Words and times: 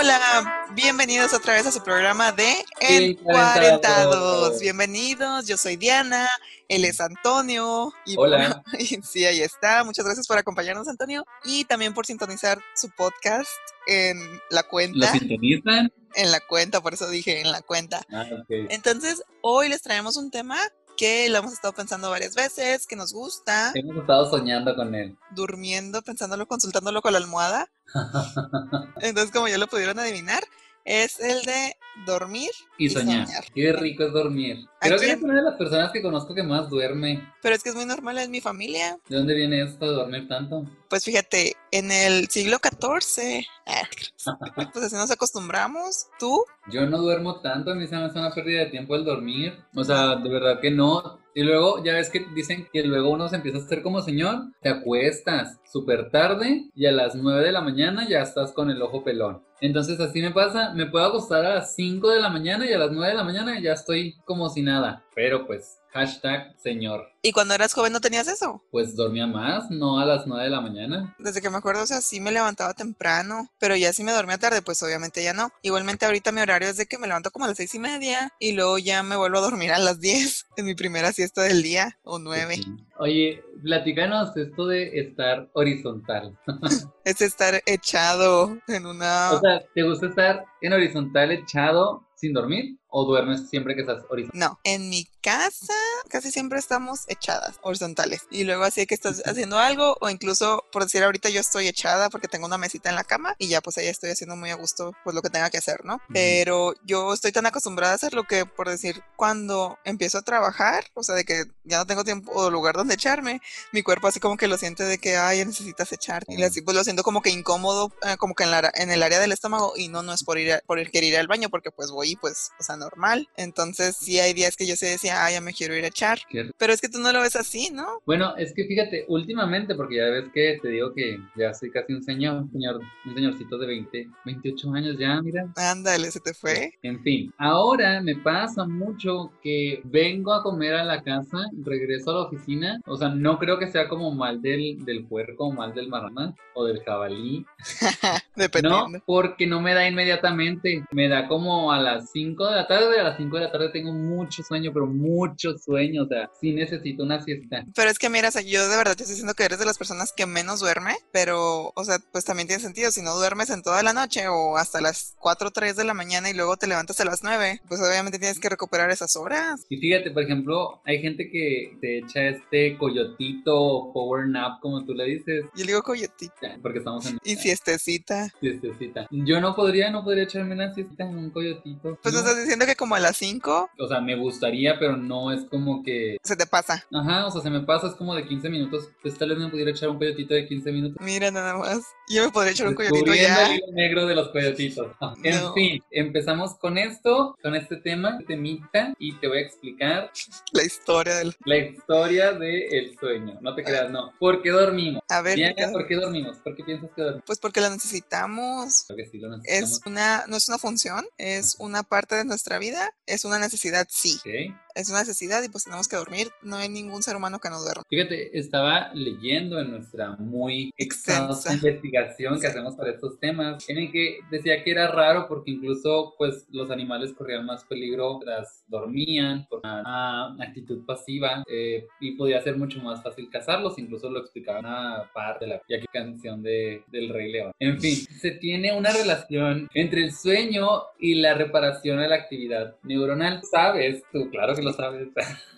Hola, 0.00 0.66
bienvenidos 0.74 1.34
otra 1.34 1.52
vez 1.52 1.66
a 1.66 1.70
su 1.70 1.82
programa 1.82 2.32
de 2.32 2.54
Encuarentados. 2.80 4.58
Bienvenidos, 4.58 5.46
yo 5.46 5.58
soy 5.58 5.76
Diana, 5.76 6.26
él 6.68 6.86
es 6.86 7.02
Antonio. 7.02 7.92
Y 8.06 8.14
Hola. 8.16 8.62
sí, 9.02 9.26
ahí 9.26 9.42
está. 9.42 9.84
Muchas 9.84 10.06
gracias 10.06 10.26
por 10.26 10.38
acompañarnos, 10.38 10.88
Antonio, 10.88 11.26
y 11.44 11.66
también 11.66 11.92
por 11.92 12.06
sintonizar 12.06 12.58
su 12.74 12.88
podcast 12.96 13.50
en 13.88 14.16
la 14.48 14.62
cuenta. 14.62 14.98
¿Lo 14.98 15.06
sintonizan? 15.06 15.92
En 16.14 16.30
la 16.30 16.40
cuenta, 16.40 16.80
por 16.80 16.94
eso 16.94 17.06
dije 17.10 17.42
en 17.42 17.52
la 17.52 17.60
cuenta. 17.60 18.00
Ah, 18.10 18.24
okay. 18.42 18.68
Entonces, 18.70 19.22
hoy 19.42 19.68
les 19.68 19.82
traemos 19.82 20.16
un 20.16 20.30
tema 20.30 20.58
que 21.00 21.30
lo 21.30 21.38
hemos 21.38 21.54
estado 21.54 21.72
pensando 21.72 22.10
varias 22.10 22.34
veces, 22.34 22.86
que 22.86 22.94
nos 22.94 23.14
gusta. 23.14 23.72
Hemos 23.74 23.96
estado 23.96 24.28
soñando 24.28 24.76
con 24.76 24.94
él. 24.94 25.16
Durmiendo, 25.34 26.02
pensándolo, 26.02 26.46
consultándolo 26.46 27.00
con 27.00 27.12
la 27.12 27.18
almohada. 27.18 27.72
Entonces, 29.00 29.32
como 29.32 29.48
ya 29.48 29.56
lo 29.56 29.66
pudieron 29.66 29.98
adivinar, 29.98 30.42
es 30.84 31.18
el 31.18 31.40
de 31.46 31.74
dormir 32.04 32.50
y, 32.76 32.90
soñar. 32.90 33.26
Qué 33.54 33.72
rico 33.72 34.04
es 34.04 34.12
dormir. 34.12 34.66
Creo 34.78 34.98
que 34.98 35.12
es 35.12 35.22
una 35.22 35.36
de 35.36 35.42
las 35.42 35.54
personas 35.54 35.90
que 35.90 36.02
conozco 36.02 36.34
que 36.34 36.42
más 36.42 36.68
duerme. 36.68 37.32
Pero 37.40 37.54
es 37.54 37.62
que 37.62 37.70
es 37.70 37.74
muy 37.74 37.86
normal 37.86 38.18
en 38.18 38.30
mi 38.30 38.42
familia. 38.42 38.98
¿De 39.08 39.16
dónde 39.16 39.34
viene 39.34 39.62
esto 39.62 39.86
de 39.86 39.94
dormir 39.94 40.28
tanto? 40.28 40.66
Pues 40.90 41.04
fíjate, 41.04 41.56
en 41.70 41.92
el 41.92 42.26
siglo 42.30 42.56
XIV, 42.56 43.44
pues 44.72 44.84
así 44.86 44.96
nos 44.96 45.12
acostumbramos. 45.12 46.08
¿Tú? 46.18 46.42
Yo 46.68 46.84
no 46.84 46.98
duermo 46.98 47.40
tanto, 47.40 47.70
a 47.70 47.76
mí 47.76 47.86
se 47.86 47.96
me 47.96 48.02
hace 48.02 48.18
una 48.18 48.32
pérdida 48.32 48.64
de 48.64 48.70
tiempo 48.70 48.96
el 48.96 49.04
dormir. 49.04 49.54
O 49.76 49.84
sea, 49.84 50.16
de 50.16 50.28
verdad 50.28 50.58
que 50.60 50.72
no. 50.72 51.20
Y 51.32 51.44
luego, 51.44 51.84
ya 51.84 51.94
ves 51.94 52.10
que 52.10 52.26
dicen 52.34 52.66
que 52.72 52.82
luego 52.82 53.10
uno 53.10 53.28
se 53.28 53.36
empieza 53.36 53.58
a 53.58 53.60
hacer 53.60 53.82
como 53.84 54.02
señor, 54.02 54.48
te 54.60 54.68
acuestas 54.68 55.60
súper 55.64 56.10
tarde 56.10 56.68
y 56.74 56.86
a 56.86 56.90
las 56.90 57.14
9 57.14 57.44
de 57.44 57.52
la 57.52 57.60
mañana 57.60 58.08
ya 58.08 58.22
estás 58.22 58.50
con 58.50 58.68
el 58.68 58.82
ojo 58.82 59.04
pelón. 59.04 59.44
Entonces 59.60 60.00
así 60.00 60.20
me 60.20 60.32
pasa, 60.32 60.72
me 60.74 60.86
puedo 60.86 61.04
acostar 61.04 61.44
a 61.46 61.54
las 61.54 61.76
5 61.76 62.10
de 62.10 62.20
la 62.20 62.30
mañana 62.30 62.68
y 62.68 62.72
a 62.72 62.78
las 62.78 62.90
9 62.90 63.12
de 63.12 63.16
la 63.16 63.22
mañana 63.22 63.60
ya 63.60 63.74
estoy 63.74 64.16
como 64.24 64.48
si 64.48 64.62
nada. 64.62 65.04
Pero 65.14 65.46
pues 65.46 65.80
Hashtag 65.92 66.54
señor. 66.56 67.08
¿Y 67.22 67.32
cuando 67.32 67.54
eras 67.54 67.74
joven 67.74 67.92
no 67.92 68.00
tenías 68.00 68.28
eso? 68.28 68.64
Pues 68.70 68.96
dormía 68.96 69.26
más, 69.26 69.70
no 69.70 70.00
a 70.00 70.06
las 70.06 70.26
9 70.26 70.44
de 70.44 70.50
la 70.50 70.62
mañana. 70.62 71.14
Desde 71.18 71.42
que 71.42 71.50
me 71.50 71.58
acuerdo, 71.58 71.82
o 71.82 71.86
sea, 71.86 72.00
sí 72.00 72.18
me 72.18 72.32
levantaba 72.32 72.72
temprano, 72.72 73.50
pero 73.58 73.76
ya 73.76 73.92
si 73.92 74.02
me 74.02 74.12
dormía 74.12 74.38
tarde, 74.38 74.62
pues 74.62 74.82
obviamente 74.82 75.22
ya 75.22 75.34
no. 75.34 75.50
Igualmente 75.60 76.06
ahorita 76.06 76.32
mi 76.32 76.40
horario 76.40 76.70
es 76.70 76.78
de 76.78 76.86
que 76.86 76.96
me 76.96 77.06
levanto 77.06 77.30
como 77.30 77.44
a 77.44 77.48
las 77.48 77.58
seis 77.58 77.74
y 77.74 77.78
media 77.78 78.32
y 78.38 78.52
luego 78.52 78.78
ya 78.78 79.02
me 79.02 79.16
vuelvo 79.16 79.36
a 79.38 79.42
dormir 79.42 79.70
a 79.72 79.78
las 79.78 80.00
10 80.00 80.46
en 80.56 80.64
mi 80.64 80.74
primera 80.74 81.12
siesta 81.12 81.42
del 81.42 81.62
día 81.62 81.98
o 82.04 82.18
9. 82.18 82.56
Oye, 82.98 83.42
platícanos 83.62 84.34
esto 84.36 84.66
de 84.66 85.00
estar 85.00 85.50
horizontal. 85.52 86.38
es 87.04 87.20
estar 87.20 87.60
echado 87.66 88.56
en 88.66 88.86
una... 88.86 89.32
O 89.32 89.40
sea, 89.40 89.60
¿te 89.74 89.82
gusta 89.82 90.06
estar 90.06 90.46
en 90.62 90.72
horizontal 90.72 91.32
echado 91.32 92.06
sin 92.14 92.32
dormir? 92.32 92.78
¿O 92.90 93.04
duermes 93.04 93.48
siempre 93.48 93.74
que 93.74 93.82
estás 93.82 94.02
horizontal? 94.08 94.38
No, 94.38 94.58
en 94.64 94.90
mi 94.90 95.06
casa 95.22 95.74
casi 96.08 96.30
siempre 96.30 96.58
estamos 96.58 97.00
echadas, 97.08 97.58
horizontales. 97.62 98.22
Y 98.30 98.44
luego 98.44 98.64
así 98.64 98.86
que 98.86 98.94
estás 98.94 99.22
haciendo 99.24 99.58
algo, 99.58 99.96
o 100.00 100.10
incluso, 100.10 100.64
por 100.72 100.84
decir 100.84 101.02
ahorita 101.02 101.28
yo 101.28 101.40
estoy 101.40 101.68
echada 101.68 102.10
porque 102.10 102.28
tengo 102.28 102.46
una 102.46 102.58
mesita 102.58 102.88
en 102.88 102.96
la 102.96 103.04
cama 103.04 103.34
y 103.38 103.48
ya 103.48 103.60
pues 103.60 103.78
ahí 103.78 103.86
estoy 103.86 104.10
haciendo 104.10 104.36
muy 104.36 104.50
a 104.50 104.56
gusto 104.56 104.92
pues 105.04 105.14
lo 105.14 105.22
que 105.22 105.30
tenga 105.30 105.50
que 105.50 105.58
hacer, 105.58 105.84
¿no? 105.84 106.00
Pero 106.12 106.74
yo 106.84 107.12
estoy 107.12 107.32
tan 107.32 107.46
acostumbrada 107.46 107.92
a 107.92 107.96
hacer 107.96 108.14
lo 108.14 108.24
que, 108.24 108.46
por 108.46 108.68
decir, 108.68 109.02
cuando 109.16 109.78
empiezo 109.84 110.18
a 110.18 110.22
trabajar, 110.22 110.84
o 110.94 111.02
sea, 111.02 111.14
de 111.14 111.24
que 111.24 111.44
ya 111.64 111.78
no 111.78 111.86
tengo 111.86 112.04
tiempo 112.04 112.32
o 112.32 112.50
lugar 112.50 112.74
donde 112.74 112.94
echarme, 112.94 113.40
mi 113.72 113.82
cuerpo 113.82 114.08
así 114.08 114.20
como 114.20 114.36
que 114.36 114.48
lo 114.48 114.58
siente 114.58 114.84
de 114.84 114.98
que, 114.98 115.16
ay, 115.16 115.44
necesitas 115.44 115.92
echarte. 115.92 116.34
Y 116.34 116.42
así 116.42 116.62
pues 116.62 116.76
lo 116.76 116.84
siento 116.84 117.02
como 117.02 117.22
que 117.22 117.30
incómodo, 117.30 117.92
eh, 118.02 118.16
como 118.18 118.34
que 118.34 118.44
en, 118.44 118.50
la, 118.50 118.72
en 118.74 118.90
el 118.90 119.02
área 119.02 119.20
del 119.20 119.32
estómago 119.32 119.74
y 119.76 119.88
no, 119.88 120.02
no 120.02 120.12
es 120.12 120.24
por 120.24 120.38
ir, 120.38 120.62
por 120.66 120.78
ir 120.78 120.90
querer 120.90 121.10
ir 121.10 121.18
al 121.18 121.28
baño 121.28 121.50
porque 121.50 121.70
pues 121.70 121.90
voy 121.90 122.12
y 122.12 122.16
pues, 122.16 122.50
o 122.58 122.62
sea, 122.62 122.76
normal. 122.80 123.28
Entonces, 123.36 123.96
sí 123.96 124.18
hay 124.18 124.32
días 124.32 124.56
que 124.56 124.66
yo 124.66 124.74
se 124.74 124.86
decía, 124.86 125.24
ay, 125.24 125.34
ya 125.34 125.40
me 125.40 125.52
quiero 125.52 125.76
ir 125.76 125.84
a 125.84 125.88
echar. 125.88 126.18
Pero 126.58 126.72
es 126.72 126.80
que 126.80 126.88
tú 126.88 126.98
no 126.98 127.12
lo 127.12 127.20
ves 127.20 127.36
así, 127.36 127.70
¿no? 127.72 128.00
Bueno, 128.06 128.34
es 128.36 128.52
que 128.52 128.64
fíjate, 128.64 129.04
últimamente, 129.06 129.74
porque 129.74 129.96
ya 129.96 130.06
ves 130.06 130.24
que 130.34 130.58
te 130.60 130.68
digo 130.68 130.92
que 130.94 131.20
ya 131.36 131.54
soy 131.54 131.70
casi 131.70 131.92
un 131.92 132.02
señor, 132.02 132.42
un 132.42 132.50
señor, 132.50 132.80
un 133.06 133.14
señorcito 133.14 133.58
de 133.58 133.66
20, 133.66 134.08
28 134.24 134.72
años 134.72 134.96
ya, 134.98 135.22
mira. 135.22 135.44
Ándale, 135.56 136.10
se 136.10 136.18
te 136.18 136.34
fue. 136.34 136.72
En 136.82 137.00
fin, 137.02 137.32
ahora 137.38 138.00
me 138.00 138.16
pasa 138.16 138.66
mucho 138.66 139.32
que 139.42 139.80
vengo 139.84 140.32
a 140.32 140.42
comer 140.42 140.74
a 140.74 140.84
la 140.84 141.02
casa, 141.02 141.38
regreso 141.62 142.10
a 142.10 142.14
la 142.14 142.20
oficina, 142.22 142.80
o 142.86 142.96
sea, 142.96 143.10
no 143.10 143.38
creo 143.38 143.58
que 143.58 143.68
sea 143.68 143.88
como 143.88 144.10
mal 144.10 144.42
del, 144.42 144.84
del 144.84 145.04
puerco 145.04 145.50
mal 145.52 145.74
del 145.74 145.88
marrana 145.88 146.34
o 146.54 146.64
del 146.64 146.82
jabalí. 146.82 147.44
Dependiendo. 148.36 148.88
No, 148.88 149.02
porque 149.06 149.46
no 149.46 149.60
me 149.60 149.74
da 149.74 149.86
inmediatamente, 149.86 150.84
me 150.90 151.08
da 151.08 151.28
como 151.28 151.72
a 151.72 151.80
las 151.80 152.10
5 152.10 152.46
de 152.46 152.56
la 152.56 152.66
tarde, 152.70 153.00
a 153.00 153.02
las 153.02 153.16
5 153.16 153.36
de 153.36 153.42
la 153.42 153.50
tarde 153.50 153.70
tengo 153.70 153.92
mucho 153.92 154.44
sueño, 154.44 154.70
pero 154.72 154.86
mucho 154.86 155.58
sueño, 155.58 156.04
o 156.04 156.06
sea, 156.06 156.30
sí 156.40 156.52
necesito 156.52 157.02
una 157.02 157.20
siesta. 157.20 157.64
Pero 157.74 157.90
es 157.90 157.98
que 157.98 158.08
mira, 158.08 158.28
o 158.28 158.30
sea, 158.30 158.42
yo 158.42 158.68
de 158.68 158.76
verdad 158.76 158.94
te 158.94 159.02
estoy 159.02 159.14
diciendo 159.14 159.34
que 159.34 159.42
eres 159.42 159.58
de 159.58 159.66
las 159.66 159.76
personas 159.76 160.12
que 160.12 160.24
menos 160.24 160.60
duerme, 160.60 160.94
pero, 161.10 161.72
o 161.74 161.84
sea, 161.84 161.98
pues 162.12 162.24
también 162.24 162.46
tiene 162.46 162.62
sentido, 162.62 162.92
si 162.92 163.02
no 163.02 163.16
duermes 163.16 163.50
en 163.50 163.62
toda 163.62 163.82
la 163.82 163.92
noche 163.92 164.28
o 164.28 164.56
hasta 164.56 164.80
las 164.80 165.16
4 165.18 165.48
o 165.48 165.50
3 165.50 165.74
de 165.74 165.82
la 165.82 165.94
mañana 165.94 166.30
y 166.30 166.32
luego 166.32 166.56
te 166.56 166.68
levantas 166.68 167.00
a 167.00 167.04
las 167.04 167.24
9, 167.24 167.60
pues 167.66 167.80
obviamente 167.80 168.20
tienes 168.20 168.38
que 168.38 168.48
recuperar 168.48 168.88
esas 168.90 169.16
horas. 169.16 169.66
Y 169.68 169.78
fíjate, 169.78 170.12
por 170.12 170.22
ejemplo, 170.22 170.80
hay 170.84 171.00
gente 171.00 171.28
que 171.28 171.76
te 171.80 171.98
echa 171.98 172.28
este 172.28 172.78
coyotito 172.78 173.52
o 173.52 173.92
power 173.92 174.28
nap, 174.28 174.60
como 174.60 174.84
tú 174.84 174.94
le 174.94 175.06
dices. 175.06 175.44
Yo 175.56 175.64
le 175.64 175.72
digo 175.72 175.82
coyotito. 175.82 176.34
Porque 176.62 176.78
estamos 176.78 177.04
en... 177.06 177.18
Y 177.24 177.34
siestecita. 177.34 178.28
Siestecita. 178.40 179.08
Yo 179.10 179.40
no 179.40 179.56
podría, 179.56 179.90
no 179.90 180.04
podría 180.04 180.22
echarme 180.22 180.54
una 180.54 180.72
siesta 180.72 181.02
en 181.02 181.18
un 181.18 181.30
coyotito. 181.30 181.98
Pues 182.00 182.14
¿no? 182.14 182.20
estás 182.20 182.36
diciendo 182.36 182.59
que 182.66 182.76
como 182.76 182.94
a 182.94 183.00
las 183.00 183.16
5. 183.16 183.70
O 183.78 183.88
sea, 183.88 184.00
me 184.00 184.16
gustaría, 184.16 184.78
pero 184.78 184.96
no 184.96 185.32
es 185.32 185.44
como 185.44 185.82
que... 185.82 186.18
Se 186.22 186.36
te 186.36 186.46
pasa. 186.46 186.86
Ajá, 186.92 187.26
o 187.26 187.30
sea, 187.30 187.40
se 187.40 187.50
me 187.50 187.60
pasa, 187.60 187.88
es 187.88 187.94
como 187.94 188.14
de 188.14 188.26
15 188.26 188.48
minutos. 188.48 188.88
Pues 189.02 189.16
tal 189.18 189.30
vez 189.30 189.38
me 189.38 189.48
pudiera 189.48 189.70
echar 189.70 189.88
un 189.88 189.98
coyotito 189.98 190.34
de 190.34 190.46
15 190.46 190.72
minutos. 190.72 190.96
Mira 191.00 191.30
nada 191.30 191.56
más. 191.56 191.82
Yo 192.08 192.24
me 192.24 192.30
podría 192.30 192.52
echar 192.52 192.68
un 192.68 192.74
coyotito 192.74 193.14
ya. 193.14 193.54
el 193.54 193.74
negro 193.74 194.06
de 194.06 194.14
los 194.14 194.28
coyotitos. 194.30 194.92
En 195.22 195.52
fin, 195.54 195.82
empezamos 195.90 196.54
con 196.54 196.78
esto, 196.78 197.36
con 197.42 197.54
este 197.54 197.76
tema, 197.76 198.18
temita, 198.26 198.94
y 198.98 199.14
te 199.14 199.28
voy 199.28 199.38
a 199.38 199.40
explicar... 199.42 200.10
La 200.52 200.64
historia 200.64 201.16
del... 201.16 201.34
La 201.44 201.56
historia 201.56 202.32
del 202.32 202.96
sueño. 202.98 203.38
No 203.40 203.54
te 203.54 203.62
creas, 203.62 203.90
no. 203.90 204.12
¿Por 204.18 204.42
qué 204.42 204.50
dormimos? 204.50 205.02
A 205.08 205.22
ver, 205.22 205.36
Diana, 205.36 205.72
¿por 205.72 205.86
qué 205.86 205.96
dormimos? 205.96 206.38
¿Por 206.38 206.56
qué 206.56 206.64
piensas 206.64 206.90
que 206.94 207.02
dormimos? 207.02 207.24
Pues 207.26 207.38
porque 207.38 207.60
lo 207.60 207.70
necesitamos. 207.70 208.84
Porque 208.88 209.06
sí, 209.06 209.18
lo 209.18 209.28
necesitamos. 209.28 209.70
Es 209.70 209.80
una, 209.86 210.24
no 210.26 210.36
es 210.36 210.48
una 210.48 210.58
función, 210.58 211.06
es 211.18 211.56
una 211.58 211.82
parte 211.82 212.14
de 212.14 212.24
nuestra 212.24 212.49
vida, 212.58 212.94
es 213.06 213.24
una 213.24 213.38
necesidad, 213.38 213.86
sí. 213.90 214.18
Okay. 214.20 214.54
Es 214.74 214.88
una 214.88 215.00
necesidad 215.00 215.42
y 215.42 215.48
pues 215.48 215.64
tenemos 215.64 215.88
que 215.88 215.96
dormir. 215.96 216.28
No 216.42 216.56
hay 216.56 216.68
ningún 216.68 217.02
ser 217.02 217.16
humano 217.16 217.38
que 217.38 217.50
no 217.50 217.60
duerma. 217.60 217.82
Fíjate, 217.88 218.38
estaba 218.38 218.92
leyendo 218.94 219.60
en 219.60 219.70
nuestra 219.70 220.16
muy 220.16 220.72
Extensa. 220.76 221.54
investigación 221.54 222.40
que 222.40 222.46
hacemos 222.46 222.74
para 222.74 222.90
estos 222.90 223.18
temas, 223.18 223.68
en 223.68 223.78
el 223.78 223.92
que 223.92 224.20
decía 224.30 224.62
que 224.62 224.70
era 224.70 224.88
raro 224.88 225.26
porque 225.28 225.52
incluso 225.52 226.14
pues 226.18 226.46
los 226.50 226.70
animales 226.70 227.12
corrían 227.12 227.46
más 227.46 227.64
peligro 227.64 228.18
mientras 228.18 228.64
dormían 228.68 229.46
por 229.48 229.60
una, 229.60 230.34
actitud 230.40 230.84
pasiva 230.86 231.42
eh, 231.50 231.86
y 232.00 232.12
podía 232.12 232.42
ser 232.42 232.56
mucho 232.56 232.80
más 232.80 233.02
fácil 233.02 233.28
cazarlos, 233.30 233.78
incluso 233.78 234.10
lo 234.10 234.20
explicaba 234.20 234.60
una 234.60 235.10
parte 235.12 235.44
de 235.44 235.52
la 235.52 235.62
y 235.68 235.74
aquí 235.74 235.86
canción 235.92 236.42
de, 236.42 236.82
del 236.88 237.08
Rey 237.10 237.30
León. 237.30 237.52
En 237.58 237.80
fin, 237.80 237.94
se 237.94 238.32
tiene 238.32 238.76
una 238.76 238.92
relación 238.92 239.68
entre 239.74 240.04
el 240.04 240.12
sueño 240.12 240.82
y 240.98 241.14
la 241.14 241.34
reparación 241.34 242.00
de 242.00 242.08
la 242.08 242.16
actividad 242.16 242.76
neuronal. 242.82 243.40
¿Sabes? 243.50 244.02
Tú, 244.12 244.30
claro 244.30 244.54
que 244.54 244.59
lo 244.62 244.72
sabes. 244.72 245.08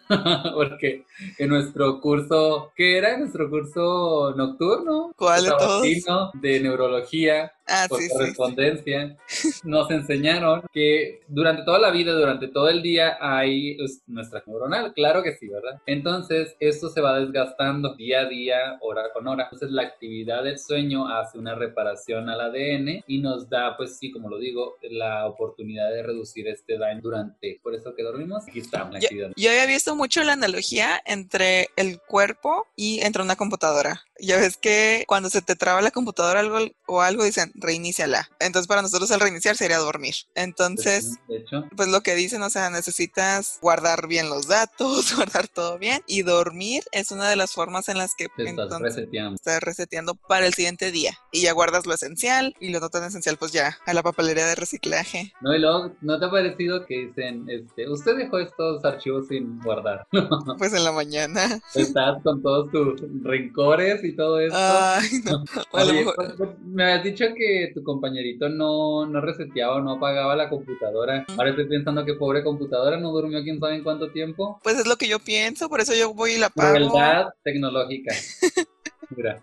Porque 0.55 1.05
en 1.39 1.49
nuestro 1.49 2.01
curso, 2.01 2.73
¿qué 2.77 2.99
era? 2.99 3.17
Nuestro 3.17 3.49
curso 3.49 4.35
nocturno. 4.37 5.12
¿Cuál 5.17 5.44
de 5.44 5.50
todos? 5.50 6.32
de 6.35 6.61
neurología. 6.61 7.53
Ah, 7.69 7.87
por 7.88 8.00
sí, 8.00 8.06
sí, 8.06 8.12
correspondencia, 8.12 9.17
nos 9.64 9.91
enseñaron 9.91 10.62
que 10.73 11.20
durante 11.29 11.62
toda 11.62 11.79
la 11.79 11.91
vida, 11.91 12.12
durante 12.12 12.49
todo 12.49 12.69
el 12.69 12.82
día, 12.82 13.17
hay 13.20 13.76
pues, 13.76 14.03
nuestra 14.06 14.43
neuronal. 14.47 14.93
Claro 14.94 15.23
que 15.23 15.35
sí, 15.37 15.49
¿verdad? 15.49 15.81
Entonces, 15.87 16.56
esto 16.61 16.88
se 16.88 17.00
va 17.00 17.19
desgastando 17.19 17.94
día 17.94 18.20
a 18.20 18.29
día, 18.29 18.79
hora 18.81 19.05
con 19.12 19.26
hora. 19.29 19.44
Entonces, 19.44 19.70
la 19.70 19.82
actividad 19.82 20.44
del 20.44 20.59
sueño 20.59 21.09
hace 21.09 21.38
una 21.38 21.55
reparación 21.55 22.29
al 22.29 22.41
ADN 22.41 23.05
y 23.06 23.19
nos 23.19 23.49
da, 23.49 23.76
pues 23.76 23.97
sí, 23.99 24.11
como 24.11 24.29
lo 24.29 24.38
digo, 24.38 24.76
la 24.91 25.26
oportunidad 25.26 25.91
de 25.91 26.03
reducir 26.03 26.49
este 26.49 26.79
daño 26.79 27.00
durante. 27.00 27.61
Por 27.62 27.75
eso 27.75 27.94
que 27.94 28.03
dormimos, 28.03 28.44
aquí 28.49 28.61
está 28.61 28.88
la 28.91 28.99
actividad. 28.99 29.32
Yo 29.37 29.50
había 29.50 29.67
visto 29.67 29.94
mucho 29.97 30.23
la 30.25 30.32
analogía 30.32 31.00
entre 31.06 31.69
el 31.76 32.00
cuerpo 32.00 32.67
y 32.76 33.00
entre 33.00 33.23
una 33.23 33.37
computadora. 33.37 34.03
Ya 34.20 34.37
ves 34.37 34.56
que 34.56 35.05
cuando 35.09 35.31
se 35.31 35.43
te 35.43 35.56
traba 35.56 35.82
la 35.82 35.91
computadora 35.91 36.41
algo, 36.41 36.59
o 36.87 37.00
algo 37.00 37.25
dicen, 37.25 37.53
reiníciala. 37.55 38.29
Entonces 38.41 38.69
para 38.69 38.82
nosotros 38.82 39.11
el 39.11 39.20
reiniciar 39.20 39.56
sería 39.56 39.79
dormir. 39.79 40.14
Entonces, 40.35 41.14
De 41.29 41.38
hecho, 41.38 41.64
pues 41.76 41.88
lo 41.88 42.03
que 42.03 42.14
dicen, 42.14 42.43
o 42.43 42.50
sea, 42.50 42.70
necesitas 42.70 43.59
guardar 43.61 44.06
bien 44.06 44.29
los 44.29 44.47
datos, 44.47 45.14
guardar 45.17 45.49
todo 45.49 45.79
bien 45.79 46.03
y 46.06 46.23
dormir 46.23 46.85
es 46.93 47.11
una 47.11 47.29
de 47.29 47.37
las 47.37 47.53
formas 47.53 47.88
en 47.88 47.99
las 47.99 48.14
que 48.14 48.29
te 48.29 48.44
estás 48.44 48.64
entonces 48.64 48.97
reseteando. 48.97 49.35
estás 49.35 49.62
reseteando 49.62 50.14
para 50.14 50.47
el 50.47 50.55
siguiente 50.55 50.91
día 50.91 51.19
y 51.31 51.43
ya 51.43 51.53
guardas 51.53 51.87
lo 51.87 51.94
esencial 51.94 52.55
y 52.61 52.70
lo 52.70 52.81
no 52.81 52.91
tan 52.91 53.05
esencial 53.05 53.37
pues 53.38 53.53
ya 53.53 53.79
a 53.87 53.94
la 53.94 54.03
papelería 54.03 54.47
de 54.47 54.55
reciclaje. 54.55 55.32
No, 55.41 55.55
y 55.55 55.59
luego, 55.59 55.93
¿no 56.00 56.19
te 56.19 56.26
ha 56.26 56.31
parecido 56.31 56.85
que 56.87 57.06
dicen, 57.06 57.47
este, 57.49 57.88
usted 57.88 58.17
dejó 58.17 58.38
estos 58.38 58.85
archivos 58.85 59.29
sin 59.29 59.59
guardar? 59.61 60.06
Pues 60.59 60.73
en 60.75 60.85
la 60.85 60.93
mañana. 60.93 61.61
Estás 61.75 62.23
con 62.23 62.43
todos 62.43 62.70
tus 62.70 63.00
rencores 63.23 64.01
y 64.04 64.16
todo 64.16 64.40
esto. 64.40 64.56
Ay, 64.58 65.08
no. 65.25 65.44
O 65.72 65.76
a 65.78 65.84
lo 65.84 65.90
Oye, 65.90 65.99
mejor- 66.00 66.14
pues, 66.16 66.32
pues, 66.37 66.50
me 66.64 66.84
habías 66.84 67.04
dicho 67.04 67.25
que 67.37 67.70
tu 67.75 67.82
compañerito 67.82 68.49
no, 68.49 69.06
no 69.06 69.20
reseteaba 69.20 69.76
o 69.76 69.81
no 69.81 69.93
apagaba 69.93 70.37
la 70.37 70.49
computadora. 70.49 71.25
Ahora 71.37 71.50
estoy 71.50 71.66
pensando 71.69 72.04
que 72.04 72.14
pobre 72.14 72.43
computadora 72.44 72.99
no 72.99 73.10
durmió 73.10 73.43
quién 73.43 73.58
sabe 73.60 73.76
en 73.76 73.84
cuánto 73.84 74.10
tiempo. 74.10 74.60
pues 74.62 74.78
es 74.78 74.87
lo 74.87 74.96
que 74.96 75.08
yo 75.08 75.19
pienso, 75.19 75.69
por 75.69 75.81
eso 75.81 75.94
yo 75.94 76.12
voy 76.14 76.32
y 76.32 76.38
la 76.38 76.50
pago. 76.50 76.75
Crueldad 76.75 77.28
tecnológica. 77.43 78.14
Mira, 79.16 79.40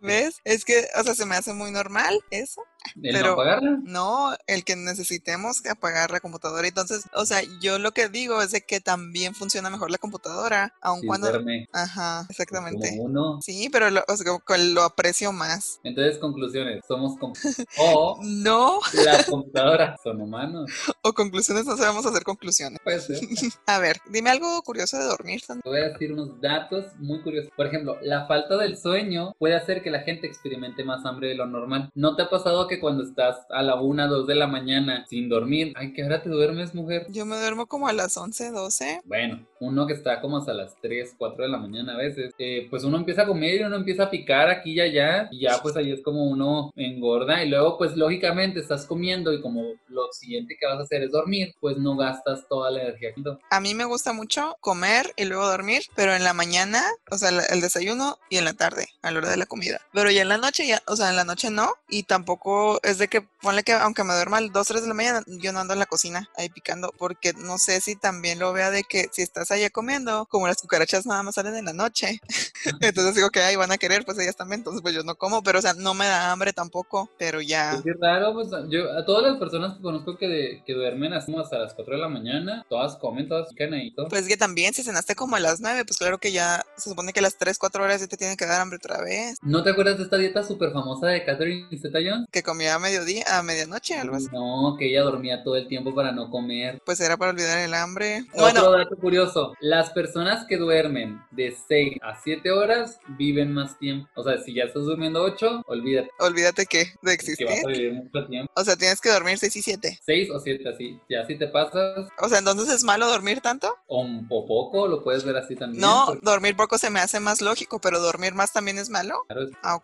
¿Ves? 0.00 0.40
Es 0.44 0.64
que, 0.64 0.84
o 0.98 1.02
sea, 1.02 1.14
se 1.14 1.26
me 1.26 1.34
hace 1.34 1.52
muy 1.52 1.72
normal 1.72 2.20
eso. 2.30 2.62
El 3.02 3.12
Pero- 3.12 3.26
no 3.28 3.32
apagarla. 3.34 3.78
No, 3.82 4.30
el 4.46 4.64
que 4.64 4.76
necesitemos 4.76 5.60
que 5.60 5.68
apagar 5.70 6.10
la 6.10 6.20
computadora. 6.20 6.66
Entonces, 6.66 7.04
o 7.14 7.24
sea, 7.26 7.40
yo 7.60 7.78
lo 7.78 7.92
que 7.92 8.08
digo 8.08 8.40
es 8.42 8.50
de 8.52 8.60
que 8.62 8.80
también 8.80 9.34
funciona 9.34 9.70
mejor 9.70 9.90
la 9.90 9.98
computadora, 9.98 10.74
aun 10.80 11.02
cuando... 11.06 11.28
Ajá, 11.72 12.26
exactamente. 12.28 12.90
como 12.90 13.02
uno. 13.04 13.38
Sí, 13.42 13.68
pero 13.70 13.90
lo, 13.90 14.02
o 14.06 14.16
sea, 14.16 14.32
lo 14.58 14.82
aprecio 14.82 15.32
más. 15.32 15.80
Entonces, 15.84 16.18
conclusiones, 16.18 16.84
somos 16.86 17.16
o 17.78 18.18
No, 18.22 18.80
las 19.04 19.26
computadoras 19.26 20.00
son 20.02 20.20
humanos. 20.20 20.70
o 21.02 21.12
conclusiones, 21.12 21.66
no 21.66 21.76
sabemos 21.76 22.06
hacer 22.06 22.22
conclusiones. 22.22 22.78
Puede 22.84 23.00
ser. 23.00 23.18
A 23.66 23.78
ver, 23.78 23.98
dime 24.10 24.30
algo 24.30 24.62
curioso 24.62 24.98
de 24.98 25.04
dormir. 25.04 25.42
Te 25.46 25.68
voy 25.68 25.80
a 25.80 25.88
decir 25.90 26.12
unos 26.12 26.40
datos 26.40 26.84
muy 26.98 27.20
curiosos. 27.22 27.50
Por 27.56 27.66
ejemplo, 27.66 27.98
la 28.02 28.26
falta 28.26 28.56
del 28.56 28.76
sueño 28.76 29.34
puede 29.38 29.56
hacer 29.56 29.82
que 29.82 29.90
la 29.90 30.00
gente 30.00 30.26
experimente 30.26 30.84
más 30.84 31.04
hambre 31.04 31.28
de 31.28 31.34
lo 31.34 31.46
normal. 31.46 31.90
¿No 31.94 32.16
te 32.16 32.22
ha 32.22 32.30
pasado 32.30 32.67
que 32.68 32.80
cuando 32.80 33.02
estás 33.02 33.38
a 33.50 33.62
la 33.62 33.80
1, 33.80 34.08
2 34.08 34.26
de 34.26 34.34
la 34.34 34.46
mañana 34.46 35.06
sin 35.08 35.28
dormir, 35.28 35.72
ay, 35.76 35.92
¿qué 35.92 36.04
hora 36.04 36.22
te 36.22 36.28
duermes, 36.28 36.74
mujer? 36.74 37.06
Yo 37.10 37.26
me 37.26 37.36
duermo 37.36 37.66
como 37.66 37.88
a 37.88 37.92
las 37.92 38.16
11, 38.16 38.50
12. 38.50 39.00
Bueno, 39.04 39.46
uno 39.60 39.86
que 39.86 39.94
está 39.94 40.20
como 40.20 40.38
hasta 40.38 40.52
las 40.52 40.76
3, 40.80 41.14
4 41.18 41.44
de 41.44 41.50
la 41.50 41.58
mañana 41.58 41.94
a 41.94 41.96
veces, 41.96 42.32
eh, 42.38 42.66
pues 42.70 42.84
uno 42.84 42.96
empieza 42.96 43.22
a 43.22 43.26
comer 43.26 43.60
y 43.60 43.64
uno 43.64 43.76
empieza 43.76 44.04
a 44.04 44.10
picar 44.10 44.48
aquí 44.48 44.72
y 44.72 44.80
allá, 44.80 45.28
y 45.30 45.40
ya 45.40 45.58
pues 45.62 45.76
ahí 45.76 45.90
es 45.92 46.02
como 46.02 46.24
uno 46.24 46.72
engorda, 46.76 47.42
y 47.42 47.48
luego 47.48 47.78
pues 47.78 47.96
lógicamente 47.96 48.60
estás 48.60 48.86
comiendo 48.86 49.32
y 49.32 49.40
como 49.40 49.62
lo 49.88 50.12
siguiente 50.12 50.56
que 50.58 50.66
vas 50.66 50.78
a 50.78 50.82
hacer 50.82 51.02
es 51.02 51.10
dormir, 51.10 51.54
pues 51.60 51.78
no 51.78 51.96
gastas 51.96 52.46
toda 52.48 52.70
la 52.70 52.82
energía. 52.82 53.14
A 53.50 53.60
mí 53.60 53.74
me 53.74 53.84
gusta 53.84 54.12
mucho 54.12 54.56
comer 54.60 55.12
y 55.16 55.24
luego 55.24 55.46
dormir, 55.46 55.82
pero 55.94 56.14
en 56.14 56.24
la 56.24 56.34
mañana, 56.34 56.82
o 57.10 57.16
sea, 57.16 57.30
el 57.30 57.60
desayuno 57.60 58.18
y 58.28 58.36
en 58.36 58.44
la 58.44 58.52
tarde, 58.52 58.88
a 59.02 59.10
la 59.10 59.18
hora 59.18 59.30
de 59.30 59.36
la 59.36 59.46
comida. 59.46 59.80
Pero 59.92 60.10
ya 60.10 60.22
en 60.22 60.28
la 60.28 60.38
noche, 60.38 60.66
ya, 60.66 60.82
o 60.86 60.96
sea, 60.96 61.10
en 61.10 61.16
la 61.16 61.24
noche 61.24 61.50
no, 61.50 61.70
y 61.88 62.02
tampoco 62.02 62.57
es 62.82 62.98
de 62.98 63.08
que, 63.08 63.22
ponle 63.42 63.62
que 63.62 63.72
aunque 63.72 64.04
me 64.04 64.14
duerma 64.14 64.38
a 64.38 64.40
las 64.40 64.52
2, 64.52 64.66
3 64.66 64.82
de 64.82 64.88
la 64.88 64.94
mañana, 64.94 65.22
yo 65.26 65.52
no 65.52 65.60
ando 65.60 65.72
en 65.72 65.78
la 65.78 65.86
cocina 65.86 66.28
ahí 66.36 66.48
picando, 66.48 66.92
porque 66.98 67.32
no 67.34 67.58
sé 67.58 67.80
si 67.80 67.96
también 67.96 68.38
lo 68.38 68.52
vea 68.52 68.70
de 68.70 68.84
que 68.84 69.08
si 69.12 69.22
estás 69.22 69.50
allá 69.50 69.70
comiendo, 69.70 70.26
como 70.26 70.46
las 70.46 70.60
cucarachas 70.60 71.06
nada 71.06 71.22
más 71.22 71.34
salen 71.36 71.56
en 71.56 71.64
la 71.66 71.72
noche, 71.72 72.20
entonces 72.80 73.14
digo 73.14 73.30
que 73.30 73.40
ahí 73.40 73.56
van 73.56 73.72
a 73.72 73.78
querer, 73.78 74.04
pues 74.04 74.18
ellas 74.18 74.36
también, 74.36 74.60
entonces 74.60 74.82
pues 74.82 74.94
yo 74.94 75.02
no 75.02 75.14
como, 75.16 75.42
pero 75.42 75.58
o 75.58 75.62
sea, 75.62 75.74
no 75.74 75.94
me 75.94 76.06
da 76.06 76.30
hambre 76.32 76.52
tampoco, 76.52 77.10
pero 77.18 77.40
ya. 77.40 77.74
Es 77.74 77.82
raro, 78.00 78.34
pues 78.34 78.48
yo 78.70 78.92
a 78.96 79.04
todas 79.04 79.22
las 79.30 79.38
personas 79.38 79.76
que 79.76 79.82
conozco 79.82 80.16
que, 80.16 80.28
de- 80.28 80.62
que 80.66 80.72
duermen 80.74 81.12
así 81.12 81.32
como 81.32 81.42
hasta 81.44 81.58
las 81.58 81.74
4 81.74 81.94
de 81.94 82.00
la 82.00 82.08
mañana, 82.08 82.64
todas 82.68 82.96
comen, 82.96 83.28
todas 83.28 83.48
pican 83.50 83.72
ahí 83.74 83.94
todo. 83.94 84.08
Pues 84.08 84.26
que 84.26 84.36
también, 84.36 84.74
si 84.74 84.82
cenaste 84.82 85.14
como 85.14 85.36
a 85.36 85.40
las 85.40 85.60
9, 85.60 85.84
pues 85.84 85.98
claro 85.98 86.18
que 86.18 86.32
ya 86.32 86.64
se 86.76 86.90
supone 86.90 87.12
que 87.12 87.20
a 87.20 87.22
las 87.22 87.36
3, 87.36 87.58
4 87.58 87.82
horas 87.82 88.00
ya 88.00 88.06
te 88.06 88.16
tiene 88.16 88.36
que 88.36 88.46
dar 88.46 88.60
hambre 88.60 88.76
otra 88.76 89.00
vez. 89.02 89.38
¿No 89.42 89.62
te 89.62 89.70
acuerdas 89.70 89.98
de 89.98 90.04
esta 90.04 90.16
dieta 90.16 90.42
súper 90.42 90.72
famosa 90.72 91.06
de 91.08 91.24
Catherine 91.24 91.68
Zeta-Jones? 91.80 92.26
Que 92.30 92.42
comía 92.48 92.74
a 92.74 92.78
mediodía, 92.78 93.24
a 93.30 93.42
medianoche, 93.42 93.94
algo 93.98 94.16
así. 94.16 94.26
No, 94.32 94.74
que 94.78 94.86
ella 94.88 95.02
dormía 95.02 95.42
todo 95.44 95.56
el 95.56 95.68
tiempo 95.68 95.94
para 95.94 96.12
no 96.12 96.30
comer. 96.30 96.80
Pues 96.86 96.98
era 97.00 97.18
para 97.18 97.32
olvidar 97.32 97.58
el 97.58 97.74
hambre. 97.74 98.24
Otro 98.32 98.40
Bueno, 98.40 98.70
dato 98.72 98.96
curioso, 98.96 99.52
las 99.60 99.90
personas 99.90 100.46
que 100.46 100.56
duermen 100.56 101.20
de 101.30 101.54
6 101.68 101.98
a 102.00 102.18
7 102.22 102.50
horas 102.50 102.98
viven 103.18 103.52
más 103.52 103.78
tiempo. 103.78 104.08
O 104.14 104.24
sea, 104.24 104.38
si 104.38 104.54
ya 104.54 104.64
estás 104.64 104.84
durmiendo 104.84 105.22
8, 105.22 105.62
olvídate 105.66 106.08
olvídate 106.20 106.64
que 106.64 106.78
de 106.78 106.84
que 106.86 107.02
vas 107.02 107.14
existir. 107.14 107.48
a 107.48 107.68
vivir 107.68 107.92
mucho 107.92 108.26
tiempo. 108.26 108.50
O 108.56 108.64
sea, 108.64 108.76
tienes 108.76 109.00
que 109.02 109.10
dormir 109.10 109.36
6 109.38 109.54
y 109.56 109.62
7. 109.62 109.98
6 110.06 110.30
o 110.30 110.40
7 110.40 110.68
así. 110.70 110.98
Ya 111.10 111.26
si 111.26 111.36
te 111.36 111.48
pasas 111.48 112.08
O 112.22 112.28
sea, 112.30 112.38
entonces 112.38 112.74
es 112.74 112.82
malo 112.82 113.06
dormir 113.08 113.40
tanto. 113.42 113.76
o, 113.86 114.00
un- 114.00 114.26
o 114.30 114.46
poco, 114.46 114.88
lo 114.88 115.04
puedes 115.04 115.24
ver 115.24 115.36
así 115.36 115.54
también. 115.54 115.80
No, 115.82 116.04
porque, 116.06 116.20
dormir 116.24 116.56
poco 116.56 116.78
se 116.78 116.88
me 116.90 117.00
hace 117.00 117.20
más 117.20 117.40
lógico, 117.42 117.78
pero 117.80 117.98
dormir 118.00 118.34
más 118.34 118.52
también 118.52 118.78
es 118.78 118.88
malo. 118.88 119.16
claro, 119.28 119.48
Ah. 119.62 119.78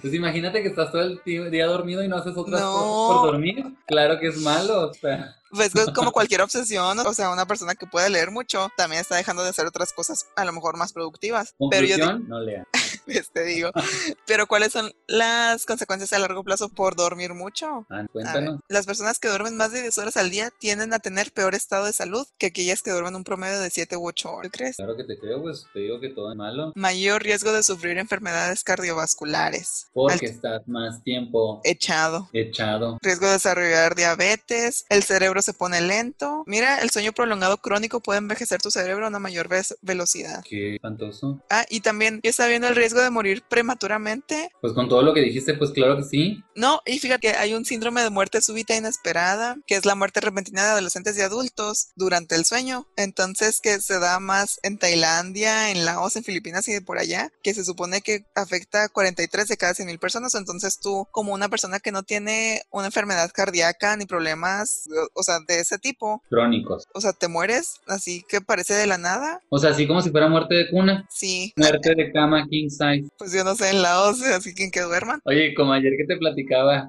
Pues 0.00 0.14
imagínate 0.14 0.62
que 0.62 0.68
estás 0.68 0.90
todo 0.90 1.02
el 1.02 1.20
día 1.50 1.66
dormido 1.66 1.99
y 2.02 2.08
no 2.08 2.16
haces 2.16 2.36
otras 2.36 2.60
No. 2.60 2.72
cosas 2.72 3.16
por 3.22 3.26
dormir. 3.32 3.64
Claro 3.86 4.18
que 4.18 4.28
es 4.28 4.38
malo. 4.38 4.88
O 4.90 4.94
sea, 4.94 5.36
Pues 5.50 5.74
es 5.74 5.90
como 5.94 6.12
cualquier 6.12 6.42
obsesión, 6.42 6.98
o 7.00 7.14
sea, 7.14 7.30
una 7.30 7.46
persona 7.46 7.74
que 7.74 7.86
puede 7.86 8.08
leer 8.10 8.30
mucho 8.30 8.68
también 8.76 9.00
está 9.00 9.16
dejando 9.16 9.42
de 9.42 9.50
hacer 9.50 9.66
otras 9.66 9.92
cosas 9.92 10.26
a 10.36 10.44
lo 10.44 10.52
mejor 10.52 10.76
más 10.76 10.92
productivas. 10.92 11.54
Pero 11.70 11.86
yo 11.86 11.96
di- 11.96 12.00
conclusión, 12.02 12.28
no 12.28 12.40
lea. 12.40 12.66
pues, 13.04 13.30
te 13.32 13.44
digo, 13.44 13.70
pero 14.26 14.46
¿cuáles 14.46 14.72
son 14.72 14.92
las 15.08 15.66
consecuencias 15.66 16.12
a 16.12 16.18
largo 16.18 16.44
plazo 16.44 16.68
por 16.68 16.94
dormir 16.96 17.34
mucho? 17.34 17.86
Ah, 17.90 17.96
ver, 18.02 18.08
cuéntanos. 18.10 18.60
las 18.68 18.86
personas 18.86 19.18
que 19.18 19.28
duermen 19.28 19.56
más 19.56 19.72
de 19.72 19.82
10 19.82 19.98
horas 19.98 20.16
al 20.16 20.30
día 20.30 20.50
tienden 20.58 20.92
a 20.94 20.98
tener 21.00 21.32
peor 21.32 21.54
estado 21.54 21.86
de 21.86 21.92
salud 21.92 22.26
que 22.38 22.46
aquellas 22.46 22.82
que 22.82 22.90
duermen 22.92 23.16
un 23.16 23.24
promedio 23.24 23.58
de 23.60 23.70
7 23.70 23.96
u 23.96 24.06
8 24.06 24.32
horas. 24.32 24.52
¿Crees? 24.52 24.76
Claro 24.76 24.96
que 24.96 25.04
te 25.04 25.18
creo, 25.18 25.42
pues 25.42 25.66
te 25.72 25.80
digo 25.80 25.98
que 26.00 26.10
todo 26.10 26.30
es 26.30 26.36
malo. 26.36 26.72
Mayor 26.76 27.22
riesgo 27.22 27.52
de 27.52 27.62
sufrir 27.62 27.98
enfermedades 27.98 28.62
cardiovasculares. 28.64 29.88
Porque 29.92 30.26
Al- 30.26 30.32
estás 30.32 30.68
más 30.68 31.02
tiempo 31.02 31.60
echado. 31.64 32.28
echado. 32.32 32.98
Riesgo 33.02 33.26
de 33.26 33.32
desarrollar 33.32 33.94
diabetes, 33.94 34.84
el 34.88 35.02
cerebro 35.02 35.39
se 35.42 35.52
pone 35.54 35.80
lento. 35.80 36.44
Mira, 36.46 36.78
el 36.80 36.90
sueño 36.90 37.12
prolongado 37.12 37.58
crónico 37.58 38.00
puede 38.00 38.18
envejecer 38.18 38.60
tu 38.60 38.70
cerebro 38.70 39.04
a 39.06 39.08
una 39.08 39.18
mayor 39.18 39.48
vez- 39.48 39.76
velocidad. 39.82 40.42
Qué 40.48 40.74
espantoso. 40.76 41.42
Ah, 41.50 41.64
y 41.68 41.80
también 41.80 42.20
ya 42.22 42.30
está 42.30 42.46
viendo 42.46 42.68
el 42.68 42.76
riesgo 42.76 43.00
de 43.00 43.10
morir 43.10 43.42
prematuramente. 43.48 44.50
Pues 44.60 44.72
con 44.72 44.88
todo 44.88 45.02
lo 45.02 45.14
que 45.14 45.20
dijiste, 45.20 45.54
pues 45.54 45.70
claro 45.70 45.96
que 45.96 46.04
sí. 46.04 46.42
No, 46.60 46.80
y 46.84 46.98
fíjate 46.98 47.20
que 47.20 47.36
hay 47.38 47.54
un 47.54 47.64
síndrome 47.64 48.02
de 48.02 48.10
muerte 48.10 48.42
súbita 48.42 48.76
inesperada, 48.76 49.56
que 49.66 49.76
es 49.76 49.86
la 49.86 49.94
muerte 49.94 50.20
repentina 50.20 50.62
de 50.62 50.70
adolescentes 50.72 51.16
y 51.16 51.22
adultos 51.22 51.88
durante 51.96 52.34
el 52.34 52.44
sueño. 52.44 52.86
Entonces, 52.98 53.60
que 53.62 53.80
se 53.80 53.98
da 53.98 54.20
más 54.20 54.60
en 54.62 54.76
Tailandia, 54.76 55.70
en 55.70 55.86
Laos, 55.86 56.16
en 56.16 56.24
Filipinas 56.24 56.68
y 56.68 56.72
de 56.72 56.82
por 56.82 56.98
allá, 56.98 57.30
que 57.42 57.54
se 57.54 57.64
supone 57.64 58.02
que 58.02 58.26
afecta 58.34 58.84
a 58.84 58.88
43 58.90 59.48
de 59.48 59.56
cada 59.56 59.72
100 59.72 59.86
mil 59.86 59.98
personas. 59.98 60.34
Entonces, 60.34 60.78
tú, 60.78 61.08
como 61.12 61.32
una 61.32 61.48
persona 61.48 61.80
que 61.80 61.92
no 61.92 62.02
tiene 62.02 62.62
una 62.70 62.86
enfermedad 62.86 63.30
cardíaca 63.32 63.96
ni 63.96 64.04
problemas, 64.04 64.84
o- 65.14 65.22
sea, 65.22 65.38
de 65.46 65.60
ese 65.60 65.78
tipo, 65.78 66.22
Crónicos. 66.28 66.86
o 66.92 67.00
sea, 67.00 67.12
te 67.14 67.28
mueres 67.28 67.74
así 67.86 68.22
que 68.28 68.40
parece 68.42 68.74
de 68.74 68.86
la 68.86 68.98
nada. 68.98 69.40
O 69.48 69.58
sea, 69.58 69.70
así 69.70 69.86
como 69.86 70.02
si 70.02 70.10
fuera 70.10 70.28
muerte 70.28 70.54
de 70.54 70.68
cuna. 70.70 71.06
Sí, 71.10 71.52
Muerte 71.56 71.94
de 71.94 72.12
cama 72.12 72.46
king 72.50 72.68
size. 72.68 73.08
pues 73.18 73.32
yo 73.32 73.44
no 73.44 73.54
sé, 73.54 73.70
en 73.70 73.80
Laos, 73.82 74.20
así 74.22 74.54
que 74.54 74.64
en 74.64 74.70
que 74.70 74.80
duerman. 74.80 75.20
Oye, 75.24 75.54
como 75.54 75.72
ayer 75.72 75.92
que 75.96 76.04
te 76.04 76.16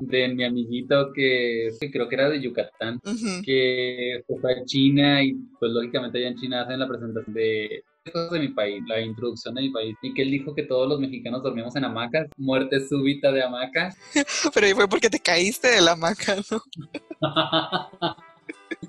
de 0.01 0.27
mi 0.29 0.43
amiguito 0.43 1.11
que, 1.13 1.69
que 1.79 1.91
creo 1.91 2.09
que 2.09 2.15
era 2.15 2.29
de 2.29 2.41
Yucatán, 2.41 2.99
que 3.45 4.23
fue 4.27 4.53
a 4.53 4.65
China 4.65 5.23
y 5.23 5.33
pues 5.59 5.71
lógicamente 5.71 6.17
allá 6.17 6.29
en 6.29 6.35
China 6.35 6.61
hacen 6.63 6.79
la 6.79 6.87
presentación 6.87 7.33
de 7.33 7.83
cosas 8.11 8.31
de 8.31 8.39
mi 8.39 8.47
país, 8.49 8.81
la 8.87 8.99
introducción 8.99 9.53
de 9.53 9.61
mi 9.61 9.69
país, 9.69 9.95
y 10.01 10.13
que 10.13 10.23
él 10.23 10.31
dijo 10.31 10.55
que 10.55 10.63
todos 10.63 10.89
los 10.89 10.99
mexicanos 10.99 11.43
dormíamos 11.43 11.75
en 11.75 11.85
hamacas, 11.85 12.27
muerte 12.37 12.79
súbita 12.87 13.31
de 13.31 13.43
hamacas. 13.43 13.95
Pero 14.53 14.65
ahí 14.65 14.73
fue 14.73 14.87
porque 14.87 15.09
te 15.09 15.19
caíste 15.19 15.69
de 15.69 15.81
la 15.81 15.91
hamaca, 15.91 16.37
¿no? 16.49 16.61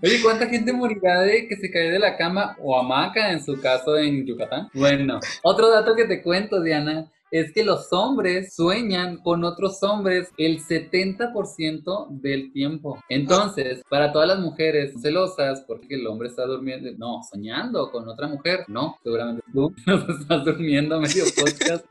Oye, 0.02 0.22
¿cuánta 0.22 0.48
gente 0.48 0.72
morirá 0.72 1.20
de 1.20 1.46
que 1.46 1.56
se 1.56 1.70
cae 1.70 1.90
de 1.90 1.98
la 1.98 2.16
cama 2.16 2.56
o 2.60 2.78
hamaca 2.78 3.30
en 3.30 3.44
su 3.44 3.60
caso 3.60 3.98
en 3.98 4.26
Yucatán? 4.26 4.68
Bueno, 4.72 5.20
otro 5.42 5.70
dato 5.70 5.94
que 5.94 6.06
te 6.06 6.22
cuento, 6.22 6.62
Diana, 6.62 7.12
es 7.32 7.50
que 7.52 7.64
los 7.64 7.92
hombres 7.92 8.54
sueñan 8.54 9.16
con 9.16 9.42
otros 9.42 9.82
hombres 9.82 10.28
el 10.36 10.62
70% 10.62 12.08
del 12.10 12.52
tiempo. 12.52 13.02
Entonces, 13.08 13.82
para 13.88 14.12
todas 14.12 14.28
las 14.28 14.38
mujeres 14.38 14.92
celosas, 15.00 15.64
porque 15.66 15.94
el 15.96 16.06
hombre 16.06 16.28
está 16.28 16.44
durmiendo, 16.44 16.90
no, 16.98 17.20
soñando 17.28 17.90
con 17.90 18.06
otra 18.08 18.28
mujer, 18.28 18.64
no, 18.68 18.96
seguramente 19.02 19.42
tú 19.52 19.74
nos 19.86 20.20
estás 20.20 20.44
durmiendo 20.44 21.00
medio 21.00 21.24
podcast. 21.36 21.84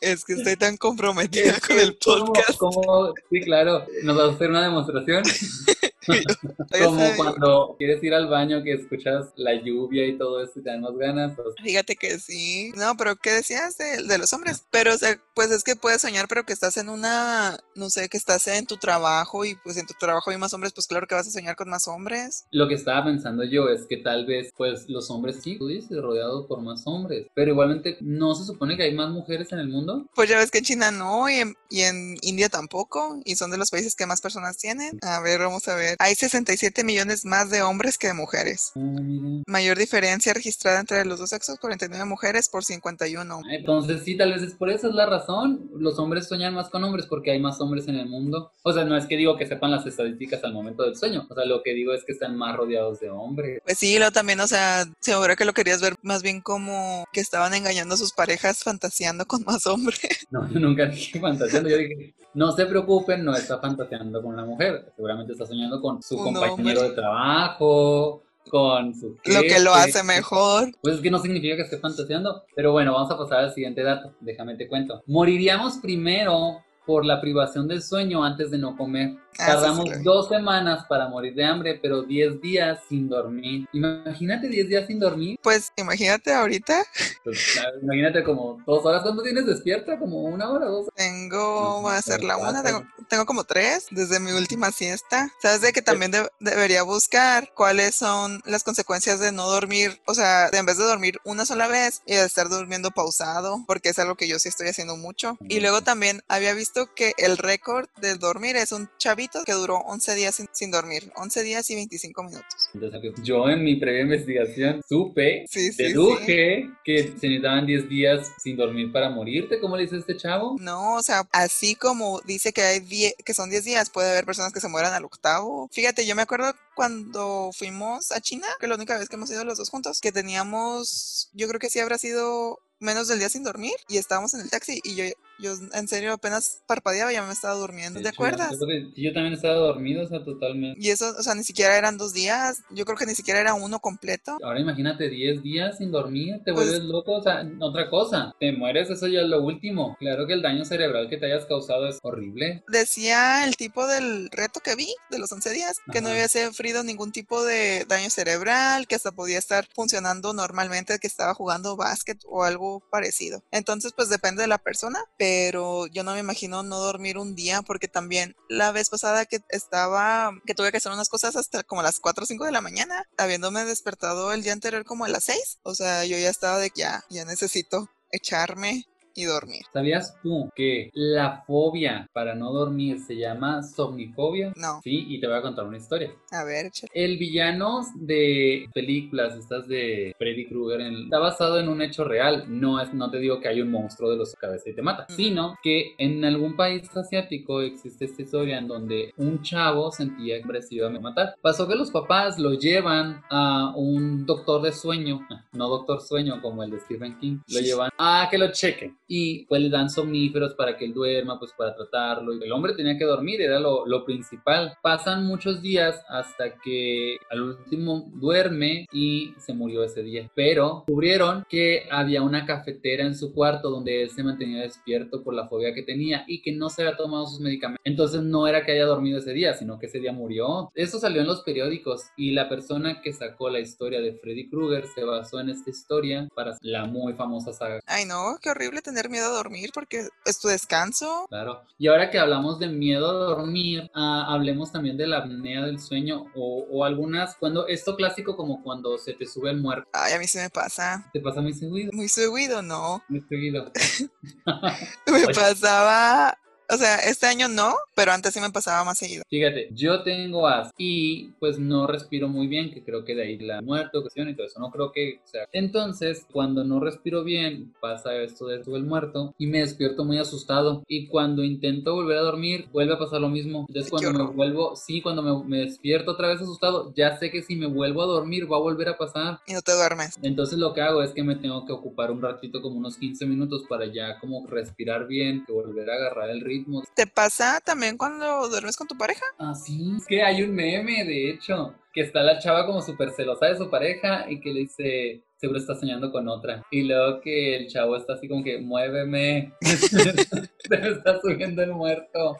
Es 0.00 0.24
que 0.24 0.34
estoy 0.34 0.56
tan 0.56 0.76
comprometida 0.76 1.50
Es 1.50 1.60
con 1.66 1.78
el 1.80 1.98
¿cómo- 2.02 2.26
podcast. 2.26 2.58
cómo- 2.58 3.12
sí, 3.30 3.40
claro, 3.40 3.84
nos 4.04 4.16
vas 4.16 4.28
a 4.30 4.32
hacer 4.34 4.50
una 4.50 4.62
demostración. 4.64 5.22
Como 6.84 7.16
cuando 7.16 7.76
quieres 7.78 8.02
ir 8.02 8.14
al 8.14 8.28
baño 8.28 8.62
que 8.62 8.72
escuchas 8.72 9.32
la 9.36 9.54
lluvia 9.54 10.06
y 10.06 10.18
todo 10.18 10.42
eso 10.42 10.52
y 10.56 10.62
te 10.62 10.70
dan 10.70 10.82
más 10.82 10.96
ganas. 10.96 11.36
Pues. 11.36 11.54
Fíjate 11.62 11.96
que 11.96 12.18
sí. 12.18 12.72
No, 12.76 12.96
pero 12.96 13.16
¿qué 13.16 13.30
decías 13.30 13.76
de, 13.78 14.02
de 14.02 14.18
los 14.18 14.32
hombres? 14.32 14.64
Pero, 14.70 14.94
o 14.94 14.98
sea, 14.98 15.20
pues 15.34 15.50
es 15.50 15.64
que 15.64 15.76
puedes 15.76 16.02
soñar, 16.02 16.28
pero 16.28 16.44
que 16.44 16.52
estás 16.52 16.76
en 16.76 16.88
una, 16.88 17.58
no 17.74 17.90
sé, 17.90 18.08
que 18.08 18.16
estás 18.16 18.46
en 18.48 18.66
tu 18.66 18.76
trabajo 18.76 19.44
y 19.44 19.54
pues 19.56 19.76
en 19.76 19.86
tu 19.86 19.94
trabajo 19.98 20.30
hay 20.30 20.38
más 20.38 20.54
hombres, 20.54 20.72
pues 20.72 20.86
claro 20.86 21.06
que 21.06 21.14
vas 21.14 21.28
a 21.28 21.30
soñar 21.30 21.56
con 21.56 21.68
más 21.68 21.88
hombres. 21.88 22.46
Lo 22.50 22.68
que 22.68 22.74
estaba 22.74 23.04
pensando 23.04 23.44
yo 23.44 23.68
es 23.68 23.86
que 23.86 23.98
tal 23.98 24.26
vez, 24.26 24.52
pues 24.56 24.88
los 24.88 25.10
hombres 25.10 25.40
sí, 25.42 25.58
tú 25.58 25.66
dices, 25.66 26.00
rodeado 26.00 26.46
por 26.46 26.62
más 26.62 26.82
hombres, 26.86 27.26
pero 27.34 27.50
igualmente 27.50 27.96
no 28.00 28.34
se 28.34 28.44
supone 28.44 28.76
que 28.76 28.84
hay 28.84 28.94
más 28.94 29.10
mujeres 29.10 29.52
en 29.52 29.58
el 29.58 29.68
mundo. 29.68 30.06
Pues 30.14 30.28
ya 30.28 30.38
ves 30.38 30.50
que 30.50 30.58
en 30.58 30.64
China 30.64 30.90
no 30.90 31.28
y 31.28 31.34
en, 31.34 31.56
y 31.68 31.82
en 31.82 32.16
India 32.22 32.48
tampoco 32.48 33.20
y 33.24 33.36
son 33.36 33.50
de 33.50 33.58
los 33.58 33.70
países 33.70 33.94
que 33.94 34.06
más 34.06 34.20
personas 34.20 34.56
tienen. 34.56 34.98
A 35.02 35.20
ver, 35.20 35.40
vamos 35.40 35.66
a 35.68 35.74
ver. 35.74 35.95
Hay 35.98 36.14
67 36.14 36.84
millones 36.84 37.24
más 37.24 37.50
de 37.50 37.62
hombres 37.62 37.98
que 37.98 38.08
de 38.08 38.14
mujeres. 38.14 38.72
Ah. 38.76 39.42
Mayor 39.46 39.78
diferencia 39.78 40.32
registrada 40.34 40.80
entre 40.80 41.04
los 41.04 41.18
dos 41.18 41.30
sexos, 41.30 41.58
49 41.58 42.04
mujeres 42.04 42.48
por 42.48 42.64
51. 42.64 43.40
Entonces 43.50 44.02
sí, 44.04 44.16
tal 44.16 44.32
vez 44.32 44.42
es 44.42 44.54
por 44.54 44.70
eso 44.70 44.88
es 44.88 44.94
la 44.94 45.06
razón. 45.06 45.70
Los 45.78 45.98
hombres 45.98 46.28
sueñan 46.28 46.54
más 46.54 46.68
con 46.68 46.84
hombres 46.84 47.06
porque 47.06 47.30
hay 47.30 47.40
más 47.40 47.60
hombres 47.60 47.88
en 47.88 47.96
el 47.96 48.08
mundo. 48.08 48.52
O 48.62 48.72
sea, 48.72 48.84
no 48.84 48.96
es 48.96 49.06
que 49.06 49.16
digo 49.16 49.36
que 49.36 49.46
sepan 49.46 49.70
las 49.70 49.86
estadísticas 49.86 50.42
al 50.44 50.52
momento 50.52 50.82
del 50.82 50.96
sueño. 50.96 51.26
O 51.28 51.34
sea, 51.34 51.44
lo 51.44 51.62
que 51.62 51.74
digo 51.74 51.92
es 51.92 52.04
que 52.04 52.12
están 52.12 52.36
más 52.36 52.56
rodeados 52.56 53.00
de 53.00 53.10
hombres. 53.10 53.60
Pues 53.64 53.78
sí, 53.78 53.98
lo 53.98 54.10
también, 54.10 54.40
o 54.40 54.46
sea, 54.46 54.84
seguro 55.00 55.36
que 55.36 55.44
lo 55.44 55.52
querías 55.52 55.80
ver 55.80 55.94
más 56.02 56.22
bien 56.22 56.40
como 56.40 57.04
que 57.12 57.20
estaban 57.20 57.54
engañando 57.54 57.94
a 57.94 57.98
sus 57.98 58.12
parejas 58.12 58.62
fantaseando 58.62 59.26
con 59.26 59.44
más 59.44 59.66
hombres. 59.66 59.96
No, 60.28 60.50
yo 60.50 60.58
nunca 60.58 60.86
dije 60.86 61.20
fantaseando. 61.20 61.68
Yo 61.70 61.76
dije, 61.78 62.14
no 62.34 62.52
se 62.52 62.66
preocupen, 62.66 63.24
no 63.24 63.34
está 63.34 63.58
fantaseando 63.58 64.22
con 64.22 64.36
la 64.36 64.44
mujer. 64.44 64.92
Seguramente 64.96 65.32
está 65.32 65.46
soñando 65.46 65.80
con 65.80 65.85
su 66.00 66.16
Un 66.16 66.34
compañero 66.34 66.82
de 66.82 66.90
trabajo, 66.90 68.22
con 68.48 68.94
su 68.94 69.16
Lo 69.24 69.42
que 69.42 69.60
lo 69.60 69.74
hace 69.74 70.02
mejor. 70.02 70.70
Pues 70.80 70.96
es 70.96 71.00
que 71.00 71.10
no 71.10 71.18
significa 71.18 71.56
que 71.56 71.62
esté 71.62 71.78
fantaseando. 71.78 72.44
Pero 72.54 72.72
bueno, 72.72 72.92
vamos 72.92 73.10
a 73.10 73.18
pasar 73.18 73.38
al 73.38 73.52
siguiente 73.52 73.82
dato. 73.82 74.12
Déjame 74.20 74.56
te 74.56 74.68
cuento. 74.68 75.02
Moriríamos 75.06 75.78
primero 75.78 76.62
por 76.86 77.04
la 77.04 77.20
privación 77.20 77.66
del 77.66 77.82
sueño 77.82 78.24
antes 78.24 78.50
de 78.50 78.58
no 78.58 78.76
comer. 78.76 79.16
Ah, 79.38 79.46
Tardamos 79.46 79.88
sí, 79.88 80.02
dos 80.02 80.28
semanas 80.28 80.84
para 80.88 81.08
morir 81.08 81.34
de 81.34 81.44
hambre, 81.44 81.78
pero 81.80 82.02
10 82.02 82.40
días 82.40 82.80
sin 82.88 83.08
dormir. 83.08 83.66
Imagínate 83.72 84.48
10 84.48 84.68
días 84.68 84.86
sin 84.86 84.98
dormir. 84.98 85.38
Pues 85.42 85.72
imagínate 85.76 86.32
ahorita, 86.32 86.84
Pues, 87.24 87.38
imagínate 87.82 88.22
como 88.24 88.62
dos 88.66 88.84
horas. 88.84 89.02
¿Cuánto 89.02 89.22
tienes 89.22 89.46
despierta? 89.46 89.98
¿Como 89.98 90.22
una 90.22 90.50
hora, 90.50 90.66
dos? 90.66 90.88
tengo, 90.94 91.82
va 91.82 91.96
a 91.96 92.02
ser 92.02 92.22
la 92.24 92.36
una, 92.36 92.62
tengo, 92.62 92.84
tengo 93.08 93.26
como 93.26 93.44
tres 93.44 93.86
desde 93.90 94.20
mi 94.20 94.32
última 94.32 94.70
siesta. 94.72 95.28
¿Sabes 95.42 95.60
de 95.60 95.72
que 95.72 95.82
también 95.82 96.10
de- 96.10 96.28
debería 96.40 96.82
buscar 96.82 97.52
cuáles 97.54 97.94
son 97.94 98.40
las 98.46 98.64
consecuencias 98.64 99.20
de 99.20 99.32
no 99.32 99.46
dormir? 99.48 100.00
O 100.06 100.14
sea, 100.14 100.50
de 100.50 100.58
en 100.58 100.66
vez 100.66 100.78
de 100.78 100.84
dormir 100.84 101.18
una 101.24 101.44
sola 101.44 101.66
vez 101.68 102.02
y 102.06 102.14
de 102.14 102.24
estar 102.24 102.48
durmiendo 102.48 102.90
pausado, 102.90 103.62
porque 103.66 103.90
es 103.90 103.98
algo 103.98 104.14
que 104.16 104.28
yo 104.28 104.38
sí 104.38 104.48
estoy 104.48 104.68
haciendo 104.68 104.96
mucho. 104.96 105.36
Y 105.48 105.60
luego 105.60 105.82
también 105.82 106.22
había 106.28 106.54
visto 106.54 106.92
que 106.94 107.12
el 107.18 107.36
récord 107.38 107.88
de 108.00 108.14
dormir 108.16 108.56
es 108.56 108.72
un 108.72 108.88
chavito 108.98 109.25
que 109.44 109.52
duró 109.52 109.76
11 109.78 110.14
días 110.14 110.34
sin, 110.34 110.48
sin 110.52 110.70
dormir, 110.70 111.12
11 111.16 111.42
días 111.42 111.68
y 111.70 111.74
25 111.74 112.22
minutos. 112.22 112.70
Entonces, 112.74 113.00
yo 113.22 113.48
en 113.48 113.62
mi 113.64 113.76
previa 113.76 114.02
investigación 114.02 114.82
supe, 114.88 115.44
Sí, 115.48 115.66
sí, 115.66 115.72
sí. 115.72 115.82
deduje 115.84 116.70
que 116.84 117.02
se 117.04 117.08
necesitaban 117.28 117.66
10 117.66 117.88
días 117.88 118.28
sin 118.42 118.56
dormir 118.56 118.92
para 118.92 119.10
morirte. 119.10 119.60
¿Cómo 119.60 119.76
le 119.76 119.82
dice 119.84 119.96
este 119.98 120.16
chavo? 120.16 120.56
No, 120.60 120.94
o 120.94 121.02
sea, 121.02 121.28
así 121.32 121.74
como 121.74 122.20
dice 122.22 122.52
que 122.52 122.62
hay 122.62 122.80
10, 122.80 123.14
que 123.24 123.34
son 123.34 123.50
10 123.50 123.64
días, 123.64 123.90
puede 123.90 124.10
haber 124.10 124.24
personas 124.24 124.52
que 124.52 124.60
se 124.60 124.68
mueran 124.68 124.92
al 124.94 125.04
octavo. 125.04 125.68
Fíjate, 125.72 126.06
yo 126.06 126.14
me 126.14 126.22
acuerdo 126.22 126.52
cuando 126.74 127.50
fuimos 127.52 128.12
a 128.12 128.20
China, 128.20 128.46
que 128.60 128.66
la 128.66 128.74
única 128.74 128.98
vez 128.98 129.08
que 129.08 129.16
hemos 129.16 129.30
ido 129.30 129.44
los 129.44 129.58
dos 129.58 129.70
juntos, 129.70 130.00
que 130.00 130.12
teníamos, 130.12 131.30
yo 131.32 131.48
creo 131.48 131.58
que 131.60 131.70
sí 131.70 131.78
habrá 131.78 131.98
sido 131.98 132.58
menos 132.78 133.08
del 133.08 133.18
día 133.18 133.28
sin 133.30 133.42
dormir 133.42 133.72
y 133.88 133.96
estábamos 133.96 134.34
en 134.34 134.40
el 134.42 134.50
taxi 134.50 134.80
y 134.84 134.94
yo, 134.94 135.04
yo 135.38 135.54
en 135.72 135.88
serio 135.88 136.12
apenas 136.12 136.62
parpadeaba 136.66 137.12
y 137.12 137.14
ya 137.16 137.22
me 137.22 137.32
estaba 137.32 137.54
durmiendo. 137.54 138.00
¿Te 138.00 138.08
hecho, 138.08 138.14
acuerdas? 138.16 138.52
Yo, 138.96 139.12
también 139.12 139.34
estaba 139.34 139.54
dormido, 139.54 140.04
o 140.04 140.06
sea, 140.08 140.24
totalmente. 140.24 140.78
Y 140.80 140.90
eso, 140.90 141.14
o 141.18 141.22
sea, 141.22 141.34
ni 141.34 141.44
siquiera 141.44 141.76
eran 141.76 141.98
dos 141.98 142.12
días, 142.12 142.62
yo 142.70 142.84
creo 142.84 142.96
que 142.96 143.06
ni 143.06 143.14
siquiera 143.14 143.40
era 143.40 143.54
uno 143.54 143.80
completo. 143.80 144.38
Ahora 144.42 144.60
imagínate 144.60 145.08
10 145.08 145.42
días 145.42 145.78
sin 145.78 145.90
dormir, 145.92 146.40
te 146.44 146.52
Pues- 146.52 146.68
vuelves 146.68 146.84
loco, 146.84 147.12
o 147.12 147.22
sea, 147.22 147.46
otra 147.60 147.88
cosa, 147.90 148.34
te 148.40 148.52
mueres, 148.52 148.90
eso 148.90 149.06
ya 149.06 149.20
es 149.20 149.26
lo 149.28 149.42
último. 149.42 149.96
Claro 149.98 150.26
que 150.26 150.32
el 150.34 150.42
daño 150.42 150.64
cerebral 150.64 151.08
que 151.08 151.16
te 151.16 151.26
hayas 151.26 151.46
causado 151.46 151.88
es 151.88 151.98
horrible. 152.02 152.64
Decía 152.68 153.44
el 153.44 153.56
tipo 153.56 153.86
del 153.86 154.30
reto 154.30 154.60
que 154.60 154.74
vi 154.74 154.88
de 155.10 155.18
los 155.18 155.30
11 155.32 155.50
días 155.50 155.78
que 155.92 156.00
no 156.00 156.08
Ajá. 156.08 156.16
había 156.24 156.28
sufrido 156.48 156.82
ningún 156.84 157.12
tipo 157.12 157.44
de 157.44 157.84
daño 157.88 158.10
cerebral, 158.10 158.86
que 158.86 158.94
hasta 158.94 159.12
podía 159.12 159.38
estar 159.38 159.66
funcionando 159.74 160.32
normalmente, 160.32 160.98
que 160.98 161.06
estaba 161.06 161.34
jugando 161.34 161.76
básquet 161.76 162.18
o 162.26 162.44
algo 162.44 162.82
parecido. 162.90 163.42
Entonces, 163.50 163.92
pues 163.94 164.08
depende 164.08 164.42
de 164.42 164.48
la 164.48 164.58
persona, 164.58 165.00
pero 165.18 165.25
yo 165.52 166.02
no 166.04 166.12
me 166.12 166.20
imagino 166.20 166.62
no 166.62 166.78
dormir 166.78 167.18
un 167.18 167.34
día 167.34 167.62
porque 167.62 167.88
también 167.88 168.36
la 168.48 168.72
vez 168.72 168.90
pasada 168.90 169.26
que 169.26 169.40
estaba, 169.48 170.32
que 170.46 170.54
tuve 170.54 170.70
que 170.70 170.78
hacer 170.78 170.92
unas 170.92 171.08
cosas 171.08 171.36
hasta 171.36 171.62
como 171.62 171.82
las 171.82 172.00
4 172.00 172.24
o 172.24 172.26
5 172.26 172.44
de 172.44 172.52
la 172.52 172.60
mañana, 172.60 173.04
habiéndome 173.16 173.64
despertado 173.64 174.32
el 174.32 174.42
día 174.42 174.52
anterior 174.52 174.84
como 174.84 175.04
a 175.04 175.08
las 175.08 175.24
6, 175.24 175.60
o 175.62 175.74
sea, 175.74 176.04
yo 176.04 176.18
ya 176.18 176.30
estaba 176.30 176.58
de 176.58 176.70
ya, 176.74 177.04
ya 177.10 177.24
necesito 177.24 177.88
echarme 178.10 178.86
y 179.16 179.24
dormir. 179.24 179.62
¿Sabías 179.72 180.16
tú 180.22 180.50
que 180.54 180.90
la 180.94 181.42
fobia 181.46 182.08
para 182.12 182.34
no 182.34 182.52
dormir 182.52 182.98
se 183.00 183.16
llama 183.16 183.62
somnifobia? 183.62 184.52
No, 184.56 184.80
Sí, 184.82 185.06
y 185.08 185.20
te 185.20 185.26
voy 185.26 185.36
a 185.36 185.42
contar 185.42 185.66
una 185.66 185.76
historia. 185.78 186.12
a 186.30 186.44
ver, 186.44 186.66
échale. 186.66 186.90
El 186.94 187.16
villano 187.18 187.80
de 187.96 188.66
películas, 188.74 189.34
estas 189.36 189.66
de 189.68 190.14
Freddy 190.18 190.46
Krueger, 190.46 190.80
está 190.80 191.18
basado 191.18 191.58
en 191.58 191.68
un 191.68 191.82
hecho 191.82 192.04
real. 192.04 192.44
No 192.48 192.80
es, 192.80 192.92
no 192.92 193.10
te 193.10 193.18
digo 193.18 193.40
que 193.40 193.48
hay 193.48 193.60
un 193.60 193.70
monstruo 193.70 194.10
de 194.10 194.16
los 194.16 194.34
cabezas 194.34 194.66
y 194.68 194.74
te 194.74 194.82
mata, 194.82 195.06
Mm. 195.08 195.12
sino 195.16 195.56
que 195.62 195.94
en 195.98 196.24
algún 196.24 196.56
país 196.56 196.94
asiático 196.96 197.60
existe 197.62 198.04
esta 198.04 198.22
historia 198.22 198.58
en 198.58 198.68
donde 198.68 199.12
un 199.16 199.42
chavo 199.42 199.90
sentía 199.92 200.42
que 200.42 200.62
se 200.62 200.74
iba 200.76 200.86
a 200.88 200.90
matar. 200.90 201.34
Pasó 201.42 201.66
que 201.68 201.74
los 201.74 201.90
papás 201.90 202.38
lo 202.38 202.54
llevan 202.54 203.22
a 203.30 203.72
un 203.76 204.24
doctor 204.26 204.62
de 204.62 204.72
sueño, 204.72 205.26
no 205.52 205.68
doctor 205.68 206.00
sueño 206.00 206.40
como 206.40 206.62
el 206.62 206.70
de 206.70 206.80
Stephen 206.80 207.18
King, 207.18 207.38
lo 207.48 207.60
llevan 207.60 207.90
a 207.98 208.28
que 208.30 208.38
lo 208.38 208.50
chequen 208.52 208.96
y 209.06 209.44
pues 209.46 209.62
le 209.62 209.68
dan 209.68 209.90
somníferos 209.90 210.54
para 210.54 210.76
que 210.76 210.84
él 210.84 210.94
duerma, 210.94 211.38
pues 211.38 211.52
para 211.52 211.74
tratarlo. 211.74 212.32
El 212.32 212.52
hombre 212.52 212.74
tenía 212.74 212.98
que 212.98 213.04
dormir, 213.04 213.40
era 213.40 213.60
lo, 213.60 213.86
lo 213.86 214.04
principal. 214.04 214.76
Pasan 214.82 215.26
muchos 215.26 215.62
días 215.62 216.04
hasta 216.08 216.54
que 216.58 217.18
al 217.30 217.42
último 217.42 218.10
duerme 218.14 218.86
y 218.92 219.34
se 219.38 219.54
murió 219.54 219.84
ese 219.84 220.02
día. 220.02 220.30
Pero 220.34 220.84
descubrieron 220.86 221.44
que 221.48 221.86
había 221.90 222.22
una 222.22 222.46
cafetera 222.46 223.04
en 223.04 223.16
su 223.16 223.32
cuarto 223.32 223.70
donde 223.70 224.02
él 224.02 224.10
se 224.10 224.22
mantenía 224.22 224.62
despierto 224.62 225.22
por 225.22 225.34
la 225.34 225.48
fobia 225.48 225.74
que 225.74 225.82
tenía 225.82 226.24
y 226.26 226.42
que 226.42 226.52
no 226.52 226.70
se 226.70 226.82
había 226.82 226.96
tomado 226.96 227.26
sus 227.26 227.40
medicamentos. 227.40 227.82
Entonces 227.84 228.22
no 228.22 228.46
era 228.46 228.64
que 228.64 228.72
haya 228.72 228.84
dormido 228.84 229.18
ese 229.18 229.32
día, 229.32 229.54
sino 229.54 229.78
que 229.78 229.86
ese 229.86 230.00
día 230.00 230.12
murió. 230.12 230.70
Eso 230.74 230.98
salió 230.98 231.20
en 231.20 231.26
los 231.26 231.42
periódicos 231.42 232.04
y 232.16 232.32
la 232.32 232.48
persona 232.48 233.00
que 233.02 233.12
sacó 233.12 233.50
la 233.50 233.60
historia 233.60 234.00
de 234.00 234.14
Freddy 234.14 234.48
Krueger 234.48 234.86
se 234.94 235.04
basó 235.04 235.40
en 235.40 235.50
esta 235.50 235.70
historia 235.70 236.28
para 236.34 236.56
la 236.60 236.86
muy 236.86 237.14
famosa 237.14 237.52
saga. 237.52 237.80
Ay, 237.86 238.04
no, 238.04 238.38
qué 238.40 238.50
horrible 238.50 238.82
tener 238.82 238.95
miedo 239.08 239.26
a 239.26 239.36
dormir 239.36 239.70
porque 239.72 240.08
es 240.24 240.38
tu 240.40 240.48
descanso. 240.48 241.26
Claro. 241.28 241.62
Y 241.78 241.88
ahora 241.88 242.10
que 242.10 242.18
hablamos 242.18 242.58
de 242.58 242.68
miedo 242.68 243.10
a 243.10 243.12
dormir, 243.34 243.90
ah, 243.94 244.26
hablemos 244.28 244.72
también 244.72 244.96
de 244.96 245.06
la 245.06 245.18
apnea 245.18 245.62
del 245.64 245.80
sueño 245.80 246.26
o, 246.34 246.66
o 246.70 246.84
algunas, 246.84 247.36
cuando 247.36 247.66
esto 247.68 247.96
clásico 247.96 248.36
como 248.36 248.62
cuando 248.62 248.96
se 248.98 249.12
te 249.14 249.26
sube 249.26 249.50
el 249.50 249.60
muerto. 249.60 249.88
Ay, 249.92 250.14
a 250.14 250.18
mí 250.18 250.26
se 250.26 250.40
me 250.42 250.50
pasa. 250.50 251.08
Te 251.12 251.20
pasa 251.20 251.40
muy 251.40 251.52
seguido, 251.52 251.90
Muy 251.92 252.08
seguido, 252.08 252.62
¿no? 252.62 253.02
muy 253.08 253.20
seguido. 253.28 253.70
Me 255.06 255.12
Oye. 255.24 255.34
pasaba, 255.34 256.36
o 256.68 256.76
sea, 256.76 256.96
este 256.96 257.26
año 257.26 257.48
no, 257.48 257.74
pero 257.94 258.12
antes 258.12 258.34
sí 258.34 258.40
me 258.40 258.50
pasaba 258.50 258.84
más 258.84 258.98
seguido. 258.98 259.22
Fíjate, 259.28 259.68
yo 259.72 260.02
tengo 260.02 260.46
asma 260.46 260.72
y 260.76 261.28
pues 261.38 261.58
no 261.58 261.86
respiro 261.86 262.28
muy 262.28 262.46
bien, 262.46 262.72
que 262.72 262.82
creo 262.82 263.04
que 263.04 263.14
de 263.14 263.22
ahí 263.22 263.38
la 263.38 263.62
muerte, 263.62 263.98
ocasión 263.98 264.28
y 264.28 264.34
todo 264.34 264.46
eso, 264.46 264.60
no 264.60 264.70
creo 264.70 264.92
que 264.92 265.20
o 265.24 265.28
sea. 265.28 265.46
Entonces, 265.52 266.26
cuando 266.32 266.64
no 266.64 266.80
respiro 266.80 267.24
bien, 267.24 267.74
pasa 267.80 268.14
esto 268.16 268.46
de 268.46 268.56
el 268.66 268.84
muerto 268.84 269.34
y 269.38 269.46
me 269.46 269.60
despierto 269.60 270.04
muy 270.04 270.18
asustado 270.18 270.82
y 270.88 271.06
cuando 271.06 271.44
intento 271.44 271.94
volver 271.94 272.18
a 272.18 272.22
dormir, 272.22 272.68
vuelve 272.72 272.94
a 272.94 272.98
pasar 272.98 273.20
lo 273.20 273.28
mismo. 273.28 273.66
Entonces, 273.68 273.90
cuando 273.90 274.12
me 274.12 274.30
vuelvo, 274.32 274.74
sí, 274.74 275.00
cuando 275.00 275.22
me, 275.22 275.44
me 275.48 275.58
despierto 275.64 276.12
otra 276.12 276.28
vez 276.28 276.40
asustado, 276.40 276.92
ya 276.96 277.16
sé 277.18 277.30
que 277.30 277.42
si 277.42 277.54
me 277.54 277.66
vuelvo 277.66 278.02
a 278.02 278.06
dormir 278.06 278.50
va 278.50 278.56
a 278.56 278.60
volver 278.60 278.88
a 278.88 278.98
pasar. 278.98 279.40
Y 279.46 279.52
no 279.52 279.62
te 279.62 279.72
duermes. 279.72 280.16
Entonces 280.22 280.58
lo 280.58 280.74
que 280.74 280.80
hago 280.80 281.02
es 281.02 281.12
que 281.12 281.22
me 281.22 281.36
tengo 281.36 281.64
que 281.66 281.72
ocupar 281.72 282.10
un 282.10 282.22
ratito, 282.22 282.60
como 282.60 282.76
unos 282.76 282.96
15 282.96 283.26
minutos, 283.26 283.64
para 283.68 283.86
ya 283.86 284.18
como 284.18 284.46
respirar 284.46 285.06
bien, 285.06 285.44
que 285.44 285.52
volver 285.52 285.90
a 285.90 285.94
agarrar 285.94 286.30
el 286.30 286.40
ritmo. 286.40 286.55
¿Te 286.94 287.06
pasa 287.06 287.60
también 287.64 287.96
cuando 287.96 288.48
duermes 288.48 288.76
con 288.76 288.86
tu 288.86 288.96
pareja? 288.96 289.24
Ah, 289.38 289.54
sí. 289.54 289.94
Es 289.96 290.06
que 290.06 290.22
hay 290.22 290.42
un 290.42 290.54
meme, 290.54 291.04
de 291.04 291.30
hecho, 291.30 291.74
que 291.92 292.02
está 292.02 292.22
la 292.22 292.38
chava 292.38 292.66
como 292.66 292.82
súper 292.82 293.10
celosa 293.10 293.46
de 293.46 293.56
su 293.56 293.68
pareja 293.70 294.30
y 294.30 294.40
que 294.40 294.52
le 294.52 294.60
dice, 294.60 295.22
seguro 295.38 295.58
está 295.58 295.74
soñando 295.74 296.10
con 296.10 296.28
otra. 296.28 296.62
Y 296.70 296.82
luego 296.82 297.20
que 297.20 297.56
el 297.56 297.68
chavo 297.68 297.96
está 297.96 298.14
así 298.14 298.28
como 298.28 298.42
que, 298.42 298.58
muéveme, 298.58 299.52
se 299.60 299.96
me 300.70 300.88
está 300.90 301.20
subiendo 301.20 301.62
el 301.62 301.72
muerto. 301.72 302.36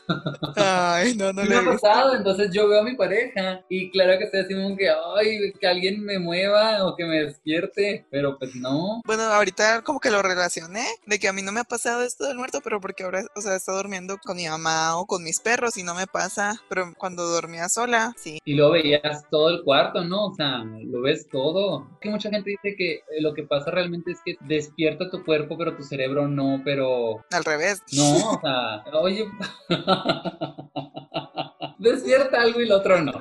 Ay, 0.57 1.15
no, 1.15 1.33
no 1.33 1.43
¿Qué 1.43 1.49
le 1.49 1.63
me 1.63 1.71
ha 1.71 1.73
pasado? 1.73 2.15
Entonces 2.15 2.51
yo 2.53 2.69
veo 2.69 2.81
a 2.81 2.85
mi 2.85 2.97
pareja 2.97 3.65
y 3.69 3.91
claro 3.91 4.19
que 4.19 4.25
estoy 4.25 4.41
así 4.41 4.55
como 4.55 4.77
que, 4.77 4.89
ay, 4.89 5.53
que 5.59 5.67
alguien 5.67 6.03
me 6.03 6.19
mueva 6.19 6.85
o 6.87 6.97
que 6.97 7.05
me 7.05 7.25
despierte, 7.25 8.07
pero 8.11 8.39
pues 8.39 8.55
no. 8.55 9.03
Bueno, 9.05 9.25
ahorita 9.25 9.83
como 9.83 10.01
que 10.01 10.11
lo 10.11 10.23
relacioné, 10.23 10.87
de 11.07 11.19
que 11.19 11.29
a 11.29 11.33
mí 11.33 11.43
no 11.43 11.53
me 11.53 11.61
ha 11.61 11.65
pasado 11.65 12.03
esto 12.03 12.27
del 12.27 12.39
muerto, 12.39 12.61
pero 12.63 12.81
porque 12.81 13.05
ahora, 13.05 13.25
o 13.35 13.41
sea, 13.41 13.57
está 13.57 13.73
durmiendo 13.73 14.17
con 14.25 14.37
mi 14.37 14.49
mamá 14.49 14.97
o 14.99 15.07
con 15.07 15.23
mis 15.23 15.41
perros 15.41 15.77
y 15.77 15.83
no 15.83 15.95
me 15.95 16.07
pasa, 16.07 16.61
pero 16.69 16.93
cuando 16.97 17.27
dormía 17.27 17.69
sola, 17.69 18.15
sí. 18.17 18.39
Y 18.45 18.55
luego 18.55 18.73
veías 18.73 19.25
todo 19.31 19.51
el 19.51 19.63
cuarto, 19.63 20.05
¿no? 20.05 20.27
O 20.27 20.35
sea, 20.35 20.65
lo 20.65 21.03
ves 21.03 21.29
todo. 21.29 21.89
Que 22.01 22.11
mucha 22.11 22.31
gente 22.31 22.51
dice 22.51 22.77
que 22.77 22.86
eh, 22.95 23.03
lo 23.21 23.35
que 23.35 23.43
pasa 23.45 23.71
realmente 23.71 24.13
es 24.13 24.19
que 24.25 24.37
despierta 24.41 25.11
tu 25.11 25.23
cuerpo, 25.25 25.57
pero 25.59 25.77
tu 25.77 25.83
cerebro 25.83 26.27
no, 26.29 26.63
pero 26.65 27.25
Al 27.31 27.45
revés. 27.45 27.83
no, 27.93 28.17
o 28.17 28.41
sea, 28.41 28.85
oye, 28.99 29.27
despierta 31.79 32.41
algo 32.43 32.61
y 32.61 32.67
lo 32.67 32.77
otro 32.79 33.01
no. 33.03 33.13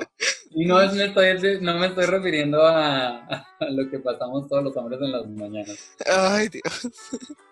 Y 0.57 0.65
no, 0.65 0.81
es, 0.81 0.93
me 0.93 1.05
estoy, 1.05 1.59
no 1.61 1.77
me 1.77 1.87
estoy 1.87 2.05
refiriendo 2.05 2.65
a, 2.65 3.17
a 3.27 3.69
lo 3.71 3.89
que 3.89 3.99
pasamos 3.99 4.47
todos 4.47 4.63
los 4.63 4.77
hombres 4.77 5.01
en 5.01 5.11
las 5.11 5.27
mañanas. 5.27 5.91
Ay, 6.05 6.47
Dios. 6.47 6.87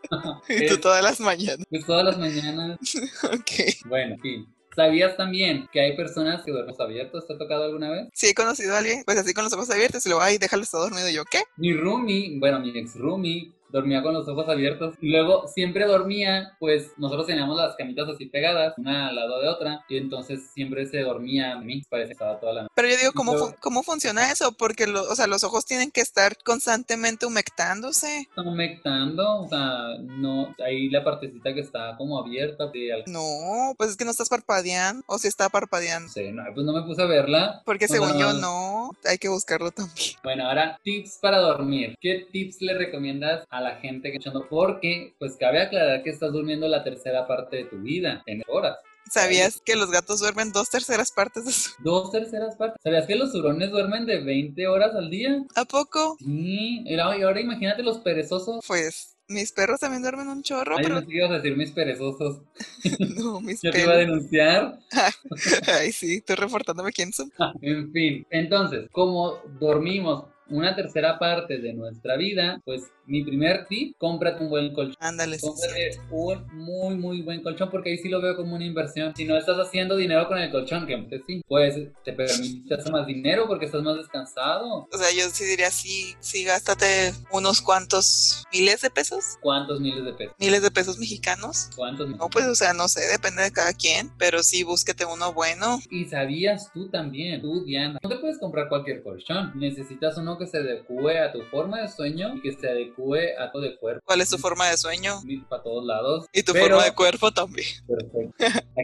y 0.50 0.68
tú 0.68 0.74
Es- 0.76 0.82
todas 0.82 1.04
las 1.04 1.20
mañanas. 1.20 1.66
Pues 1.70 1.86
todas 1.86 2.06
las 2.06 2.18
mañanas, 2.18 2.80
Ok. 3.26 3.86
bueno, 3.88 4.16
en 4.16 4.22
fin. 4.22 4.56
¿Sabías 4.76 5.16
también 5.16 5.68
que 5.72 5.80
hay 5.80 5.96
personas 5.96 6.44
que 6.44 6.52
duermen 6.52 6.76
abiertos? 6.80 7.28
¿Te 7.28 7.34
ha 7.34 7.38
tocado 7.38 7.66
alguna 7.66 7.92
vez? 7.92 8.08
Sí, 8.14 8.28
he 8.28 8.34
conocido 8.34 8.74
a 8.76 8.80
alguien, 8.80 9.04
pues 9.06 9.18
así 9.18 9.34
con 9.34 9.44
los 9.44 9.54
ojos 9.54 9.70
abiertos 9.70 10.06
y 10.06 10.10
luego, 10.10 10.24
ay, 10.24 10.38
déjalo, 10.38 10.64
está 10.64 10.80
dormido. 10.80 11.08
Y 11.10 11.14
yo, 11.14 11.24
¿qué? 11.26 11.44
Mi 11.58 11.74
roomie, 11.74 12.40
bueno, 12.40 12.60
mi 12.60 12.78
ex 12.78 12.96
roomie, 12.96 13.52
dormía 13.74 14.02
con 14.04 14.14
los 14.14 14.28
ojos 14.30 14.48
abiertos 14.48 14.96
y 15.02 15.10
luego 15.12 15.48
siempre 15.48 15.86
dormía, 15.86 16.56
pues 16.60 16.92
nosotros 16.98 17.28
teníamos 17.28 17.58
las 17.58 17.76
camitas 17.76 18.08
así 18.08 18.28
pegadas, 18.28 18.76
una 18.78 19.10
al 19.10 19.16
lado 19.16 19.42
de 19.42 19.50
otra, 19.50 19.84
y 19.90 19.98
entonces 19.98 20.50
siempre 20.54 20.86
se 20.86 21.02
dormía 21.02 21.54
a 21.54 21.60
mí, 21.60 21.82
parece 21.90 22.10
que 22.10 22.14
estaba 22.14 22.40
toda 22.40 22.54
la 22.54 22.62
noche. 22.62 22.72
Pero 22.76 22.88
yo 22.88 22.98
digo, 22.98 23.12
¿cómo, 23.14 23.34
fu- 23.38 23.56
¿cómo 23.60 23.84
funciona 23.84 24.32
eso? 24.32 24.52
Porque, 24.54 24.88
lo- 24.88 25.04
o 25.12 25.16
sea, 25.16 25.28
los 25.28 25.44
ojos 25.44 25.66
tienen 25.66 25.92
que 25.92 26.02
estar 26.02 26.38
constantemente 26.46 27.26
humectándose. 27.26 28.28
Conectando, 28.36 29.42
o 29.42 29.48
sea, 29.50 29.98
no, 30.02 30.56
ahí 30.64 30.90
la 30.90 31.04
partecita 31.04 31.54
que 31.54 31.62
está 31.62 31.96
como 31.98 32.20
abierta 32.20 32.68
de 32.68 33.04
No, 33.08 33.74
pues 33.78 33.90
es 33.92 33.98
que 33.98 34.06
no 34.06 34.12
estás 34.12 34.30
parpadeando, 34.30 35.04
o 35.08 35.18
si 35.18 35.28
está 35.28 35.50
parpadeando. 35.50 36.10
sé, 36.12 36.32
no, 36.32 36.44
pues 36.54 36.66
no 36.66 36.74
me 36.74 36.84
puse 36.84 37.02
a 37.02 37.06
verla. 37.06 37.62
Porque 37.66 37.86
O 37.86 37.88
sea, 37.88 37.98
según 37.98 38.20
yo 38.20 38.34
no, 38.34 38.92
hay 39.06 39.18
que 39.18 39.30
buscarlo 39.30 39.72
también. 39.72 40.16
Bueno, 40.24 40.48
ahora 40.48 40.80
tips 40.84 41.18
para 41.22 41.40
dormir. 41.40 41.96
¿Qué 42.00 42.28
tips 42.32 42.62
le 42.62 42.76
recomiendas 42.78 43.46
a 43.50 43.60
la 43.64 43.76
gente 43.78 44.12
que 44.12 44.18
escuchando? 44.18 44.48
Porque, 44.50 45.14
pues 45.20 45.36
cabe 45.40 45.62
aclarar 45.62 46.04
que 46.04 46.10
estás 46.10 46.32
durmiendo 46.32 46.68
la 46.68 46.84
tercera 46.84 47.28
parte 47.28 47.58
de 47.58 47.64
tu 47.66 47.78
vida, 47.78 48.22
en 48.26 48.44
horas. 48.48 48.78
¿Sabías 49.10 49.62
que 49.64 49.76
los 49.76 49.92
gatos 49.92 50.20
duermen 50.20 50.52
dos 50.52 50.70
terceras 50.70 51.12
partes 51.12 51.46
de 51.46 51.52
su... 51.52 51.72
Dos 51.84 52.12
terceras 52.12 52.56
partes. 52.56 52.80
¿Sabías 52.82 53.06
que 53.06 53.16
los 53.16 53.36
hurones 53.36 53.70
duermen 53.70 54.06
de 54.06 54.24
20 54.24 54.68
horas 54.68 54.96
al 54.96 55.10
día? 55.10 55.44
¿A 55.56 55.66
poco? 55.66 56.18
Sí. 56.20 56.84
Y 56.86 57.00
ahora 57.00 57.40
imagínate 57.42 57.84
los 57.84 58.00
perezosos. 58.00 58.64
Pues 58.66 59.14
mis 59.28 59.52
perros 59.52 59.80
también 59.80 60.02
duermen 60.02 60.28
un 60.28 60.44
chorro, 60.44 60.78
Ay, 60.78 60.84
pero 60.84 61.02
no 61.02 61.08
qué 61.08 61.18
ibas 61.18 61.32
a 61.32 61.36
decir 61.36 61.56
mis 61.56 61.72
perezosos. 61.72 62.42
no, 63.18 63.42
mis 63.42 63.62
Yo 63.62 63.72
te 63.72 63.82
iba 63.82 63.94
a 63.94 63.96
perros. 63.96 64.08
denunciar. 64.08 64.80
Ay, 65.80 65.92
sí, 65.92 66.16
estoy 66.16 66.36
reportándome 66.36 66.92
quién 66.92 67.14
son. 67.14 67.32
En 67.62 67.92
fin, 67.92 68.26
entonces, 68.30 68.90
como 68.92 69.38
dormimos 69.60 70.26
una 70.50 70.76
tercera 70.76 71.18
parte 71.20 71.58
de 71.58 71.74
nuestra 71.74 72.18
vida, 72.18 72.62
pues 72.66 72.84
mi 73.06 73.24
primer 73.24 73.66
tip, 73.68 73.96
cómprate 73.98 74.44
un 74.44 74.50
buen 74.50 74.74
colchón. 74.74 74.96
Ándale, 75.00 75.38
sí. 75.38 75.48
Cómprate 75.48 76.00
un 76.10 76.48
muy, 76.54 76.96
muy 76.96 77.22
buen 77.22 77.42
colchón 77.42 77.70
porque 77.70 77.92
ahí 77.92 77.98
sí 77.98 78.10
lo 78.10 78.22
veo 78.22 78.36
como 78.36 78.56
una 78.56 78.66
inversión. 78.66 79.14
Si 79.16 79.26
no 79.26 79.38
estás 79.38 79.58
haciendo 79.58 79.96
dinero 79.96 80.28
con 80.28 80.38
el 80.38 80.52
colchón, 80.52 80.88
que 80.88 80.94
antes 80.96 81.22
sí, 81.28 81.42
pues 81.48 81.76
te 82.04 82.14
permite 82.14 82.74
hacer 82.74 82.92
más 82.92 83.06
dinero 83.06 83.48
porque 83.48 83.66
estás 83.66 83.82
más 83.82 83.98
descansado. 83.98 84.88
O 84.92 84.98
sea, 84.98 85.12
yo 85.12 85.30
sí 85.30 85.44
diría, 85.46 85.70
sí, 85.72 86.16
sí, 86.20 86.44
gástate 86.44 87.14
unos 87.32 87.62
cuantos 87.62 88.46
miles 88.54 88.82
de 88.82 88.90
pesos, 88.90 89.38
¿Cuántos 89.42 89.80
miles 89.82 90.06
de 90.06 90.14
pesos? 90.14 90.36
miles 90.40 90.62
de 90.62 90.72
pesos 90.72 90.98
mexicanos. 90.98 91.70
¿Cuántos 91.76 92.10
No, 92.10 92.30
pues, 92.30 92.46
o 92.46 92.56
sea, 92.56 92.74
no 92.74 92.88
sé, 92.88 93.02
depende 93.12 93.44
de 93.44 93.52
cada 93.52 93.74
quien, 93.74 94.12
pero 94.18 94.44
sí, 94.44 94.64
búsquete 94.64 95.06
uno 95.06 95.34
bueno. 95.34 95.80
Y 95.90 96.06
sabías 96.06 96.72
tú 96.74 96.90
también, 96.90 97.42
tú 97.42 97.64
Diana, 97.66 98.00
no 98.02 98.10
te 98.10 98.18
puedes 98.18 98.40
comprar 98.40 98.70
cualquier 98.70 99.04
colchón. 99.04 99.52
Necesitas 99.56 100.18
uno 100.18 100.38
que 100.38 100.48
se 100.48 100.58
adecue 100.58 101.20
a 101.20 101.32
tu 101.32 101.42
forma 101.44 101.82
de 101.82 101.90
sueño 101.90 102.36
y 102.36 102.42
que 102.42 102.54
se 102.54 102.70
adecue 102.70 102.93
a 103.40 103.52
todo 103.52 103.66
el 103.66 103.78
cuerpo. 103.80 104.02
¿Cuál 104.06 104.22
es 104.22 104.30
tu 104.30 104.38
forma 104.38 104.70
de 104.70 104.78
sueño? 104.78 105.14
Para 105.50 105.64
todos 105.64 105.86
lados. 105.86 106.26
Y 106.34 106.44
tu 106.44 106.54
Pero- 106.54 106.66
forma 106.76 106.84
de 106.86 106.94
cuerpo 106.94 107.32
también. 107.32 107.68
Perfecto. 107.88 108.34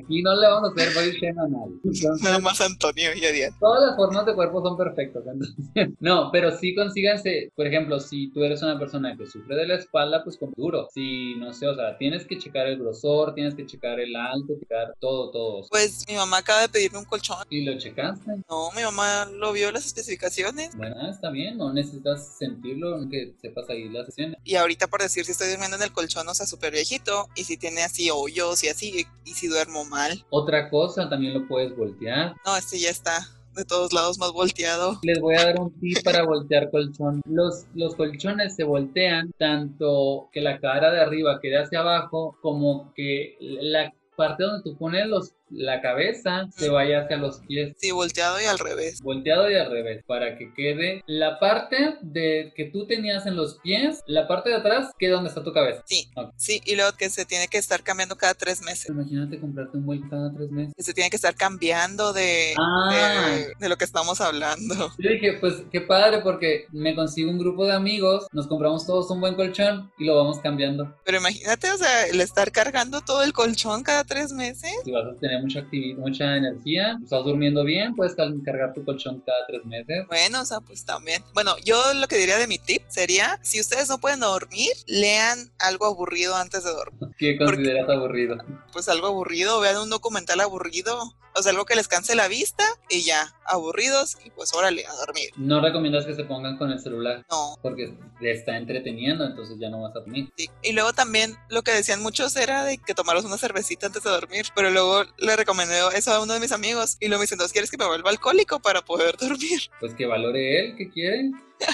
Aquí 0.04 0.22
no 0.22 0.36
le 0.36 0.48
vamos 0.48 0.70
a 0.70 0.74
hacer 0.74 0.94
body 0.94 1.12
shame 1.20 1.40
a 1.40 1.48
nadie. 1.48 1.76
Entonces, 1.84 2.22
Nada 2.24 2.40
más 2.40 2.62
Antonio 2.62 3.10
y 3.16 3.26
Ariel. 3.26 3.52
Todas 3.60 3.88
las 3.88 3.96
formas 3.96 4.26
de 4.26 4.36
cuerpo 4.36 4.62
son 4.62 4.78
perfectas. 4.78 5.24
entonces, 5.26 5.56
no, 6.00 6.30
pero 6.32 6.52
sí 6.58 6.76
consíganse, 6.76 7.52
por 7.56 7.68
ejemplo, 7.68 8.00
si 8.00 8.32
tú 8.32 8.44
eres 8.44 8.62
una 8.62 8.78
persona 8.80 9.16
que 9.18 9.26
sufre 9.26 9.56
de 9.56 9.68
la 9.68 9.76
espalda, 9.76 10.24
pues 10.24 10.38
con 10.38 10.52
duro. 10.56 10.88
Si 10.94 11.36
no 11.36 11.54
sé, 11.54 11.68
o 11.68 11.76
sea, 11.76 11.98
tienes 11.98 12.26
que 12.26 12.38
checar 12.38 12.68
el 12.68 12.80
grosor, 12.80 13.34
tienes 13.34 13.56
que 13.56 13.66
checar 13.66 14.00
el 14.00 14.16
alto, 14.16 14.54
checar 14.60 14.94
todo, 15.00 15.32
todo. 15.32 15.68
Pues 15.70 16.06
mi 16.08 16.16
mamá 16.16 16.38
acaba 16.38 16.62
de 16.62 16.70
pedirme 16.70 17.00
un 17.00 17.06
colchón. 17.06 17.38
Y 17.50 17.64
lo 17.66 17.78
checaste. 17.78 18.32
No, 18.50 18.72
mi 18.76 18.84
mamá 18.84 19.26
lo 19.34 19.52
vio 19.54 19.72
las 19.72 19.86
especificaciones. 19.86 20.76
Bueno, 20.76 21.10
está 21.10 21.30
bien, 21.30 21.58
no 21.58 21.74
necesitas 21.74 22.38
sentirlo, 22.38 22.96
aunque 22.96 23.34
sepas 23.42 23.70
ahí 23.70 23.90
las. 24.04 24.16
Y 24.44 24.56
ahorita 24.56 24.88
por 24.88 25.02
decir 25.02 25.26
si 25.26 25.32
estoy 25.32 25.50
durmiendo 25.50 25.78
en 25.78 25.84
el 25.84 25.92
colchón, 25.92 26.28
o 26.28 26.34
sea, 26.34 26.46
súper 26.46 26.72
viejito, 26.74 27.28
y 27.36 27.44
si 27.44 27.58
tiene 27.58 27.84
así 27.84 28.10
hoyos 28.12 28.64
y 28.64 28.70
así, 28.70 29.06
y 29.26 29.34
si 29.34 29.48
duermo 29.48 29.86
mal. 29.86 30.26
Otra 30.30 30.70
cosa, 30.70 31.10
también 31.10 31.34
lo 31.34 31.48
puedes 31.48 31.76
voltear. 31.76 32.36
No, 32.46 32.56
este 32.56 32.80
ya 32.80 32.90
está 32.90 33.28
de 33.56 33.66
todos 33.66 33.94
lados 33.94 34.18
más 34.20 34.32
volteado. 34.32 35.00
Les 35.04 35.20
voy 35.20 35.36
a 35.36 35.46
dar 35.46 35.60
un 35.60 35.72
tip 35.80 36.04
para 36.04 36.24
voltear 36.24 36.72
colchón. 36.72 37.22
Los, 37.26 37.66
los 37.76 37.96
colchones 37.96 38.56
se 38.56 38.64
voltean 38.64 39.32
tanto 39.38 40.30
que 40.32 40.42
la 40.42 40.60
cara 40.60 40.92
de 40.92 41.02
arriba 41.02 41.40
quede 41.42 41.58
hacia 41.58 41.80
abajo 41.80 42.38
como 42.42 42.94
que 42.96 43.38
la 43.40 43.94
parte 44.16 44.44
donde 44.44 44.64
tú 44.64 44.78
pones 44.78 45.08
los, 45.08 45.34
la 45.52 45.82
cabeza 45.82 46.48
se 46.56 46.70
vaya 46.70 47.02
hacia 47.02 47.18
los 47.18 47.40
pies. 47.48 47.76
Sí, 47.80 47.92
volteado 47.92 48.40
y 48.42 48.46
al 48.46 48.60
revés. 48.60 49.02
Volteado 49.02 49.50
y 49.50 49.56
al 49.56 49.72
revés, 49.72 50.04
para 50.06 50.38
que 50.38 50.54
quede 50.54 51.04
la 51.08 51.40
parte 51.40 51.96
de 52.02 52.54
que 52.56 52.66
tú 52.66 52.86
tenías 52.88 53.26
en 53.26 53.36
los 53.36 53.60
pies, 53.60 54.02
la 54.08 54.28
parte 54.28 54.50
de 54.50 54.56
atrás 54.56 54.92
quede 55.00 55.12
donde 55.12 55.30
está 55.30 55.44
tu 55.44 55.54
cabeza. 55.54 55.84
Sí, 55.86 56.10
Ok. 56.16 56.34
sí, 56.38 56.62
y 56.66 56.76
luego 56.76 56.92
que 56.98 57.10
se 57.10 57.26
tiene 57.26 57.48
que 57.48 57.58
estar 57.58 57.84
cambiando 57.84 58.16
cada 58.16 58.34
tres 58.34 58.62
meses. 58.62 58.90
Imagínate 58.90 59.40
comprarte 59.40 59.78
un 59.78 59.86
vuelo 59.86 60.06
cada 60.10 60.32
tres 60.34 60.50
meses. 60.52 60.74
Que 60.76 60.84
se 60.84 60.94
tiene 60.94 61.10
que 61.10 61.16
estar 61.16 61.36
cambiando 61.36 62.14
de, 62.14 62.54
Ah. 62.58 63.30
de, 63.32 63.54
de 63.60 63.70
lo 63.70 63.78
que 63.78 63.86
estamos 63.86 64.22
hablando. 64.22 64.76
Yo 65.00 65.10
dije, 65.10 65.34
pues 65.40 65.56
qué 65.72 65.82
padre 65.82 66.20
porque 66.22 66.66
me 66.72 66.96
consigo 66.96 67.30
un 67.32 67.40
grupo 67.40 67.66
de 67.66 67.74
amigos, 67.74 68.28
nos 68.32 68.48
compramos 68.48 68.86
todos 68.86 69.10
un 69.12 69.20
buen 69.22 69.36
colchón 69.36 69.92
y 69.98 70.06
lo 70.06 70.16
vamos 70.16 70.40
cambiando. 70.40 70.96
Pero 71.06 71.18
imagínate, 71.18 71.72
o 71.72 71.78
sea, 71.78 72.08
el 72.08 72.22
estar 72.22 72.52
cargando 72.52 73.02
todo 73.02 73.24
el 73.24 73.34
colchón 73.34 73.84
cada 73.84 74.04
tres 74.04 74.32
meses. 74.32 74.72
Si 74.84 74.92
vas 74.92 75.06
a 75.06 75.20
tener 75.20 75.39
mucha 75.42 75.60
actividad, 75.60 75.98
mucha 75.98 76.38
energía, 76.38 76.98
estás 77.04 77.24
durmiendo 77.24 77.64
bien, 77.64 77.96
puedes 77.96 78.16
cargar 78.16 78.74
tu 78.74 78.84
colchón 78.84 79.22
cada 79.26 79.46
tres 79.48 79.66
meses. 79.66 80.06
Bueno, 80.08 80.42
o 80.42 80.46
sea, 80.46 80.60
pues 80.62 80.86
también. 80.86 81.24
Bueno, 81.34 81.56
yo 81.64 81.94
lo 81.94 82.08
que 82.08 82.18
diría 82.18 82.38
de 82.38 82.48
mi 82.48 82.58
tip 82.58 82.84
sería, 82.88 83.40
si 83.42 83.60
ustedes 83.60 83.90
no 83.90 84.00
pueden 84.00 84.20
dormir, 84.20 84.72
lean 84.88 85.52
algo 85.60 85.86
aburrido 85.86 86.36
antes 86.36 86.64
de 86.64 86.72
dormir. 86.72 87.10
¿Qué 87.18 87.38
consideras 87.38 87.90
aburrido? 87.90 88.38
Pues 88.72 88.90
algo 88.90 89.08
aburrido, 89.08 89.60
vean 89.60 89.78
un 89.78 89.90
documental 89.90 90.40
aburrido. 90.40 91.16
O 91.40 91.44
sea, 91.44 91.52
algo 91.52 91.66
que 91.66 91.76
les 91.76 91.88
canse 91.88 92.16
la 92.16 92.28
vista 92.28 92.64
y 92.90 93.04
ya, 93.04 93.34
aburridos 93.46 94.18
y 94.26 94.30
pues 94.32 94.54
órale, 94.54 94.86
a 94.86 94.94
dormir. 94.94 95.30
No 95.38 95.62
recomiendas 95.62 96.06
que 96.06 96.14
se 96.16 96.24
pongan 96.26 96.58
con 96.58 96.72
el 96.72 96.80
celular 96.80 97.26
No, 97.30 97.58
porque 97.62 97.94
te 98.20 98.32
está 98.32 98.58
entreteniendo, 98.58 99.26
entonces 99.26 99.58
ya 99.60 99.70
no 99.70 99.82
vas 99.82 99.92
a 99.96 100.00
dormir. 100.00 100.30
sí. 100.38 100.50
Y 100.62 100.74
luego 100.74 100.94
también 100.94 101.36
lo 101.50 101.62
que 101.64 101.72
decían 101.72 102.02
muchos 102.02 102.36
era 102.36 102.64
de 102.64 102.78
que 102.78 102.94
tomaros 102.94 103.26
una 103.26 103.38
cervecita 103.38 103.88
antes 103.88 104.04
de 104.04 104.10
dormir. 104.10 104.46
Pero 104.56 104.70
luego 104.72 105.04
le 105.18 105.36
recomendé 105.36 105.80
eso 105.96 106.12
a 106.14 106.22
uno 106.22 106.34
de 106.34 106.40
mis 106.40 106.52
amigos 106.52 106.98
y 107.00 107.08
luego 107.08 107.20
me 107.20 107.24
dicen, 107.24 107.36
"¿Entonces 107.36 107.54
¿quieres 107.54 107.72
que 107.72 107.78
me 107.78 107.88
vuelva 107.88 108.10
alcohólico 108.10 108.60
para 108.60 108.82
poder 108.84 109.16
dormir? 109.20 109.62
Pues 109.80 109.94
que 109.96 110.06
valore 110.06 110.60
él, 110.60 110.76
¿qué 110.78 110.90
quiere? 110.90 111.32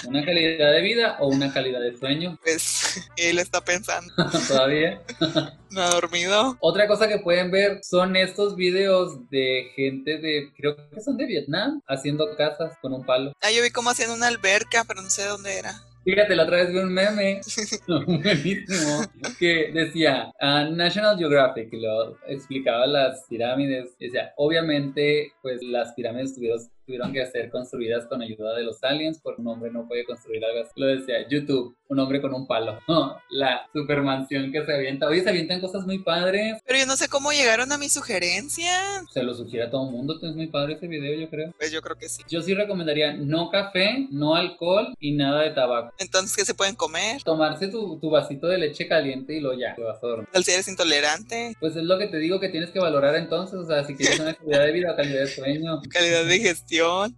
¿Una 0.08 0.24
calidad 0.24 0.71
de 0.71 0.82
vida 0.82 1.17
o 1.19 1.28
una 1.28 1.54
calidad 1.54 1.82
de 1.82 1.98
sueño? 1.98 2.39
Pues 2.45 3.10
él 3.17 3.39
está 3.39 3.63
pensando, 3.63 4.13
Todavía. 4.48 5.02
no 5.71 5.82
ha 5.82 5.89
dormido. 5.89 6.58
Otra 6.60 6.88
cosa 6.88 7.08
que 7.08 7.19
pueden 7.19 7.52
ver 7.52 7.80
son 7.84 8.15
estos 8.15 8.56
videos 8.56 9.30
de 9.30 9.71
gente 9.76 10.17
de, 10.17 10.52
creo 10.56 10.76
que 10.89 11.02
son 11.02 11.17
de 11.17 11.26
Vietnam, 11.26 11.82
haciendo 11.88 12.36
casas 12.36 12.78
con 12.82 12.93
un 12.93 13.06
palo. 13.06 13.34
Ah, 13.41 13.52
yo 13.52 13.62
vi 13.62 13.69
cómo 13.71 13.89
hacían 13.89 14.12
una 14.12 14.28
alberca, 14.28 14.84
pero 14.86 15.02
no 15.02 15.10
sé 15.10 15.26
dónde 15.26 15.58
era. 15.58 15.74
Fíjate, 16.06 16.36
la 16.36 16.43
otra 16.43 16.58
vez 16.58 16.71
vi 16.71 16.78
un 16.78 16.93
meme 16.93 17.41
buenísimo 17.88 19.02
que 19.39 19.71
decía 19.74 20.32
ah, 20.39 20.65
National 20.71 21.17
Geographic 21.17 21.74
y 21.74 21.82
lo 21.82 22.15
explicaba 22.28 22.86
las 22.86 23.26
pirámides. 23.28 23.98
Decía, 24.00 24.32
obviamente, 24.38 25.34
pues 25.41 25.63
las 25.63 25.93
pirámides 25.93 26.36
tuvieron, 26.36 26.60
tuvieron 26.86 27.12
que 27.12 27.26
ser 27.28 27.50
construidas 27.50 28.06
con 28.08 28.21
ayuda 28.21 28.56
de 28.56 28.63
los 28.63 28.84
aliens, 28.84 29.19
porque 29.21 29.41
un 29.41 29.48
hombre 29.48 29.71
no 29.71 29.88
puede 29.88 30.06
construir 30.06 30.43
algo 30.45 30.62
así. 30.62 30.71
Lo 30.76 30.88
decía 30.88 31.28
YouTube, 31.28 31.76
un 31.88 32.00
hombre 32.00 32.21
con 32.21 32.34
un 32.34 32.48
palo. 32.48 32.80
No, 32.88 33.17
la 33.30 33.67
supermansión 33.74 34.52
que 34.52 34.63
se 34.63 34.74
avienta. 34.74 35.08
Oye, 35.08 35.21
se 35.21 35.30
avientan 35.30 35.60
cosas 35.60 35.86
muy 35.86 36.00
padres. 36.00 36.60
Pero 36.65 36.80
yo 36.80 36.86
no 36.86 36.95
sé 36.95 37.10
cómo 37.10 37.32
llegaron 37.32 37.71
a 37.71 37.78
mi 37.78 37.89
sugerencia. 37.89 39.04
Se 39.12 39.24
lo 39.24 39.34
sugiere 39.34 39.65
a 39.65 39.69
todo 39.69 39.88
el 39.88 39.91
mundo, 39.91 40.17
es 40.21 40.36
muy 40.36 40.48
padre 40.48 40.76
ese 40.76 40.88
video, 40.88 41.19
yo 41.19 41.30
creo. 41.30 41.54
Pues 41.58 41.71
yo 41.71 41.82
creo 41.82 41.98
que 41.98 42.08
sí. 42.08 42.24
Yo 42.30 42.41
sí 42.41 42.54
recomendaría 42.54 43.13
no 43.13 43.50
café, 43.50 44.08
no 44.12 44.36
alcohol 44.36 44.93
y 45.00 45.13
nada 45.13 45.41
de 45.41 45.52
tabaco. 45.52 45.93
Entonces, 45.98 46.36
¿qué 46.36 46.45
se 46.45 46.54
pueden 46.54 46.76
comer? 46.76 47.21
Tomarse 47.24 47.67
tu, 47.67 48.00
tu 48.00 48.10
vasito 48.10 48.48
de 48.48 48.60
leche 48.60 48.88
caliente 48.88 49.34
y 49.34 49.39
lo 49.39 49.54
ya, 49.54 49.76
te 49.76 49.82
vas 49.82 49.98
a 50.02 50.08
dormir. 50.08 50.30
Tal 50.32 50.43
si 50.43 50.52
eres 50.52 50.67
intolerante, 50.67 51.56
Pues 51.60 51.76
es 51.76 51.84
lo 51.84 51.98
que 51.98 52.08
te 52.08 52.17
digo 52.17 52.39
que 52.39 52.50
tienes 52.50 52.69
que 52.69 52.80
valorar 52.80 53.15
entonces, 53.15 53.56
o 53.60 53.65
sea, 53.65 53.84
si 53.84 53.95
quieres 53.95 54.19
una 54.19 54.34
calidad 54.36 54.65
de 54.65 54.71
vida 54.71 54.95
calidad 54.95 55.21
de 55.21 55.28
sueño, 55.28 55.82
calidad 55.89 56.26
de 56.26 56.39
digestión. 56.75 57.15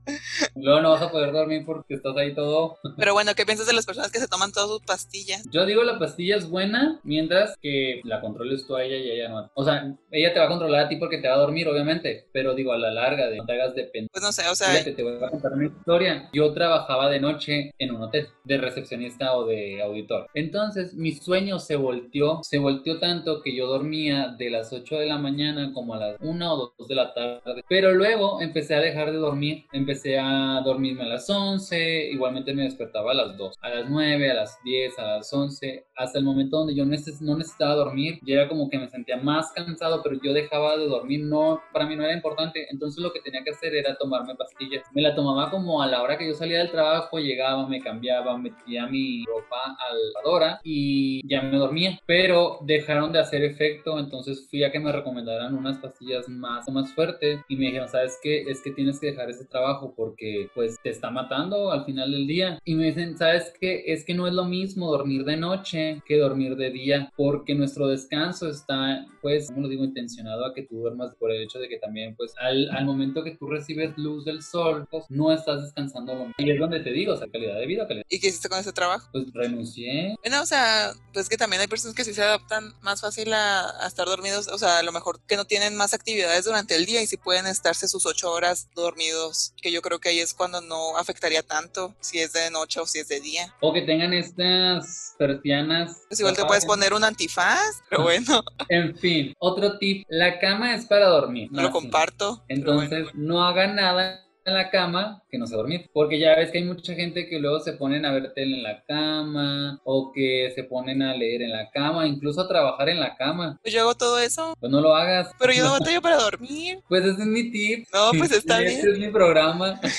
luego 0.56 0.82
no 0.82 0.92
vas 0.92 1.02
a 1.02 1.12
poder 1.12 1.32
dormir 1.32 1.64
porque 1.66 1.96
estás 1.96 2.16
ahí 2.18 2.34
todo. 2.34 2.78
Pero 2.98 3.14
bueno, 3.14 3.34
¿qué 3.36 3.46
piensas 3.46 3.68
de 3.68 3.74
las 3.74 3.86
personas 3.86 4.12
que 4.12 4.20
se 4.20 4.28
toman 4.28 4.52
todas 4.52 4.70
sus 4.70 4.82
pastillas? 4.82 5.44
Yo 5.52 5.66
digo 5.66 5.84
la 5.84 6.00
pastilla 6.00 6.36
es 6.36 6.50
buena 6.50 7.00
mientras 7.04 7.56
que 7.62 8.02
la 8.04 8.22
controles 8.22 8.66
tú 8.66 8.76
a 8.76 8.84
ella 8.84 8.98
y 8.98 9.12
ella 9.12 9.30
no. 9.30 9.52
O 9.54 9.64
sea, 9.64 9.96
ella 10.12 10.34
te 10.34 10.40
va 10.40 10.46
a 10.46 10.50
controlar 10.50 10.86
a 10.86 10.90
ti 10.90 10.98
porque 10.98 11.18
te 11.20 11.28
va 11.28 11.36
a 11.36 11.40
dormir, 11.40 11.68
obviamente, 11.68 12.28
pero 12.32 12.56
digo 12.56 12.74
a 12.74 12.78
la 12.78 12.92
larga, 12.92 13.28
de 13.28 13.38
no 13.38 13.46
te 13.46 13.54
hagas 13.54 13.76
depender. 13.76 14.10
Pues 14.12 14.24
no 14.24 14.32
sé, 14.32 14.48
o 14.50 14.56
sea, 14.56 14.70
Fíjate, 14.70 14.94
te 14.94 15.04
voy 15.04 15.16
a 15.16 15.30
contar 15.30 15.54
una 15.54 15.66
historia. 15.66 16.30
Yo 16.34 16.54
trabajaba 16.54 17.10
de 17.10 17.20
noche 17.20 17.74
en 17.78 17.96
un 17.96 18.04
hotel, 18.04 18.28
de 18.44 18.58
recepcionista 18.58 19.36
o 19.36 19.46
de 19.46 19.82
auditor. 19.82 20.28
Entonces, 20.34 20.94
mi 20.94 21.12
sueño 21.14 21.60
se 21.60 21.76
volteó, 21.76 22.42
se 22.44 22.60
volteó 22.60 23.00
tanto 23.00 23.42
que 23.42 23.56
yo 23.56 23.68
dormía 23.68 24.36
de 24.38 24.50
las 24.50 24.74
8 24.74 25.00
de 25.00 25.06
la 25.06 25.18
mañana 25.18 25.72
como 25.74 25.94
a 25.94 26.00
las 26.00 26.18
1 26.22 26.54
o 26.54 26.74
2 26.78 26.88
de 26.88 26.96
la 26.96 27.14
tarde. 27.14 27.64
Pero 27.68 27.94
luego 27.94 28.42
empecé 28.42 28.76
a 28.76 28.80
dejar 28.80 29.12
de 29.12 29.18
dormir. 29.18 29.47
Empecé 29.72 30.18
a 30.20 30.62
dormirme 30.64 31.04
a 31.04 31.08
las 31.08 31.30
11, 31.30 32.10
igualmente 32.12 32.54
me 32.54 32.64
despertaba 32.64 33.12
a 33.12 33.16
las 33.16 33.38
2, 33.38 33.56
a 33.62 33.70
las 33.70 33.90
9, 33.90 34.32
a 34.32 34.34
las 34.34 34.58
10, 34.64 34.98
a 35.00 35.04
las 35.18 35.34
11, 35.34 35.86
hasta 35.96 36.20
el 36.20 36.26
momento 36.26 36.58
donde 36.58 36.76
yo 36.76 36.86
neces- 36.86 37.22
no 37.22 37.38
necesitaba 37.38 37.76
dormir. 37.76 38.20
Ya 38.26 38.36
era 38.36 38.48
como 38.50 38.70
que 38.70 38.78
me 38.80 38.88
sentía 38.88 39.18
más 39.18 39.52
cansado, 39.54 40.02
pero 40.04 40.18
yo 40.24 40.34
dejaba 40.34 40.78
de 40.78 40.88
dormir. 40.88 41.22
No, 41.24 41.62
para 41.74 41.86
mí 41.86 41.96
no 41.96 42.04
era 42.04 42.14
importante. 42.14 42.68
Entonces 42.72 43.02
lo 43.04 43.12
que 43.12 43.22
tenía 43.22 43.44
que 43.44 43.52
hacer 43.52 43.76
era 43.76 43.96
tomarme 43.98 44.36
pastillas. 44.36 44.84
Me 44.94 45.02
la 45.02 45.16
tomaba 45.16 45.50
como 45.50 45.82
a 45.82 45.88
la 45.88 46.02
hora 46.02 46.18
que 46.18 46.28
yo 46.28 46.34
salía 46.34 46.60
del 46.60 46.72
trabajo, 46.72 47.20
llegaba, 47.20 47.68
me 47.68 47.82
cambiaba, 47.82 48.38
metía 48.38 48.88
mi 48.88 49.24
ropa 49.26 49.58
a 49.66 49.94
la 49.94 50.00
lavadora 50.14 50.60
y 50.64 51.28
ya 51.28 51.42
me 51.42 51.58
dormía. 51.58 52.00
Pero 52.06 52.60
dejaron 52.62 53.12
de 53.12 53.20
hacer 53.20 53.44
efecto, 53.44 54.00
entonces 54.00 54.48
fui 54.50 54.64
a 54.64 54.72
que 54.72 54.80
me 54.80 54.92
recomendaran 54.92 55.56
unas 55.56 55.78
pastillas 55.78 56.28
más, 56.30 56.68
más 56.70 56.92
fuertes 56.94 57.40
y 57.48 57.56
me 57.56 57.66
dijeron, 57.68 57.88
¿sabes 57.90 58.18
qué? 58.22 58.42
Es 58.44 58.62
que 58.62 58.72
tienes 58.72 59.00
que 59.00 59.08
dejar 59.08 59.30
ese 59.38 59.46
trabajo 59.46 59.94
porque 59.96 60.50
pues 60.54 60.78
te 60.84 60.90
está 60.90 61.12
matando 61.12 61.72
al 61.72 61.86
final 61.86 62.12
del 62.12 62.28
día. 62.28 62.60
Y 62.66 62.76
me 62.76 62.86
dicen, 62.86 63.18
¿sabes 63.18 63.54
qué? 63.60 63.84
Es 63.88 64.04
que 64.04 64.14
no 64.14 64.28
es 64.28 64.34
lo 64.34 64.46
mismo 64.46 64.92
dormir 64.92 65.24
de 65.24 65.38
noche 65.38 66.02
que 66.06 66.18
dormir 66.18 66.56
de 66.56 66.72
día 66.72 67.12
porque 67.16 67.56
nuestro 67.56 67.88
descanso 67.88 68.50
está, 68.50 69.06
pues, 69.22 69.48
como 69.48 69.62
lo 69.62 69.68
digo, 69.68 69.84
intencionado 69.84 70.46
a 70.46 70.54
que 70.54 70.64
tú 70.64 70.80
duermas 70.80 71.16
por 71.16 71.32
el 71.32 71.44
hecho 71.44 71.60
de 71.60 71.70
que 71.70 71.78
también, 71.78 72.16
pues, 72.16 72.34
al, 72.40 72.70
al 72.72 72.86
momento 72.86 73.24
que 73.24 73.36
tú 73.36 73.48
recibes 73.48 73.98
luz 73.98 74.26
del 74.26 74.42
sol, 74.42 74.88
pues, 74.90 75.06
no 75.10 75.32
estás 75.32 75.64
descansando 75.64 76.14
lo 76.14 76.20
mismo. 76.26 76.36
Y 76.38 76.52
es 76.52 76.60
donde 76.60 76.80
te 76.80 76.92
digo, 76.92 77.14
o 77.14 77.18
sea, 77.18 77.28
calidad 77.30 77.56
de 77.56 77.66
vida, 77.66 77.88
calidad. 77.88 78.06
¿y 78.10 78.20
qué 78.20 78.28
hiciste 78.28 78.50
con 78.50 78.60
ese 78.60 78.74
trabajo? 78.74 79.10
Pues 79.12 79.26
renuncié. 79.34 80.16
Bueno, 80.24 80.42
o 80.42 80.46
sea, 80.46 80.94
pues 81.14 81.30
que 81.30 81.38
también 81.38 81.62
hay 81.62 81.68
personas 81.68 81.96
que 81.96 82.04
sí 82.04 82.14
se 82.14 82.22
adaptan 82.22 82.74
más 82.82 83.02
fácil 83.02 83.34
a, 83.34 83.84
a 83.84 83.88
estar 83.88 84.08
dormidos, 84.08 84.48
o 84.48 84.58
sea, 84.58 84.80
a 84.80 84.84
lo 84.84 84.92
mejor 84.92 85.20
que 85.28 85.36
no 85.36 85.46
tienen 85.46 85.76
más 85.76 85.94
actividades 85.94 86.46
durante 86.46 86.76
el 86.76 86.86
día 86.86 87.02
y 87.02 87.08
sí 87.08 87.18
pueden 87.18 87.48
estarse 87.48 87.88
sus 87.88 88.06
ocho 88.06 88.32
horas 88.32 88.70
dormidos, 88.76 89.27
que 89.62 89.72
yo 89.72 89.82
creo 89.82 90.00
que 90.00 90.10
ahí 90.10 90.20
es 90.20 90.34
cuando 90.34 90.62
no 90.62 90.98
afectaría 90.98 91.44
tanto 91.44 91.96
si 92.00 92.20
es 92.20 92.34
de 92.34 92.50
noche 92.52 92.80
o 92.80 92.86
si 92.86 93.00
es 93.00 93.08
de 93.08 93.20
día. 93.20 93.54
O 93.62 93.74
que 93.74 93.82
tengan 93.82 94.14
estas 94.14 95.16
persianas. 95.18 95.98
Pues 96.08 96.20
igual 96.20 96.36
te 96.36 96.46
puedes 96.46 96.66
poner 96.66 96.94
un 96.94 97.04
antifaz, 97.04 97.82
pero 97.90 98.04
bueno, 98.04 98.44
En 98.70 98.96
fin, 98.98 99.34
otro 99.40 99.78
tip. 99.78 100.06
La 100.10 100.40
cama 100.40 100.76
es 100.76 100.86
para 100.86 101.08
dormir. 101.08 101.50
lo 101.52 101.62
Así. 101.62 101.72
comparto. 101.72 102.44
pero 102.48 102.74
bueno. 102.76 102.84
Entonces, 102.84 103.14
no 103.16 103.44
hagan 103.46 103.76
nada 103.76 104.24
en 104.48 104.54
la 104.56 104.70
cama 104.70 105.22
que 105.30 105.38
no 105.38 105.46
sea 105.46 105.58
dormir. 105.58 105.90
Porque 105.94 106.20
ya 106.20 106.36
ves 106.36 106.52
que 106.52 106.58
hay 106.60 106.64
mucha 106.64 106.94
gente 106.94 107.28
que 107.28 107.40
luego 107.40 107.60
se 107.60 107.74
ponen 107.74 108.06
a 108.06 108.12
ver 108.14 108.34
tele 108.34 108.58
en 108.58 108.64
la 108.64 108.84
cama 108.86 109.80
o 109.84 110.12
que 110.14 110.52
se 110.56 110.64
ponen 110.64 111.02
a 111.02 111.14
leer 111.14 111.42
en 111.44 111.52
la 111.52 111.70
cama, 111.70 112.08
incluso 112.08 112.42
a 112.42 112.48
trabajar 112.48 112.90
en 112.90 113.00
la 113.00 113.16
cama. 113.16 113.60
Pues 113.62 113.74
yo 113.74 113.82
hago 113.82 113.96
todo 113.96 114.20
eso, 114.20 114.56
Pues 114.60 114.72
no 114.72 114.82
lo 114.82 114.96
hagas. 114.96 115.30
pero 115.40 115.54
yo 115.54 115.64
no 115.66 115.72
batallo 115.74 116.02
para 116.02 116.18
dormir. 116.18 116.80
Pues 116.88 117.04
ese 117.04 117.22
es 117.22 117.28
mi 117.28 117.52
tip. 117.52 117.86
No, 117.94 118.12
pues 118.18 118.32
está 118.32 118.62
Este 118.64 118.82
bien. 118.88 118.94
es 118.94 119.00
mi 119.00 119.12
programa. 119.12 119.80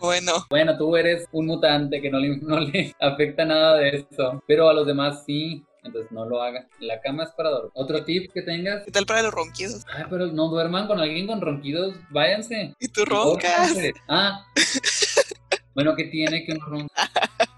Bueno, 0.00 0.32
Bueno, 0.50 0.76
tú 0.76 0.96
eres 0.96 1.24
un 1.32 1.46
mutante 1.46 2.02
que 2.02 2.10
no 2.10 2.18
le, 2.18 2.36
no 2.36 2.60
le 2.60 2.94
afecta 3.00 3.44
nada 3.46 3.78
de 3.78 3.88
eso. 4.10 4.42
Pero 4.46 4.68
a 4.68 4.74
los 4.74 4.86
demás 4.86 5.22
sí. 5.24 5.64
Entonces 5.84 6.10
no 6.10 6.24
lo 6.24 6.42
hagas. 6.42 6.66
La 6.80 7.00
cama 7.00 7.24
es 7.24 7.30
para 7.32 7.50
dormir. 7.50 7.70
Otro 7.74 8.04
tip 8.04 8.32
que 8.32 8.42
tengas. 8.42 8.84
¿qué 8.84 8.90
tal 8.90 9.06
para 9.06 9.22
los 9.22 9.32
ronquidos? 9.32 9.84
Ay, 9.94 10.04
pero 10.10 10.26
no 10.28 10.48
duerman 10.48 10.86
con 10.86 10.98
alguien 10.98 11.26
con 11.26 11.40
ronquidos. 11.40 11.94
Váyanse. 12.10 12.74
¿Y 12.80 12.88
tú 12.88 13.04
roncas? 13.04 13.76
Ah. 14.08 14.46
bueno, 15.74 15.94
¿qué 15.94 16.04
tiene 16.04 16.44
que 16.44 16.52
uno 16.52 16.66
ronca? 16.66 16.94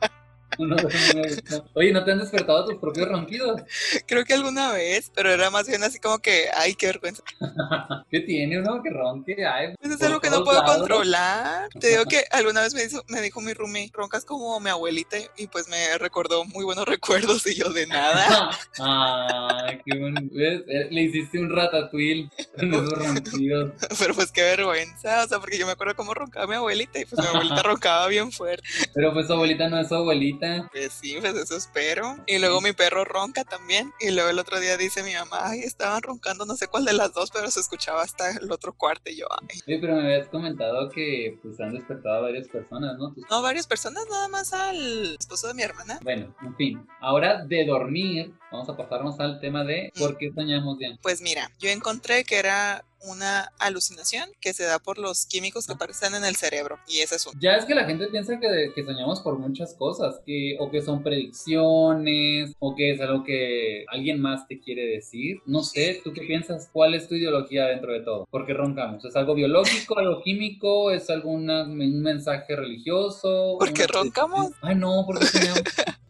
Oye, 1.75 1.93
¿no 1.93 2.05
te 2.05 2.13
han 2.13 2.19
despertado 2.19 2.65
tus 2.67 2.77
propios 2.79 3.09
ronquidos? 3.09 3.63
Creo 4.07 4.25
que 4.25 4.35
alguna 4.35 4.73
vez, 4.73 5.11
pero 5.15 5.31
era 5.33 5.51
más 5.51 5.67
bien 5.67 5.83
así 5.83 5.99
como 6.01 6.19
que, 6.19 6.47
ay, 6.55 6.75
qué 6.75 6.87
vergüenza. 6.87 7.23
¿Qué 8.11 8.21
tiene 8.21 8.59
uno 8.61 8.83
que 8.83 8.91
ronque? 8.91 9.37
Ay, 9.47 9.75
Pues 9.81 9.95
es 9.95 10.03
algo 10.03 10.21
que 10.21 10.31
no 10.31 10.45
puedo 10.45 10.61
lados. 10.61 10.77
controlar. 10.79 11.69
Te 11.81 11.89
digo 11.89 12.05
que 12.05 12.25
alguna 12.31 12.63
vez 12.63 12.75
me, 12.75 12.85
hizo- 12.85 13.05
me 13.09 13.21
dijo 13.21 13.41
mi 13.41 13.53
roomie, 13.53 13.91
roncas 13.93 14.25
como 14.25 14.59
mi 14.61 14.71
abuelita 14.71 15.17
y 15.37 15.47
pues 15.49 15.69
me 15.69 15.99
recordó 15.99 16.45
muy 16.45 16.65
buenos 16.65 16.87
recuerdos 16.87 17.47
y 17.47 17.55
yo 17.55 17.71
de 17.71 17.87
nada. 17.87 18.51
Ay, 18.79 19.81
qué 19.85 19.99
bueno. 19.99 20.21
Eh, 20.39 20.89
Le 20.91 21.03
hiciste 21.03 21.39
un 21.39 21.51
ratatouille 21.51 22.29
con 22.57 22.75
esos 22.75 22.93
ronquidos. 22.93 23.73
Pero 23.99 24.15
pues 24.15 24.33
qué 24.33 24.43
vergüenza, 24.43 25.25
o 25.25 25.29
sea, 25.29 25.39
porque 25.41 25.59
yo 25.59 25.67
me 25.67 25.73
acuerdo 25.73 25.95
cómo 25.97 26.15
roncaba 26.15 26.47
mi 26.47 26.55
abuelita 26.55 26.99
y 27.01 27.05
pues 27.05 27.21
mi 27.21 27.27
abuelita 27.27 27.63
roncaba 27.63 28.07
bien 28.09 28.33
fuerte. 28.33 28.67
Pero 28.95 29.13
pues 29.13 29.27
su 29.27 29.33
abuelita 29.33 29.69
no 29.69 29.79
es 29.81 29.89
su 29.89 29.95
abuelita. 29.95 30.46
Pues 30.73 30.93
sí, 30.93 31.17
pues 31.21 31.35
eso 31.35 31.57
espero. 31.57 32.17
Y 32.27 32.39
luego 32.39 32.61
mi 32.61 32.73
perro 32.73 33.05
ronca 33.05 33.45
también. 33.45 33.93
Y 34.01 34.11
luego 34.11 34.31
el 34.31 34.39
otro 34.39 34.61
día 34.61 34.77
dice 34.77 35.03
mi 35.03 35.15
mamá, 35.15 35.49
ay, 35.49 35.61
estaban 35.61 36.03
roncando, 36.03 36.47
no 36.47 36.57
sé 36.57 36.69
cuál 36.69 36.85
de 36.85 36.93
las 36.93 37.13
dos, 37.13 37.31
pero 37.31 37.51
se 37.51 37.61
escuchaba 37.61 38.03
hasta 38.03 38.31
el 38.31 38.51
otro 38.51 38.73
cuarto 38.73 39.11
y 39.11 39.17
yo, 39.17 39.27
ay. 39.31 39.61
Oye, 39.67 39.79
pero 39.81 39.97
me 39.97 40.03
habías 40.03 40.29
comentado 40.29 40.91
que 40.91 41.39
pues 41.43 41.61
han 41.61 41.73
despertado 41.73 42.17
a 42.17 42.21
varias 42.21 42.49
personas, 42.49 42.97
¿no? 42.99 43.15
No, 43.31 43.43
varias 43.43 43.67
personas, 43.67 44.05
nada 44.11 44.29
más 44.29 44.53
al 44.53 45.17
esposo 45.19 45.49
de 45.49 45.55
mi 45.55 45.63
hermana. 45.63 45.99
Bueno, 46.03 46.35
en 46.43 46.57
fin. 46.57 46.87
Ahora 47.01 47.45
de 47.45 47.65
dormir, 47.65 48.33
vamos 48.51 48.69
a 48.69 48.77
pasarnos 48.77 49.19
al 49.21 49.41
tema 49.41 49.65
de 49.65 49.93
por 49.99 50.17
qué 50.19 50.33
soñamos 50.33 50.79
bien. 50.79 50.99
Pues 51.03 51.21
mira, 51.21 51.51
yo 51.59 51.71
encontré 51.71 52.25
que 52.25 52.39
era 52.39 52.85
una 53.07 53.53
alucinación 53.59 54.29
que 54.41 54.53
se 54.53 54.65
da 54.65 54.79
por 54.79 54.99
los 54.99 55.27
químicos 55.27 55.67
que 55.67 55.73
aparecen 55.73 56.15
en 56.15 56.25
el 56.25 56.37
cerebro. 56.37 56.79
Y 56.89 57.01
ese 57.01 57.17
es 57.17 57.27
uno. 57.27 57.39
Ya 57.41 57.57
es 57.57 57.65
que 57.65 57.75
la 57.75 57.85
gente 57.85 58.07
piensa 58.09 58.39
que, 58.39 58.73
que 58.75 58.85
soñamos 58.85 59.21
por 59.21 59.39
muchas 59.39 59.75
cosas, 59.75 60.21
que, 60.27 60.57
o 60.59 60.71
que 60.71 60.83
son 60.83 61.03
predicciones, 61.03 62.53
o 62.59 62.75
que 62.75 62.93
es 62.93 63.01
algo 63.01 63.25
que 63.25 63.85
alguien 63.89 64.21
más 64.21 64.47
te 64.49 64.61
quiere 64.61 64.87
decir. 64.87 65.41
No 65.47 65.63
sé, 65.63 66.01
¿tú 66.05 66.13
qué 66.13 66.23
piensas? 66.23 66.69
¿Cuál 66.73 66.95
es 66.95 67.09
tu 67.09 67.15
ideología 67.15 67.67
dentro 67.67 67.93
de 67.93 68.01
todo? 68.01 68.27
¿Por 68.31 68.47
qué 68.47 68.55
roncamos? 68.55 69.05
¿Es 69.05 69.17
algo 69.17 69.35
biológico, 69.35 69.99
algo 69.99 70.23
químico? 70.23 70.91
¿Es 70.91 71.09
algún 71.11 71.49
un 71.51 72.03
mensaje 72.03 72.57
religioso? 72.57 73.57
¿Por 73.59 73.73
qué 73.73 73.85
Una- 73.85 73.93
roncamos? 74.03 74.51
Ay, 74.63 74.75
no, 74.75 75.05
porque 75.07 75.27
soñamos. 75.27 75.61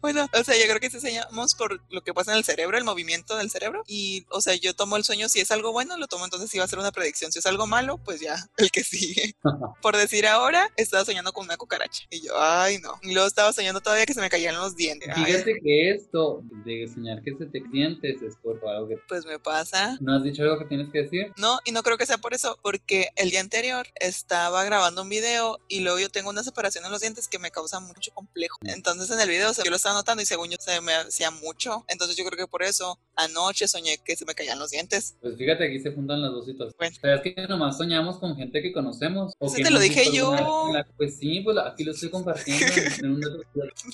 Bueno, 0.01 0.27
o 0.33 0.43
sea, 0.43 0.55
yo 0.57 0.63
creo 0.65 0.79
que 0.79 0.89
sí 0.89 0.99
soñamos 0.99 1.55
por 1.55 1.81
lo 1.89 2.01
que 2.01 2.13
pasa 2.13 2.31
en 2.31 2.37
el 2.37 2.43
cerebro, 2.43 2.77
el 2.77 2.83
movimiento 2.83 3.35
del 3.37 3.49
cerebro. 3.49 3.83
Y, 3.87 4.25
o 4.29 4.41
sea, 4.41 4.55
yo 4.55 4.75
tomo 4.75 4.97
el 4.97 5.03
sueño, 5.03 5.29
si 5.29 5.39
es 5.39 5.51
algo 5.51 5.71
bueno, 5.71 5.97
lo 5.97 6.07
tomo 6.07 6.25
entonces 6.25 6.49
si 6.49 6.57
va 6.57 6.65
a 6.65 6.67
ser 6.67 6.79
una 6.79 6.91
predicción. 6.91 7.31
Si 7.31 7.39
es 7.39 7.45
algo 7.45 7.67
malo, 7.67 7.97
pues 7.97 8.21
ya, 8.21 8.37
el 8.57 8.71
que 8.71 8.83
sigue. 8.83 9.35
Por 9.81 9.97
decir 9.97 10.27
ahora, 10.27 10.71
estaba 10.77 11.05
soñando 11.05 11.33
con 11.33 11.45
una 11.45 11.57
cucaracha. 11.57 12.05
Y 12.09 12.21
yo, 12.21 12.33
ay, 12.39 12.79
no. 12.79 12.99
Y 13.01 13.13
luego 13.13 13.27
estaba 13.27 13.53
soñando 13.53 13.81
todavía 13.81 14.05
que 14.05 14.13
se 14.13 14.21
me 14.21 14.29
caían 14.29 14.55
los 14.55 14.75
dientes. 14.75 15.09
Ay, 15.13 15.25
Fíjate 15.25 15.59
que 15.63 15.91
esto 15.91 16.41
de 16.65 16.87
soñar 16.93 17.21
que 17.23 17.35
se 17.35 17.45
te 17.45 17.61
dientes 17.71 18.21
es 18.21 18.35
por 18.37 18.59
algo 18.67 18.87
que... 18.87 18.97
pues 19.07 19.25
me 19.25 19.39
pasa. 19.39 19.97
¿No 19.99 20.15
has 20.15 20.23
dicho 20.23 20.43
algo 20.43 20.59
que 20.59 20.65
tienes 20.65 20.91
que 20.91 21.03
decir? 21.03 21.33
No, 21.37 21.59
y 21.65 21.71
no 21.71 21.83
creo 21.83 21.97
que 21.97 22.05
sea 22.05 22.17
por 22.17 22.33
eso, 22.33 22.59
porque 22.61 23.09
el 23.15 23.31
día 23.31 23.39
anterior 23.39 23.87
estaba 23.99 24.63
grabando 24.63 25.01
un 25.01 25.09
video 25.09 25.59
y 25.67 25.79
luego 25.79 25.99
yo 25.99 26.09
tengo 26.09 26.29
una 26.29 26.43
separación 26.43 26.85
en 26.85 26.91
los 26.91 27.01
dientes 27.01 27.27
que 27.27 27.39
me 27.39 27.51
causa 27.51 27.79
mucho 27.79 28.11
complejo. 28.13 28.57
Entonces 28.61 29.09
en 29.11 29.19
el 29.19 29.29
video 29.29 29.47
o 29.49 29.53
sea, 29.53 29.63
yo 29.63 29.71
lo 29.71 29.77
estaba 29.87 29.99
notando 29.99 30.21
y 30.21 30.25
según 30.25 30.49
yo 30.49 30.57
se 30.59 30.81
me 30.81 30.93
hacía 30.93 31.31
mucho. 31.31 31.85
Entonces 31.87 32.17
yo 32.17 32.25
creo 32.25 32.37
que 32.37 32.47
por 32.49 32.61
eso 32.63 32.99
anoche 33.15 33.67
soñé 33.67 33.97
que 34.03 34.15
se 34.17 34.25
me 34.25 34.35
caían 34.35 34.59
los 34.59 34.71
dientes. 34.71 35.15
Pues 35.21 35.37
fíjate, 35.37 35.65
aquí 35.65 35.79
se 35.79 35.91
juntan 35.93 36.21
las 36.21 36.31
dos 36.31 36.45
situaciones. 36.45 36.75
Bueno. 36.77 36.95
¿Sabes 37.01 37.21
que 37.21 37.47
nomás 37.47 37.77
soñamos 37.77 38.19
con 38.19 38.35
gente 38.35 38.61
que 38.61 38.73
conocemos? 38.73 39.33
O 39.39 39.53
que 39.53 39.63
te 39.63 39.71
lo 39.71 39.79
dije 39.79 40.11
yo. 40.13 40.33
la- 40.73 40.85
Pues 40.97 41.17
sí, 41.17 41.39
pues 41.41 41.57
aquí 41.57 41.83
lo 41.85 41.91
estoy 41.93 42.09
compartiendo. 42.09 42.65
en- 43.01 43.11
un. 43.15 43.21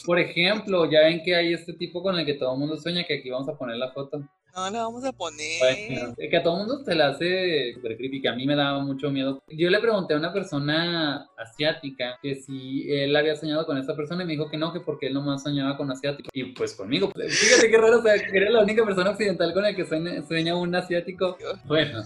Por 0.05 0.19
ejemplo, 0.19 0.89
ya 0.89 1.01
ven 1.01 1.21
que 1.23 1.35
hay 1.35 1.53
este 1.53 1.73
tipo 1.73 2.01
con 2.01 2.17
el 2.17 2.25
que 2.25 2.33
todo 2.33 2.53
el 2.53 2.59
mundo 2.59 2.75
sueña, 2.77 3.03
que 3.05 3.19
aquí 3.19 3.29
vamos 3.29 3.47
a 3.49 3.57
poner 3.57 3.77
la 3.77 3.91
foto. 3.91 4.21
No 4.55 4.69
la 4.69 4.83
vamos 4.83 5.03
a 5.03 5.11
poner. 5.11 5.59
Bueno, 5.59 6.15
que 6.15 6.37
a 6.37 6.43
todo 6.43 6.57
mundo 6.57 6.83
se 6.85 6.93
le 6.93 7.03
hace 7.03 7.73
super 7.73 7.97
creepy, 7.97 8.21
que 8.21 8.29
a 8.29 8.35
mí 8.35 8.45
me 8.45 8.55
daba 8.55 8.83
mucho 8.83 9.09
miedo. 9.09 9.41
Yo 9.47 9.69
le 9.71 9.79
pregunté 9.79 10.13
a 10.13 10.17
una 10.17 10.31
persona 10.31 11.27
asiática 11.37 12.19
que 12.21 12.35
si 12.35 12.85
él 12.87 13.15
había 13.15 13.35
soñado 13.35 13.65
con 13.65 13.79
esta 13.79 13.95
persona 13.95 14.23
y 14.23 14.27
me 14.27 14.33
dijo 14.33 14.51
que 14.51 14.57
no, 14.57 14.71
que 14.71 14.79
porque 14.79 15.07
él 15.07 15.15
nomás 15.15 15.41
soñaba 15.41 15.75
con 15.75 15.89
asiático. 15.89 16.29
Y 16.31 16.43
pues 16.53 16.75
conmigo. 16.75 17.11
Fíjate 17.15 17.71
qué 17.71 17.77
raro, 17.77 17.97
o 17.97 18.03
sea, 18.03 18.13
que 18.13 18.37
era 18.37 18.51
la 18.51 18.61
única 18.61 18.85
persona 18.85 19.09
occidental 19.09 19.53
con 19.53 19.63
la 19.63 19.75
que 19.75 19.85
sueña, 19.85 20.21
sueña 20.27 20.55
un 20.55 20.75
asiático. 20.75 21.35
Bueno. 21.65 22.03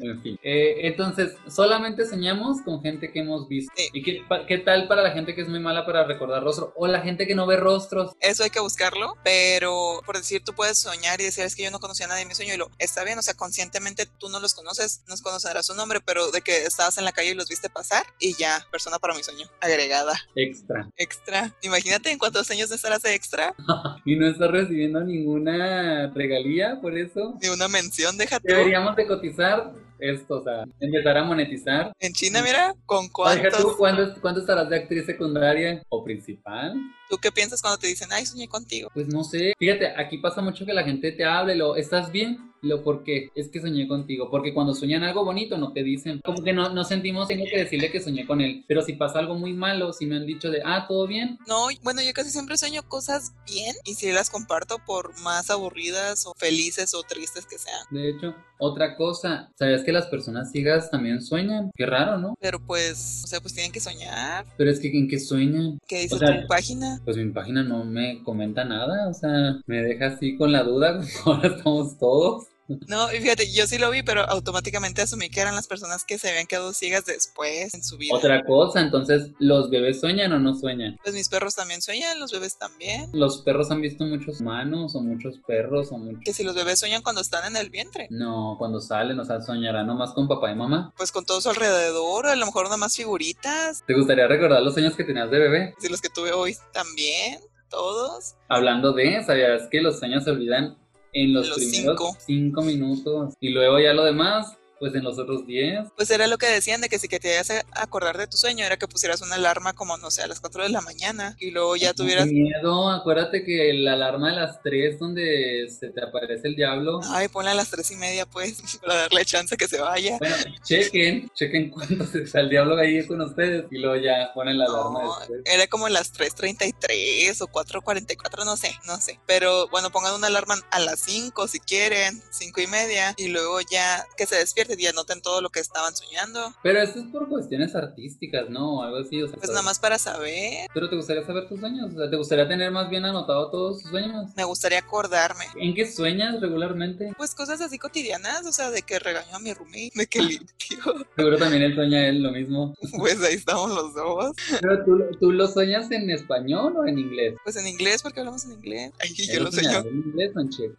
En 0.00 0.22
fin. 0.22 0.38
Eh, 0.42 0.86
entonces, 0.86 1.32
solamente 1.48 2.06
soñamos 2.06 2.62
con 2.62 2.82
gente 2.82 3.12
que 3.12 3.20
hemos 3.20 3.48
visto. 3.48 3.72
Sí. 3.76 3.88
¿Y 3.92 4.02
qué, 4.02 4.58
tal 4.58 4.88
para 4.88 5.02
la 5.02 5.10
gente 5.12 5.34
que 5.34 5.42
es 5.42 5.48
muy 5.48 5.60
mala 5.60 5.84
para 5.86 6.04
recordar 6.04 6.42
rostro? 6.42 6.72
O 6.76 6.86
la 6.86 7.00
gente 7.00 7.26
que 7.26 7.34
no 7.34 7.46
ve 7.46 7.56
rostros. 7.56 8.12
Eso 8.20 8.44
hay 8.44 8.50
que 8.50 8.60
buscarlo, 8.60 9.16
pero 9.24 10.00
por 10.04 10.16
decir, 10.16 10.42
tú 10.44 10.52
puedes 10.54 10.78
soñar 10.78 11.20
y 11.20 11.24
decir, 11.24 11.44
es 11.44 11.56
que 11.56 11.64
yo 11.64 11.70
no 11.70 11.80
conocía 11.80 12.06
a 12.06 12.08
nadie 12.10 12.22
en 12.22 12.28
mi 12.28 12.34
sueño 12.34 12.54
y 12.54 12.56
lo 12.56 12.70
está 12.78 13.04
bien, 13.04 13.18
o 13.18 13.22
sea, 13.22 13.34
conscientemente 13.34 14.06
tú 14.18 14.28
no 14.28 14.40
los 14.40 14.54
conoces, 14.54 15.02
no 15.08 15.14
conocerás 15.22 15.66
su 15.66 15.74
nombre, 15.74 16.00
pero 16.04 16.30
de 16.30 16.40
que 16.40 16.64
estabas 16.64 16.98
en 16.98 17.04
la 17.04 17.12
calle 17.12 17.30
y 17.30 17.34
los 17.34 17.48
viste 17.48 17.68
pasar 17.70 18.04
y 18.18 18.34
ya, 18.36 18.66
persona 18.70 18.98
para 18.98 19.14
mi 19.14 19.22
sueño, 19.22 19.46
agregada, 19.60 20.14
Extra. 20.34 20.88
extra. 20.96 21.54
Imagínate 21.62 22.10
en 22.10 22.18
cuántos 22.18 22.50
años 22.50 22.68
no 22.70 22.76
estarás 22.76 23.02
de 23.02 23.14
extra, 23.14 23.54
Y 24.04 24.16
no 24.16 24.28
estás 24.28 24.50
recibiendo 24.50 25.00
ninguna 25.02 26.10
regalía 26.14 26.80
por 26.80 26.96
eso. 26.96 27.38
ni 27.40 27.48
una 27.48 27.68
mención, 27.68 28.16
déjate. 28.16 28.52
Deberíamos 28.52 28.96
de 28.96 29.06
cotizar 29.06 29.72
esto, 30.02 30.40
o 30.40 30.42
sea, 30.42 30.64
empezar 30.80 31.16
a 31.16 31.24
monetizar. 31.24 31.92
En 32.00 32.12
China, 32.12 32.42
mira, 32.42 32.74
¿con 32.86 33.08
Oiga, 33.16 33.50
¿tú 33.50 33.74
cuántos? 33.76 33.76
cuánto, 33.76 34.20
cuánto 34.20 34.40
estarás 34.40 34.68
de 34.68 34.76
actriz 34.76 35.06
secundaria 35.06 35.82
o 35.88 36.02
principal? 36.02 36.74
¿Tú 37.12 37.18
qué 37.18 37.30
piensas 37.30 37.60
cuando 37.60 37.76
te 37.76 37.88
dicen, 37.88 38.08
ay, 38.10 38.24
soñé 38.24 38.48
contigo? 38.48 38.88
Pues 38.94 39.06
no 39.06 39.22
sé. 39.22 39.52
Fíjate, 39.58 39.88
aquí 40.00 40.16
pasa 40.16 40.40
mucho 40.40 40.64
que 40.64 40.72
la 40.72 40.82
gente 40.82 41.12
te 41.12 41.26
hable, 41.26 41.54
lo, 41.54 41.76
¿estás 41.76 42.10
bien? 42.10 42.52
Lo, 42.62 42.82
¿por 42.82 43.02
qué? 43.02 43.28
Es 43.34 43.48
que 43.48 43.60
soñé 43.60 43.86
contigo. 43.86 44.30
Porque 44.30 44.54
cuando 44.54 44.72
sueñan 44.72 45.02
algo 45.02 45.22
bonito 45.22 45.58
no 45.58 45.72
te 45.72 45.82
dicen. 45.82 46.22
Como 46.24 46.42
que 46.42 46.54
no, 46.54 46.70
no 46.70 46.84
sentimos, 46.84 47.28
tengo 47.28 47.44
que 47.44 47.58
decirle 47.58 47.90
que 47.90 48.00
soñé 48.00 48.24
con 48.24 48.40
él. 48.40 48.64
Pero 48.66 48.80
si 48.82 48.94
pasa 48.94 49.18
algo 49.18 49.34
muy 49.34 49.52
malo, 49.52 49.92
si 49.92 50.06
me 50.06 50.16
han 50.16 50.24
dicho 50.24 50.50
de, 50.50 50.62
ah, 50.64 50.86
¿todo 50.88 51.06
bien? 51.06 51.38
No, 51.46 51.66
bueno, 51.82 52.00
yo 52.00 52.14
casi 52.14 52.30
siempre 52.30 52.56
sueño 52.56 52.82
cosas 52.88 53.32
bien 53.46 53.74
y 53.84 53.94
si 53.94 54.10
las 54.12 54.30
comparto 54.30 54.78
por 54.86 55.18
más 55.20 55.50
aburridas 55.50 56.24
o 56.24 56.32
felices 56.34 56.94
o 56.94 57.02
tristes 57.02 57.44
que 57.44 57.58
sean. 57.58 57.84
De 57.90 58.08
hecho, 58.08 58.34
otra 58.64 58.96
cosa, 58.96 59.50
¿sabías 59.58 59.82
que 59.82 59.90
las 59.90 60.06
personas 60.06 60.52
ciegas 60.52 60.88
también 60.88 61.20
sueñan? 61.20 61.72
Qué 61.74 61.84
raro, 61.84 62.16
¿no? 62.18 62.36
Pero 62.40 62.64
pues, 62.64 63.22
o 63.24 63.26
sea, 63.26 63.40
pues 63.40 63.54
tienen 63.54 63.72
que 63.72 63.80
soñar. 63.80 64.46
Pero 64.56 64.70
es 64.70 64.78
que 64.78 64.86
¿en 64.96 65.08
qué 65.08 65.18
sueñan? 65.18 65.80
¿Qué 65.88 66.02
dice 66.02 66.14
O 66.14 66.18
sea, 66.18 66.42
tu 66.42 66.46
página? 66.46 67.01
Pues 67.04 67.16
mi 67.16 67.30
página 67.30 67.62
no 67.62 67.84
me 67.84 68.22
comenta 68.24 68.64
nada, 68.64 69.08
o 69.08 69.14
sea, 69.14 69.60
me 69.66 69.82
deja 69.82 70.06
así 70.06 70.36
con 70.36 70.50
la 70.52 70.64
duda, 70.64 71.00
como 71.24 71.36
ahora 71.36 71.48
estamos 71.56 71.98
todos. 71.98 72.51
No, 72.88 73.12
y 73.12 73.18
fíjate, 73.18 73.52
yo 73.52 73.66
sí 73.66 73.78
lo 73.78 73.90
vi, 73.90 74.02
pero 74.02 74.22
automáticamente 74.22 75.02
asumí 75.02 75.28
que 75.30 75.40
eran 75.40 75.54
las 75.54 75.66
personas 75.66 76.04
que 76.04 76.18
se 76.18 76.30
habían 76.30 76.46
quedado 76.46 76.72
ciegas 76.72 77.04
después 77.04 77.74
en 77.74 77.82
su 77.82 77.96
vida. 77.98 78.14
Otra 78.14 78.44
cosa, 78.44 78.80
entonces, 78.80 79.30
¿los 79.38 79.68
bebés 79.70 80.00
sueñan 80.00 80.32
o 80.32 80.38
no 80.38 80.54
sueñan? 80.54 80.96
Pues 81.02 81.14
mis 81.14 81.28
perros 81.28 81.54
también 81.54 81.82
sueñan, 81.82 82.18
los 82.20 82.32
bebés 82.32 82.56
también. 82.58 83.10
¿Los 83.12 83.42
perros 83.42 83.70
han 83.70 83.80
visto 83.80 84.04
muchos 84.04 84.40
humanos 84.40 84.94
o 84.94 85.00
muchos 85.00 85.38
perros 85.46 85.88
o 85.92 85.98
muchos... 85.98 86.22
Que 86.24 86.32
si 86.32 86.44
los 86.44 86.54
bebés 86.54 86.78
sueñan 86.78 87.02
cuando 87.02 87.20
están 87.20 87.44
en 87.46 87.56
el 87.56 87.70
vientre, 87.70 88.06
No, 88.10 88.56
cuando 88.58 88.80
salen, 88.80 89.18
o 89.18 89.24
sea, 89.24 89.40
soñarán 89.40 89.86
nomás 89.86 90.12
con 90.12 90.28
papá 90.28 90.50
y 90.50 90.54
mamá. 90.54 90.92
pues 90.96 91.12
con 91.12 91.24
todo 91.24 91.40
su 91.40 91.50
alrededor, 91.50 92.26
a 92.26 92.36
lo 92.36 92.46
mejor 92.46 92.64
nada 92.64 92.76
más 92.76 92.96
figuritas. 92.96 93.82
¿Te 93.86 93.94
gustaría 93.94 94.26
recordar 94.26 94.62
los 94.62 94.74
sueños 94.74 94.94
que 94.96 95.04
tenías 95.04 95.30
de 95.30 95.38
bebé? 95.38 95.74
Si 95.78 95.88
los 95.88 96.00
que 96.00 96.08
tuve 96.08 96.32
hoy 96.32 96.56
también, 96.72 97.40
todos. 97.68 98.34
Hablando 98.48 98.92
de, 98.92 99.24
¿sabías 99.24 99.68
que 99.70 99.80
los 99.80 99.98
sueños 99.98 100.24
se 100.24 100.30
olvidan 100.30 100.76
en 101.12 101.32
los, 101.32 101.48
Los 101.48 101.58
primeros 101.58 101.98
cinco. 101.98 102.16
cinco 102.18 102.62
minutos? 102.62 103.34
Y 103.40 103.50
luego 103.50 103.78
ya 103.78 103.92
lo 103.92 104.04
demás, 104.04 104.58
pues 104.82 104.96
en 104.96 105.04
los 105.04 105.16
otros 105.16 105.46
diez. 105.46 105.78
Pues 105.96 106.10
era 106.10 106.26
lo 106.26 106.38
que 106.38 106.46
decían 106.46 106.80
de 106.80 106.88
que 106.88 106.98
si 106.98 107.06
que 107.06 107.20
te 107.20 107.34
ibas 107.34 107.50
a 107.50 107.62
acordar 107.74 108.18
de 108.18 108.26
tu 108.26 108.36
sueño 108.36 108.64
era 108.66 108.76
que 108.76 108.88
pusieras 108.88 109.22
una 109.22 109.36
alarma 109.36 109.74
como, 109.74 109.96
no 109.96 110.10
sé, 110.10 110.22
a 110.22 110.26
las 110.26 110.40
4 110.40 110.64
de 110.64 110.70
la 110.70 110.80
mañana 110.80 111.36
y 111.38 111.52
luego 111.52 111.76
ya 111.76 111.94
tuvieras... 111.94 112.24
Qué 112.24 112.32
miedo, 112.32 112.90
acuérdate 112.90 113.44
que 113.44 113.72
la 113.74 113.92
alarma 113.92 114.30
de 114.30 114.40
las 114.40 114.60
3 114.64 114.98
donde 114.98 115.68
se 115.70 115.90
te 115.90 116.02
aparece 116.02 116.48
el 116.48 116.56
diablo. 116.56 116.98
Ay, 117.10 117.28
ponla 117.28 117.52
a 117.52 117.54
las 117.54 117.70
tres 117.70 117.92
y 117.92 117.96
media, 117.96 118.26
pues, 118.26 118.60
para 118.84 119.02
darle 119.02 119.24
chance 119.24 119.56
que 119.56 119.68
se 119.68 119.80
vaya. 119.80 120.18
Bueno, 120.18 120.34
chequen, 120.64 121.30
chequen 121.32 121.70
cuánto 121.70 122.04
se 122.04 122.24
está 122.24 122.40
el 122.40 122.50
diablo 122.50 122.76
ahí 122.76 123.06
con 123.06 123.20
ustedes 123.20 123.66
y 123.70 123.78
luego 123.78 124.02
ya 124.02 124.32
ponen 124.34 124.58
la 124.58 124.64
alarma 124.64 125.00
No, 125.00 125.18
después. 125.20 125.42
era 125.44 125.68
como 125.68 125.88
las 125.90 126.12
3.33 126.12 127.40
o 127.40 127.46
4.44, 127.46 128.44
no 128.44 128.56
sé, 128.56 128.74
no 128.88 128.96
sé. 129.00 129.20
Pero 129.28 129.68
bueno, 129.68 129.90
pongan 129.92 130.14
una 130.14 130.26
alarma 130.26 130.56
a 130.72 130.80
las 130.80 130.98
5 130.98 131.46
si 131.46 131.60
quieren, 131.60 132.20
5 132.32 132.60
y 132.60 132.66
media, 132.66 133.14
y 133.16 133.28
luego 133.28 133.60
ya 133.60 134.04
que 134.16 134.26
se 134.26 134.34
despierten 134.34 134.71
anoten 134.90 135.22
todo 135.22 135.40
lo 135.40 135.50
que 135.50 135.60
estaban 135.60 135.94
soñando. 135.94 136.54
Pero 136.62 136.80
esto 136.80 137.00
es 137.00 137.06
por 137.06 137.28
cuestiones 137.28 137.74
artísticas, 137.74 138.48
¿no? 138.50 138.82
Algo 138.82 138.98
así, 138.98 139.22
o 139.22 139.28
sea, 139.28 139.36
Pues 139.36 139.50
nada 139.50 139.62
más 139.62 139.78
para 139.78 139.98
saber, 139.98 140.68
Pero 140.74 140.88
te 140.88 140.96
gustaría 140.96 141.24
saber 141.24 141.48
tus 141.48 141.60
sueños, 141.60 141.92
o 141.94 141.98
sea, 141.98 142.10
te 142.10 142.16
gustaría 142.16 142.48
tener 142.48 142.70
más 142.70 142.88
bien 142.90 143.04
anotado 143.04 143.50
todos 143.50 143.82
tus 143.82 143.90
sueños. 143.90 144.30
me 144.36 144.44
gustaría 144.44 144.78
acordarme. 144.78 145.44
¿En 145.56 145.74
qué 145.74 145.90
sueñas 145.90 146.40
regularmente? 146.40 147.12
Pues 147.16 147.34
cosas 147.34 147.60
así 147.60 147.78
cotidianas, 147.78 148.44
o 148.46 148.52
sea, 148.52 148.70
de 148.70 148.82
que 148.82 148.98
regaño 148.98 149.36
a 149.36 149.38
mi 149.38 149.52
roommate, 149.52 149.92
de 149.94 150.06
que 150.06 150.20
limpio. 150.22 151.06
Seguro 151.16 151.38
también 151.38 151.62
él 151.62 151.74
sueña 151.74 152.06
él 152.06 152.22
lo 152.22 152.32
mismo. 152.32 152.74
Pues 152.98 153.22
ahí 153.22 153.34
estamos 153.34 153.70
los 153.70 153.94
dos. 153.94 154.36
Pero 154.60 154.84
tú, 154.84 154.98
tú 155.18 155.32
lo 155.32 155.46
sueñas 155.48 155.90
en 155.90 156.10
español 156.10 156.76
o 156.76 156.86
en 156.86 156.98
inglés? 156.98 157.34
Pues 157.44 157.56
en 157.56 157.66
inglés, 157.66 158.02
porque 158.02 158.20
hablamos 158.20 158.44
en 158.44 158.52
inglés. 158.52 158.92
Ay, 159.00 159.14
yo 159.14 159.24
¿Eres 159.24 159.42
lo 159.42 159.52
sueño. 159.52 159.78
¿En 159.78 159.96
inglés? 159.96 160.32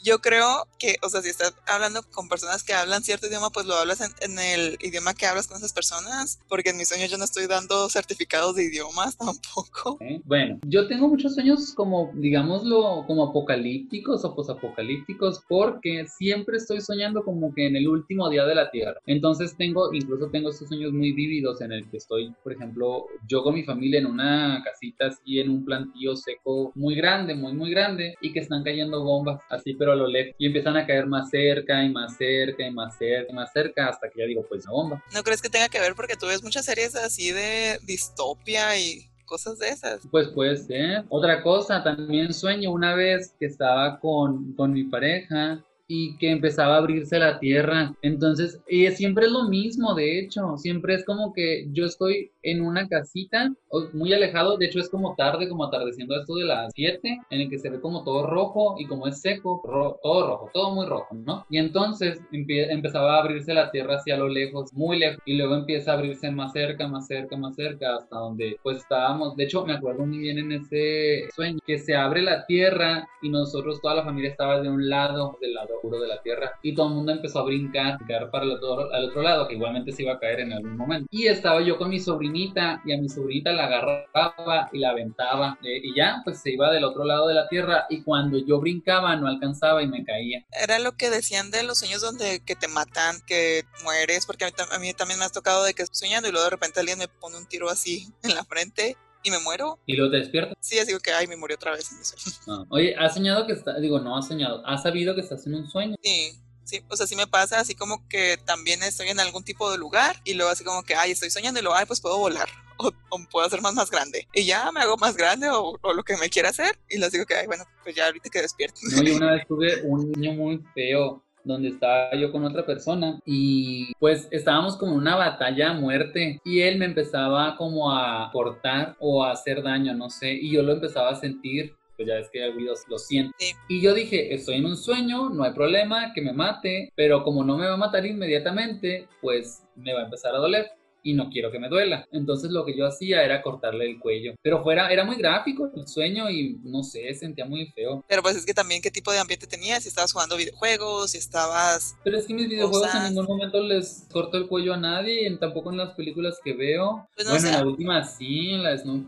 Yo 0.03 0.19
creo 0.19 0.67
que, 0.77 0.97
o 1.01 1.10
sea, 1.10 1.21
si 1.21 1.29
estás 1.29 1.53
hablando 1.67 2.03
con 2.12 2.27
personas 2.27 2.63
que 2.63 2.73
hablan 2.73 3.03
cierto 3.03 3.27
idioma, 3.27 3.49
pues 3.49 3.65
lo 3.65 3.75
hablas 3.84 4.02
en, 4.02 4.12
en 4.22 4.39
el 4.39 4.78
idioma 4.82 5.13
que 5.13 5.26
hablas 5.26 5.48
con 5.48 5.58
esas 5.58 5.74
personas, 5.74 6.39
porque 6.50 6.72
en 6.72 6.78
mis 6.78 6.89
sueños 6.89 7.12
yo 7.12 7.17
no 7.17 7.26
estoy 7.26 7.48
dando 7.48 7.89
certificados 7.89 8.56
de 8.56 8.65
idiomas 8.65 9.17
tampoco. 9.17 10.00
Bueno, 10.26 10.60
yo 10.65 10.88
tengo 10.88 11.08
muchos 11.08 11.36
sueños 11.36 11.74
como, 11.76 12.12
digámoslo, 12.15 13.04
como 13.08 13.26
apocalípticos 13.26 14.24
o 14.26 14.36
posapocalípticos, 14.36 15.43
porque 15.48 16.06
siempre 16.08 16.58
estoy 16.58 16.82
soñando 16.82 17.24
como 17.24 17.54
que 17.54 17.67
en 17.67 17.76
el 17.76 17.88
último 17.88 18.30
día 18.30 18.46
de 18.46 18.56
la 18.56 18.72
Tierra. 18.72 19.00
Entonces 19.06 19.56
tengo, 19.58 19.93
incluso 19.93 20.30
tengo 20.30 20.50
estos 20.50 20.69
sueños 20.69 20.93
muy 20.93 21.12
vívidos 21.12 21.62
en 21.62 21.72
el 21.72 21.89
que 21.89 21.98
estoy, 21.98 22.34
por 22.43 22.54
ejemplo, 22.54 23.06
yo 23.28 23.43
con 23.43 23.54
mi 23.54 23.63
familia 23.63 24.00
en 24.00 24.06
una 24.06 24.62
casita 24.63 25.08
así, 25.08 25.39
en 25.39 25.50
un 25.50 25.65
plantío 25.65 26.15
seco 26.15 26.72
muy 26.76 26.96
grande, 26.96 27.36
muy, 27.36 27.54
muy 27.54 27.72
grande, 27.72 28.15
y 28.22 28.32
que 28.32 28.39
están 28.39 28.63
cayendo 28.63 29.04
bombas 29.04 29.41
así, 29.50 29.74
pero 29.74 29.91
a 29.91 29.96
lo 29.96 30.08
lejos, 30.08 30.36
y 30.38 30.46
empiezan 30.46 30.78
a 30.78 30.86
caer 30.86 31.08
más 31.08 31.30
cerca 31.30 31.84
y 31.84 31.89
más 31.89 32.17
cerca 32.17 32.65
y 32.65 32.72
más 32.72 32.98
cerca 32.98 33.32
y 33.32 33.36
más 33.36 33.52
cerca, 33.52 33.72
hasta 33.81 34.09
que 34.09 34.19
ya 34.19 34.25
digo, 34.25 34.45
pues 34.47 34.65
una 34.65 34.73
bomba. 34.73 35.03
¿No 35.13 35.23
crees 35.23 35.41
que 35.41 35.49
tenga 35.49 35.69
que 35.69 35.79
ver 35.79 35.95
porque 35.95 36.15
tú 36.15 36.27
ves 36.27 36.43
muchas 36.43 36.65
series 36.65 36.95
así 36.95 37.31
de 37.31 37.79
distopia 37.83 38.77
y 38.77 39.09
cosas 39.25 39.59
de 39.59 39.69
esas? 39.69 40.01
Pues 40.12 40.27
puede 40.29 40.57
ser. 40.57 41.05
Otra 41.09 41.41
cosa, 41.41 41.83
también 41.83 42.33
sueño 42.33 42.71
una 42.71 42.95
vez 42.95 43.33
que 43.39 43.45
estaba 43.45 43.99
con, 43.99 44.53
con 44.53 44.73
mi 44.73 44.83
pareja 44.83 45.63
y 45.88 46.17
que 46.17 46.32
empezaba 46.32 46.76
a 46.76 46.78
abrirse 46.78 47.19
la 47.19 47.39
tierra. 47.39 47.93
Entonces, 48.02 48.62
y 48.67 48.88
siempre 48.91 49.26
es 49.26 49.32
lo 49.32 49.50
mismo, 49.50 49.93
de 49.96 50.19
hecho, 50.19 50.58
siempre 50.58 50.96
es 50.96 51.06
como 51.06 51.34
que 51.34 51.67
yo 51.72 51.86
estoy 51.86 52.32
en 52.41 52.62
una 52.62 52.88
casita 52.88 53.54
muy 53.93 54.13
alejado, 54.13 54.58
de 54.58 54.65
hecho 54.65 54.80
es 54.80 54.89
como 54.89 55.15
tarde, 55.15 55.50
como 55.50 55.65
atardeciendo 55.65 56.15
esto 56.15 56.36
de 56.36 56.46
las 56.46 56.72
7, 56.76 57.19
en 57.30 57.41
el 57.41 57.50
que 57.50 57.60
se 57.60 57.69
ve 57.69 57.80
como 57.80 58.04
todo 58.04 58.28
rojo 58.28 58.76
y 58.78 58.86
como 58.86 59.08
es 59.08 59.22
seco, 59.22 59.62
todo 60.02 60.28
rojo, 60.28 60.50
todo 60.54 60.74
muy 60.74 60.86
rojo, 60.86 61.15
¿no? 61.15 61.46
Y 61.50 61.58
entonces 61.58 62.19
empezaba 62.32 63.15
a 63.15 63.22
abrirse 63.22 63.54
la 63.54 63.72
tierra 63.72 63.96
hacia 63.96 64.17
lo 64.17 64.30
lejos, 64.30 64.74
muy 64.74 65.00
lejos, 65.00 65.22
y 65.26 65.38
luego 65.38 65.56
empieza 65.56 65.91
a 65.91 65.96
abrirse 65.96 66.32
más 66.32 66.54
cerca, 66.54 66.88
más 66.88 67.08
cerca, 67.08 67.38
más 67.38 67.56
cerca, 67.56 67.96
hasta 67.96 68.17
donde 68.17 68.58
pues 68.63 68.78
estábamos, 68.78 69.36
de 69.36 69.46
hecho 69.46 69.65
me 69.65 69.74
acuerdo 69.74 70.06
muy 70.06 70.19
bien 70.19 70.38
en 70.39 70.52
ese 70.54 71.28
sueño, 71.36 71.60
que 71.65 71.78
se 71.78 71.96
abre 71.96 72.22
la 72.22 72.46
tierra 72.46 73.08
y 73.22 73.30
nosotros, 73.30 73.82
toda 73.82 73.96
la 73.96 74.04
familia 74.04 74.32
estaba 74.32 74.62
de 74.62 74.69
un 74.69 74.89
lado, 74.89 75.38
del 75.41 75.54
lado 75.54 75.72
oscuro 75.75 75.99
de 75.99 76.07
la 76.07 76.21
tierra, 76.21 76.59
y 76.62 76.73
todo 76.73 76.88
el 76.88 76.95
mundo 76.95 77.12
empezó 77.12 77.39
a 77.39 77.43
brincar, 77.43 77.97
brincar 77.97 78.29
para 78.31 78.45
el 78.45 78.51
otro, 78.51 78.93
al 78.93 79.05
otro 79.05 79.21
lado, 79.21 79.47
que 79.47 79.55
igualmente 79.55 79.91
se 79.91 80.03
iba 80.03 80.13
a 80.13 80.19
caer 80.19 80.41
en 80.41 80.53
algún 80.53 80.77
momento. 80.77 81.07
Y 81.12 81.27
estaba 81.27 81.62
yo 81.62 81.77
con 81.77 81.89
mi 81.89 81.99
sobrinita, 81.99 82.81
y 82.86 82.93
a 82.93 82.97
mi 82.97 83.09
sobrinita 83.09 83.51
la 83.51 83.65
agarraba 83.65 84.69
y 84.71 84.79
la 84.79 84.89
aventaba, 84.91 85.57
eh, 85.63 85.81
y 85.83 85.95
ya, 85.95 86.21
pues 86.23 86.39
se 86.41 86.51
iba 86.51 86.71
del 86.71 86.83
otro 86.83 87.03
lado 87.03 87.27
de 87.27 87.33
la 87.33 87.47
tierra, 87.47 87.86
y 87.89 88.03
cuando 88.03 88.38
yo 88.38 88.59
brincaba 88.59 89.15
no 89.15 89.27
alcanzaba 89.27 89.83
y 89.83 89.88
me 89.88 90.03
caía. 90.03 90.45
Era 90.51 90.79
lo 90.79 90.93
que 90.93 91.09
decían 91.09 91.51
de 91.51 91.63
los 91.63 91.79
sueños 91.79 92.01
donde 92.01 92.41
que 92.45 92.55
te 92.55 92.67
matan, 92.67 93.17
que 93.25 93.63
mueres, 93.83 94.25
porque 94.25 94.45
a 94.45 94.79
mí, 94.79 94.93
también 94.93 95.19
me 95.19 95.25
has 95.25 95.31
tocado 95.31 95.63
de 95.63 95.73
que 95.73 95.83
estoy 95.83 96.07
soñando 96.07 96.29
y 96.29 96.31
luego 96.31 96.45
de 96.45 96.51
repente 96.51 96.79
alguien 96.79 96.99
me 96.99 97.07
pone 97.07 97.38
un 97.38 97.45
tiro 97.45 97.69
así 97.69 98.07
en 98.23 98.36
la 98.36 98.43
frente 98.43 98.97
y 99.23 99.31
me 99.31 99.39
muero. 99.39 99.79
Y 99.86 99.95
luego 99.95 100.12
te 100.12 100.17
despiertas. 100.17 100.55
Sí, 100.59 100.77
así 100.79 100.93
que, 101.01 101.12
ay, 101.12 101.27
me 101.27 101.36
murió 101.36 101.55
otra 101.55 101.71
vez 101.71 101.91
en 101.91 101.99
mi 101.99 102.05
sueño. 102.05 102.38
No. 102.47 102.67
Oye, 102.69 102.95
¿has 102.97 103.13
soñado 103.13 103.47
que 103.47 103.53
está, 103.53 103.79
digo, 103.79 103.99
no 103.99 104.17
has 104.17 104.27
soñado, 104.27 104.65
has 104.65 104.83
sabido 104.83 105.15
que 105.15 105.21
estás 105.21 105.45
en 105.47 105.55
un 105.55 105.69
sueño? 105.69 105.95
Sí, 106.03 106.39
sí, 106.63 106.81
o 106.89 106.95
sea, 106.95 107.07
sí 107.07 107.15
me 107.15 107.27
pasa 107.27 107.59
así 107.59 107.75
como 107.75 108.07
que 108.07 108.38
también 108.45 108.83
estoy 108.83 109.09
en 109.09 109.19
algún 109.19 109.43
tipo 109.43 109.71
de 109.71 109.77
lugar 109.77 110.17
y 110.23 110.33
luego 110.33 110.51
así 110.51 110.63
como 110.63 110.83
que, 110.83 110.95
ay, 110.95 111.12
estoy 111.12 111.29
soñando 111.29 111.59
y 111.59 111.63
luego, 111.63 111.77
ay, 111.77 111.86
pues 111.86 112.01
puedo 112.01 112.17
volar. 112.17 112.49
o, 112.77 113.19
puedo 113.31 113.45
hacer 113.45 113.62
más, 113.62 113.73
más 113.73 113.89
grande. 113.89 114.27
Y 114.33 114.45
ya 114.45 114.71
me 114.71 114.81
hago 114.81 114.97
más 114.97 115.15
grande 115.15 115.49
o, 115.49 115.77
lo 115.93 116.03
que 116.03 116.17
me 116.17 116.29
quiera 116.29 116.49
hacer. 116.49 116.77
Y 116.89 116.97
les 116.97 117.12
digo 117.12 117.25
que, 117.25 117.36
ay, 117.36 117.47
bueno, 117.47 117.65
pues 117.83 117.95
ya 117.95 118.05
ahorita 118.07 118.29
que 118.29 118.41
despierto. 118.41 118.79
No, 118.91 119.03
yo 119.03 119.15
una 119.15 119.33
vez 119.33 119.47
tuve 119.47 119.81
un 119.83 120.12
niño 120.12 120.33
muy 120.33 120.63
feo 120.73 121.23
donde 121.43 121.69
estaba 121.69 122.15
yo 122.15 122.32
con 122.32 122.45
otra 122.45 122.65
persona 122.65 123.19
y 123.25 123.93
pues 123.99 124.27
estábamos 124.32 124.77
como 124.77 124.93
en 124.93 124.99
una 124.99 125.15
batalla 125.15 125.71
a 125.71 125.73
muerte 125.73 126.39
y 126.45 126.62
él 126.62 126.77
me 126.77 126.86
empezaba 126.86 127.56
como 127.58 127.91
a 127.91 128.29
cortar 128.32 128.95
o 128.99 129.23
a 129.23 129.32
hacer 129.32 129.62
daño, 129.63 129.93
no 129.93 130.10
sé, 130.10 130.34
y 130.34 130.51
yo 130.51 130.63
lo 130.63 130.73
empezaba 130.73 131.10
a 131.10 131.15
sentir 131.15 131.75
pues 131.95 132.08
ya 132.08 132.17
es 132.17 132.29
que 132.29 132.43
el 132.43 132.53
video 132.53 132.73
lo 132.89 132.97
siente. 132.97 133.53
Y 133.67 133.82
yo 133.82 133.93
dije, 133.93 134.34
estoy 134.34 134.56
en 134.56 134.65
un 134.65 134.77
sueño, 134.77 135.29
no 135.29 135.43
hay 135.43 135.53
problema, 135.53 136.12
que 136.13 136.21
me 136.21 136.34
mate, 136.34 136.91
pero 136.95 137.23
como 137.23 137.43
no 137.43 137.56
me 137.56 137.67
va 137.67 137.75
a 137.75 137.77
matar 137.77 138.03
inmediatamente, 138.06 139.08
pues 139.21 139.63
me 139.75 139.93
va 139.93 140.01
a 140.01 140.06
empezar 140.06 140.34
a 140.34 140.39
doler 140.39 140.71
y 141.04 141.13
no 141.13 141.30
quiero 141.30 141.52
que 141.52 141.60
me 141.60 141.70
duela. 141.70 142.08
Entonces 142.12 142.52
lo 142.52 142.66
que 142.66 142.76
yo 142.76 142.88
hacía 142.88 143.24
era 143.24 143.42
cortarle 143.42 143.86
el 143.89 144.00
cuello. 144.00 144.34
Pero 144.42 144.63
fuera, 144.63 144.92
era 144.92 145.04
muy 145.04 145.18
gráfico 145.18 145.70
el 145.76 145.88
sueño 145.88 146.30
y 146.30 146.60
no 146.63 146.84
sé, 146.84 147.13
sentía 147.13 147.46
muy 147.46 147.68
feo. 147.68 148.04
Pero 148.08 148.24
pues 148.24 148.38
es 148.38 148.46
que 148.46 148.54
también 148.54 148.82
qué 148.82 148.89
tipo 148.89 149.12
de 149.12 149.20
ambiente 149.20 149.46
tenías, 149.46 149.84
si 149.84 149.89
estabas 149.89 150.13
jugando 150.13 150.38
videojuegos, 150.38 151.12
si 151.12 151.18
estabas... 151.18 151.96
Pero 152.04 152.18
es 152.18 152.26
que 152.26 152.34
mis 152.34 152.50
videojuegos 152.50 152.94
en 152.96 153.04
ningún 153.04 153.26
momento 153.26 153.62
les 153.62 154.08
corto 154.12 154.38
el 154.38 154.48
cuello 154.48 154.74
a 154.74 154.78
nadie, 154.78 155.30
tampoco 155.38 155.72
en 155.72 155.78
las 155.78 155.92
películas 155.92 156.39
que 156.44 156.54
veo. 156.54 157.08
Pues 157.16 157.28
bueno, 157.28 157.48
en 157.48 157.54
la 157.54 157.66
última 157.66 158.04
sí, 158.04 158.52
en 158.52 158.63
la 158.63 158.78
Snow 158.78 159.04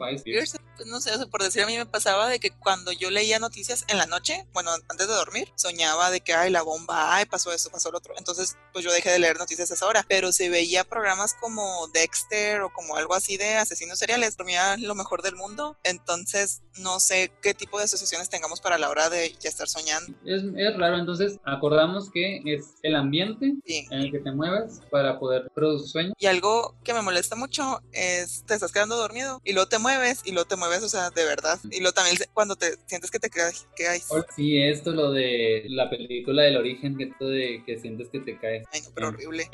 Pues 0.75 0.87
no 0.87 0.99
sé, 1.01 1.11
por 1.27 1.43
decir 1.43 1.63
a 1.63 1.65
mí 1.65 1.77
me 1.77 1.85
pasaba 1.85 2.27
de 2.27 2.39
que 2.39 2.51
cuando 2.51 2.91
yo 2.91 3.09
leía 3.09 3.39
noticias 3.39 3.85
en 3.87 3.97
la 3.97 4.05
noche, 4.05 4.45
bueno, 4.53 4.71
antes 4.89 5.07
de 5.07 5.13
dormir, 5.13 5.51
soñaba 5.55 6.11
de 6.11 6.21
que, 6.21 6.33
ay, 6.33 6.51
la 6.51 6.61
bomba, 6.61 7.15
ay, 7.15 7.25
pasó 7.25 7.51
eso, 7.51 7.69
pasó 7.69 7.91
lo 7.91 7.97
otro. 7.97 8.13
Entonces, 8.17 8.57
pues 8.73 8.83
yo 8.83 8.91
dejé 8.91 9.11
de 9.11 9.19
leer 9.19 9.37
noticias 9.37 9.71
a 9.71 9.73
esa 9.73 9.87
hora. 9.87 10.05
Pero 10.07 10.31
se 10.31 10.49
veía 10.49 10.83
programas 10.83 11.33
como 11.33 11.87
Dexter 11.93 12.61
o 12.61 12.73
como 12.73 12.95
algo 12.95 13.13
así 13.13 13.37
de 13.37 13.55
asesinos 13.55 13.99
seriales, 13.99 14.37
dormía 14.37 14.77
lo 14.77 14.95
mejor 14.95 15.21
del 15.21 15.35
mundo. 15.35 15.77
Entonces, 15.83 16.61
no 16.77 16.99
sé 16.99 17.31
qué 17.41 17.53
tipo 17.53 17.77
de 17.77 17.85
asociaciones 17.85 18.29
tengamos 18.29 18.61
para 18.61 18.77
la 18.77 18.89
hora 18.89 19.09
de 19.09 19.35
ya 19.39 19.49
estar 19.49 19.67
soñando. 19.67 20.13
Es, 20.25 20.43
es 20.55 20.77
raro, 20.77 20.97
entonces 20.97 21.39
acordamos 21.45 22.09
que 22.11 22.41
es 22.45 22.75
el 22.83 22.95
ambiente 22.95 23.53
en 23.65 23.99
el 23.99 24.11
que 24.11 24.19
te 24.19 24.31
mueves 24.31 24.81
para 24.91 25.19
poder 25.19 25.49
producir 25.53 25.89
sueño. 25.89 26.13
Y 26.17 26.25
algo 26.25 26.75
que 26.83 26.93
me 26.93 27.01
molesta 27.01 27.35
mucho 27.35 27.81
es 27.91 28.43
te 28.45 28.53
estás 28.53 28.71
quedando 28.71 28.97
dormido 28.97 29.41
y 29.43 29.53
luego 29.53 29.69
te 29.69 29.79
mueves 29.79 30.21
y 30.25 30.31
luego 30.31 30.47
te 30.47 30.55
mueves, 30.55 30.64
o 30.83 30.89
sea, 30.89 31.09
de 31.09 31.25
verdad. 31.25 31.59
Y 31.71 31.79
luego 31.79 31.93
también 31.93 32.17
cuando 32.33 32.55
te 32.55 32.75
sientes 32.85 33.11
que 33.11 33.19
te 33.19 33.29
caes. 33.29 33.67
Que 33.75 33.87
hay. 33.87 34.01
Sí, 34.35 34.61
esto 34.61 34.91
lo 34.91 35.11
de 35.11 35.65
la 35.69 35.89
película 35.89 36.43
del 36.43 36.57
origen, 36.57 36.97
que 36.97 37.05
esto 37.05 37.27
de 37.27 37.63
que 37.65 37.79
sientes 37.79 38.09
que 38.09 38.19
te 38.19 38.37
caes. 38.37 38.65
Ay, 38.71 38.81
no, 38.81 38.89
pero 38.93 39.07
horrible. 39.09 39.49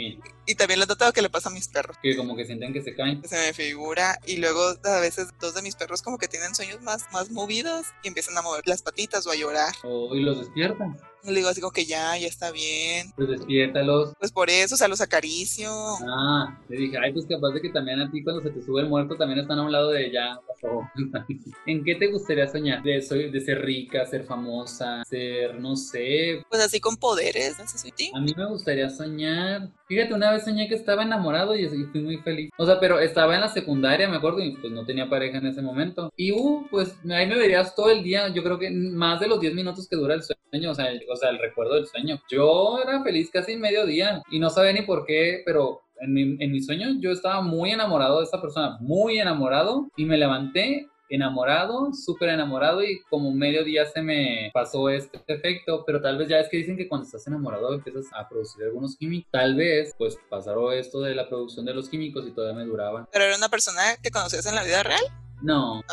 Y 0.46 0.56
también 0.56 0.80
lo 0.80 0.86
he 0.86 0.88
notado 0.88 1.14
que 1.14 1.22
le 1.22 1.30
pasa 1.30 1.50
a 1.50 1.54
mis 1.54 1.68
perros. 1.68 1.98
Que 2.02 2.16
como 2.16 2.36
que 2.36 2.46
sienten 2.46 2.74
que 2.74 2.82
se 2.82 2.96
caen. 2.96 3.22
Se 3.28 3.36
me 3.36 3.54
figura. 3.54 4.20
Y 4.26 4.38
luego 4.38 4.62
a 4.84 5.00
veces 5.00 5.30
dos 5.40 5.54
de 5.54 5.62
mis 5.62 5.76
perros 5.76 6.02
como 6.02 6.18
que 6.18 6.28
tienen 6.28 6.56
sueños 6.56 6.82
más, 6.82 7.06
más 7.12 7.32
movidos 7.32 7.88
y 8.04 8.08
empiezan 8.08 8.38
a 8.38 8.42
mover 8.42 8.68
las 8.68 8.82
patitas 8.82 9.26
o 9.28 9.32
a 9.32 9.36
llorar. 9.36 9.74
Oh, 9.84 10.16
y 10.16 10.22
los 10.22 10.40
despiertan. 10.40 11.00
Le 11.24 11.34
digo 11.34 11.50
así 11.50 11.62
como 11.62 11.72
que 11.72 11.86
ya, 11.86 12.18
ya 12.18 12.28
está 12.28 12.52
bien. 12.52 13.12
Pues 13.16 13.30
despiértalos. 13.30 14.14
Pues 14.20 14.32
por 14.32 14.50
eso, 14.50 14.76
o 14.76 14.78
sea, 14.78 14.88
los 14.88 15.02
acaricio. 15.02 15.70
Ah, 16.08 16.60
le 16.70 16.78
dije, 16.78 16.98
ay, 16.98 17.14
pues 17.14 17.26
capaz 17.26 17.52
de 17.52 17.62
que 17.62 17.70
también 17.70 18.02
a 18.02 18.10
ti 18.10 18.24
cuando 18.24 18.42
se 18.42 18.50
te 18.50 18.62
sube 18.62 18.82
el 18.82 18.90
muerto 18.90 19.16
también 19.16 19.40
están 19.40 19.60
a 19.60 19.64
un 19.64 19.72
lado 19.72 19.90
de 19.90 20.12
ya, 20.12 20.40
pasó. 20.48 20.82
¿En 21.66 21.84
qué 21.84 21.96
te 21.96 22.08
gustaría 22.08 22.48
soñar? 22.48 22.82
De, 22.84 23.02
soy, 23.02 23.30
de 23.30 23.40
ser 23.42 23.62
rica, 23.62 24.06
ser 24.06 24.24
famosa, 24.24 25.04
ser, 25.08 25.60
no 25.60 25.76
sé. 25.76 26.44
Pues 26.50 26.62
así 26.62 26.80
con 26.80 26.98
poderes, 26.98 27.58
no 27.60 27.68
si 27.68 28.12
A 28.14 28.20
mí 28.20 28.34
me 28.36 28.48
gustaría 28.48 28.90
soñar. 28.90 29.70
Fíjate, 29.88 30.14
una 30.14 30.32
vez 30.32 30.46
soñé 30.46 30.68
que 30.68 30.76
estaba 30.76 31.04
enamorado 31.04 31.56
y 31.56 31.68
fui 31.68 32.02
muy 32.02 32.18
feliz. 32.18 32.50
O 32.58 32.66
sea, 32.66 32.80
pero 32.80 33.00
estaba 33.00 33.36
en 33.36 33.42
la 33.42 33.50
secundaria, 33.50 34.08
me 34.08 34.18
acuerdo, 34.18 34.40
y 34.40 34.56
pues 34.56 34.72
no 34.72 34.86
tenía 34.86 35.10
pareja 35.10 35.38
en 35.38 35.48
ese 35.48 35.62
momento. 35.62 36.12
Y, 36.16 36.32
uh, 36.32 36.68
pues 36.70 36.96
ahí 37.10 37.28
me 37.28 37.38
verías 37.38 37.76
todo 37.76 37.90
el 37.90 38.04
día. 38.04 38.30
Yo 38.30 38.44
creo 38.44 38.58
que 38.58 38.70
más 38.70 39.20
de 39.20 39.28
los 39.28 39.40
10 39.40 39.54
minutos 39.54 39.88
que 39.88 39.96
dura 39.96 40.16
el 40.16 40.24
sueño, 40.24 40.72
o 40.72 40.76
sea, 40.76 40.92
o 41.12 41.16
sea, 41.16 41.30
el 41.30 41.40
recuerdo 41.40 41.76
del 41.76 41.88
sueño. 41.88 42.22
Yo 42.30 42.80
era 42.82 43.04
feliz 43.04 43.30
casi 43.32 43.58
mediodía 43.58 44.22
y 44.32 44.40
no 44.40 44.50
sabía 44.50 44.74
ni 44.74 44.84
por 44.84 45.06
qué, 45.06 45.42
pero 45.46 45.82
en 46.00 46.14
mi, 46.14 46.22
en 46.40 46.52
mi 46.52 46.62
sueño 46.62 46.88
yo 47.00 47.12
estaba 47.12 47.42
muy 47.42 47.72
enamorado 47.72 48.20
de 48.20 48.26
esta 48.26 48.42
persona, 48.42 48.78
muy 48.80 49.20
enamorado 49.20 49.88
y 49.96 50.06
me 50.06 50.18
levanté 50.18 50.88
enamorado, 51.12 51.94
súper 51.94 52.30
enamorado 52.30 52.84
y 52.84 53.02
como 53.10 53.32
medio 53.32 53.64
día 53.64 53.86
se 53.86 54.02
me 54.02 54.50
pasó 54.54 54.90
este 54.90 55.22
efecto, 55.28 55.84
pero 55.86 56.02
tal 56.02 56.18
vez 56.18 56.30
ya 56.30 56.40
es 56.40 56.50
que 56.50 56.58
dicen 56.58 56.78
que 56.78 56.88
cuando 56.88 57.06
estás 57.06 57.28
enamorado 57.28 57.74
empiezas 57.74 58.06
a 58.14 58.28
producir 58.28 58.64
algunos 58.64 58.96
químicos, 58.96 59.30
tal 59.30 59.56
vez 59.56 59.94
pues 59.98 60.18
pasaron 60.30 60.74
esto 60.74 61.02
de 61.02 61.14
la 61.14 61.28
producción 61.28 61.66
de 61.66 61.74
los 61.74 61.90
químicos 61.90 62.26
y 62.26 62.32
todavía 62.32 62.64
me 62.64 62.66
duraba. 62.66 63.08
¿Pero 63.12 63.26
era 63.26 63.36
una 63.36 63.50
persona 63.50 63.82
que 64.02 64.10
conocías 64.10 64.46
en 64.46 64.56
la 64.56 64.64
vida 64.64 64.84
real? 64.84 65.04
No. 65.42 65.84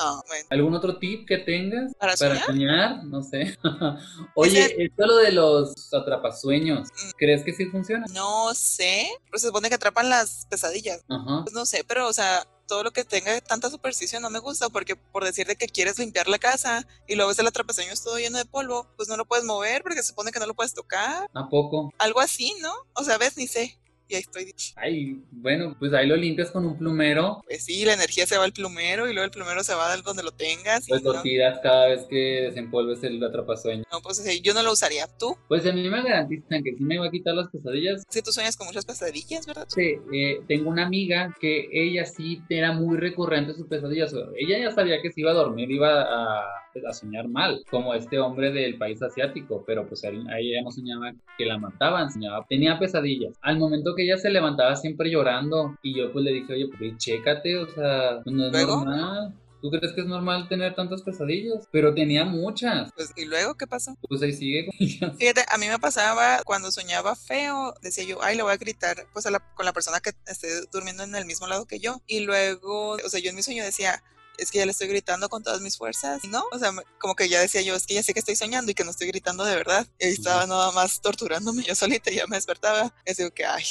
¿Algún 0.50 0.74
otro 0.74 0.98
tip 0.98 1.26
que 1.26 1.38
tengas 1.38 1.94
para 1.94 2.16
soñar? 2.16 3.04
No 3.04 3.22
sé. 3.22 3.56
Oye, 4.34 4.84
esto 4.84 5.06
lo 5.06 5.16
de 5.16 5.32
los 5.32 5.92
atrapasueños, 5.92 6.88
mm. 6.88 7.10
¿crees 7.16 7.44
que 7.44 7.52
sí 7.52 7.66
funciona? 7.66 8.06
No 8.12 8.54
sé, 8.54 9.08
pero 9.26 9.38
se 9.38 9.46
supone 9.48 9.68
que 9.68 9.76
atrapan 9.76 10.08
las 10.08 10.46
pesadillas. 10.50 11.04
Pues 11.06 11.52
no 11.54 11.66
sé, 11.66 11.84
pero 11.86 12.08
o 12.08 12.12
sea, 12.12 12.46
todo 12.66 12.82
lo 12.82 12.92
que 12.92 13.04
tenga 13.04 13.40
tanta 13.40 13.70
superstición 13.70 14.22
no 14.22 14.30
me 14.30 14.38
gusta 14.38 14.68
porque 14.68 14.94
por 14.94 15.24
decir 15.24 15.46
de 15.46 15.56
que 15.56 15.66
quieres 15.66 15.98
limpiar 15.98 16.28
la 16.28 16.38
casa 16.38 16.86
y 17.06 17.14
luego 17.14 17.30
ves 17.30 17.38
el 17.38 17.46
atrapasueños 17.46 18.02
todo 18.02 18.18
lleno 18.18 18.38
de 18.38 18.44
polvo, 18.44 18.86
pues 18.96 19.08
no 19.08 19.16
lo 19.16 19.24
puedes 19.24 19.44
mover 19.44 19.82
porque 19.82 20.02
se 20.02 20.10
supone 20.10 20.30
que 20.30 20.38
no 20.38 20.46
lo 20.46 20.54
puedes 20.54 20.74
tocar. 20.74 21.28
¿A 21.34 21.48
poco? 21.48 21.92
Algo 21.98 22.20
así, 22.20 22.54
¿no? 22.60 22.72
O 22.94 23.04
sea, 23.04 23.18
ves, 23.18 23.36
ni 23.36 23.46
sé 23.46 23.78
y 24.08 24.14
ahí 24.14 24.20
estoy. 24.20 24.54
Ay, 24.76 25.20
bueno, 25.30 25.76
pues 25.78 25.92
ahí 25.92 26.06
lo 26.06 26.16
limpias 26.16 26.50
con 26.50 26.64
un 26.64 26.78
plumero. 26.78 27.42
Pues 27.46 27.64
sí, 27.64 27.84
la 27.84 27.94
energía 27.94 28.26
se 28.26 28.38
va 28.38 28.44
al 28.44 28.52
plumero 28.52 29.08
y 29.08 29.12
luego 29.12 29.24
el 29.24 29.30
plumero 29.30 29.62
se 29.62 29.74
va 29.74 29.92
al 29.92 30.02
donde 30.02 30.22
lo 30.22 30.32
tengas. 30.32 30.86
Pues 30.88 31.02
lo 31.02 31.20
tiras 31.22 31.60
cada 31.62 31.88
vez 31.88 32.06
que 32.08 32.42
desempolves 32.42 33.02
el 33.04 33.22
atrapasueño. 33.22 33.84
No, 33.92 34.00
pues 34.00 34.18
sí, 34.18 34.40
yo 34.40 34.54
no 34.54 34.62
lo 34.62 34.72
usaría. 34.72 35.06
¿Tú? 35.18 35.36
Pues 35.48 35.66
a 35.66 35.72
mí 35.72 35.88
me 35.88 36.02
garantizan 36.02 36.62
que 36.62 36.74
sí 36.76 36.82
me 36.82 36.98
va 36.98 37.06
a 37.06 37.10
quitar 37.10 37.34
las 37.34 37.48
pesadillas. 37.50 38.02
Sí, 38.08 38.22
tú 38.22 38.32
sueñas 38.32 38.56
con 38.56 38.66
muchas 38.66 38.84
pesadillas, 38.84 39.46
¿verdad? 39.46 39.66
Sí, 39.68 39.96
eh, 40.12 40.40
tengo 40.48 40.70
una 40.70 40.86
amiga 40.86 41.34
que 41.40 41.68
ella 41.72 42.04
sí 42.04 42.42
era 42.48 42.72
muy 42.72 42.96
recurrente 42.96 43.54
sus 43.54 43.66
pesadillas. 43.66 44.14
Ella 44.36 44.58
ya 44.58 44.70
sabía 44.70 45.00
que 45.02 45.10
si 45.12 45.20
iba 45.20 45.30
a 45.32 45.34
dormir 45.34 45.70
iba 45.70 46.02
a, 46.02 46.40
a 46.86 46.92
soñar 46.92 47.28
mal, 47.28 47.64
como 47.70 47.94
este 47.94 48.18
hombre 48.18 48.52
del 48.52 48.78
país 48.78 49.02
asiático, 49.02 49.64
pero 49.66 49.86
pues 49.86 50.04
ahí 50.04 50.16
ella 50.16 50.62
no 50.62 50.70
soñaba 50.70 51.12
que 51.36 51.46
la 51.46 51.58
mataban, 51.58 52.10
soñaba, 52.10 52.46
tenía 52.48 52.78
pesadillas. 52.78 53.34
Al 53.42 53.58
momento 53.58 53.94
ella 54.04 54.18
se 54.18 54.30
levantaba 54.30 54.76
siempre 54.76 55.10
llorando 55.10 55.76
y 55.82 55.96
yo 55.96 56.12
pues 56.12 56.24
le 56.24 56.32
dije, 56.32 56.52
oye, 56.52 56.68
pues 56.76 56.96
chécate, 56.98 57.58
o 57.58 57.68
sea, 57.68 58.20
pues, 58.24 58.34
no 58.34 58.46
es 58.46 58.52
normal. 58.52 59.34
¿Tú 59.60 59.70
crees 59.70 59.92
que 59.92 60.02
es 60.02 60.06
normal 60.06 60.48
tener 60.48 60.74
tantas 60.74 61.02
pesadillas? 61.02 61.66
Pero 61.72 61.92
tenía 61.92 62.24
muchas. 62.24 62.92
Pues, 62.94 63.12
¿y 63.16 63.24
luego 63.24 63.56
qué 63.56 63.66
pasó? 63.66 63.96
Pues 64.08 64.22
ahí 64.22 64.32
sigue 64.32 64.68
Fíjate, 65.18 65.44
a 65.48 65.58
mí 65.58 65.66
me 65.66 65.78
pasaba 65.80 66.42
cuando 66.44 66.70
soñaba 66.70 67.16
feo, 67.16 67.74
decía 67.82 68.04
yo, 68.04 68.22
ay, 68.22 68.36
le 68.36 68.42
voy 68.44 68.52
a 68.52 68.56
gritar 68.56 69.06
pues 69.12 69.26
con 69.54 69.66
la 69.66 69.72
persona 69.72 70.00
que 70.00 70.12
esté 70.26 70.48
durmiendo 70.72 71.02
en 71.02 71.14
el 71.16 71.26
mismo 71.26 71.46
lado 71.48 71.66
que 71.66 71.80
yo. 71.80 72.00
Y 72.06 72.20
luego, 72.20 72.92
o 72.92 73.08
sea, 73.08 73.20
yo 73.20 73.30
en 73.30 73.36
mi 73.36 73.42
sueño 73.42 73.64
decía, 73.64 74.02
es 74.38 74.50
que 74.50 74.58
ya 74.58 74.64
le 74.64 74.70
estoy 74.70 74.88
gritando 74.88 75.28
con 75.28 75.42
todas 75.42 75.60
mis 75.60 75.76
fuerzas, 75.76 76.24
¿no? 76.24 76.44
O 76.52 76.58
sea, 76.58 76.70
como 76.98 77.14
que 77.14 77.28
ya 77.28 77.40
decía 77.40 77.60
yo, 77.62 77.74
es 77.74 77.86
que 77.86 77.94
ya 77.94 78.02
sé 78.02 78.14
que 78.14 78.20
estoy 78.20 78.36
soñando 78.36 78.70
y 78.70 78.74
que 78.74 78.84
no 78.84 78.90
estoy 78.90 79.08
gritando 79.08 79.44
de 79.44 79.54
verdad. 79.54 79.86
Y 79.98 80.06
ahí 80.06 80.12
estaba 80.12 80.46
nada 80.46 80.72
más 80.72 81.00
torturándome 81.00 81.62
yo 81.64 81.74
solita 81.74 82.10
y 82.10 82.16
ya 82.16 82.26
me 82.26 82.36
despertaba. 82.36 82.94
Y 83.04 83.14
digo 83.14 83.30
que, 83.32 83.44
ay, 83.44 83.64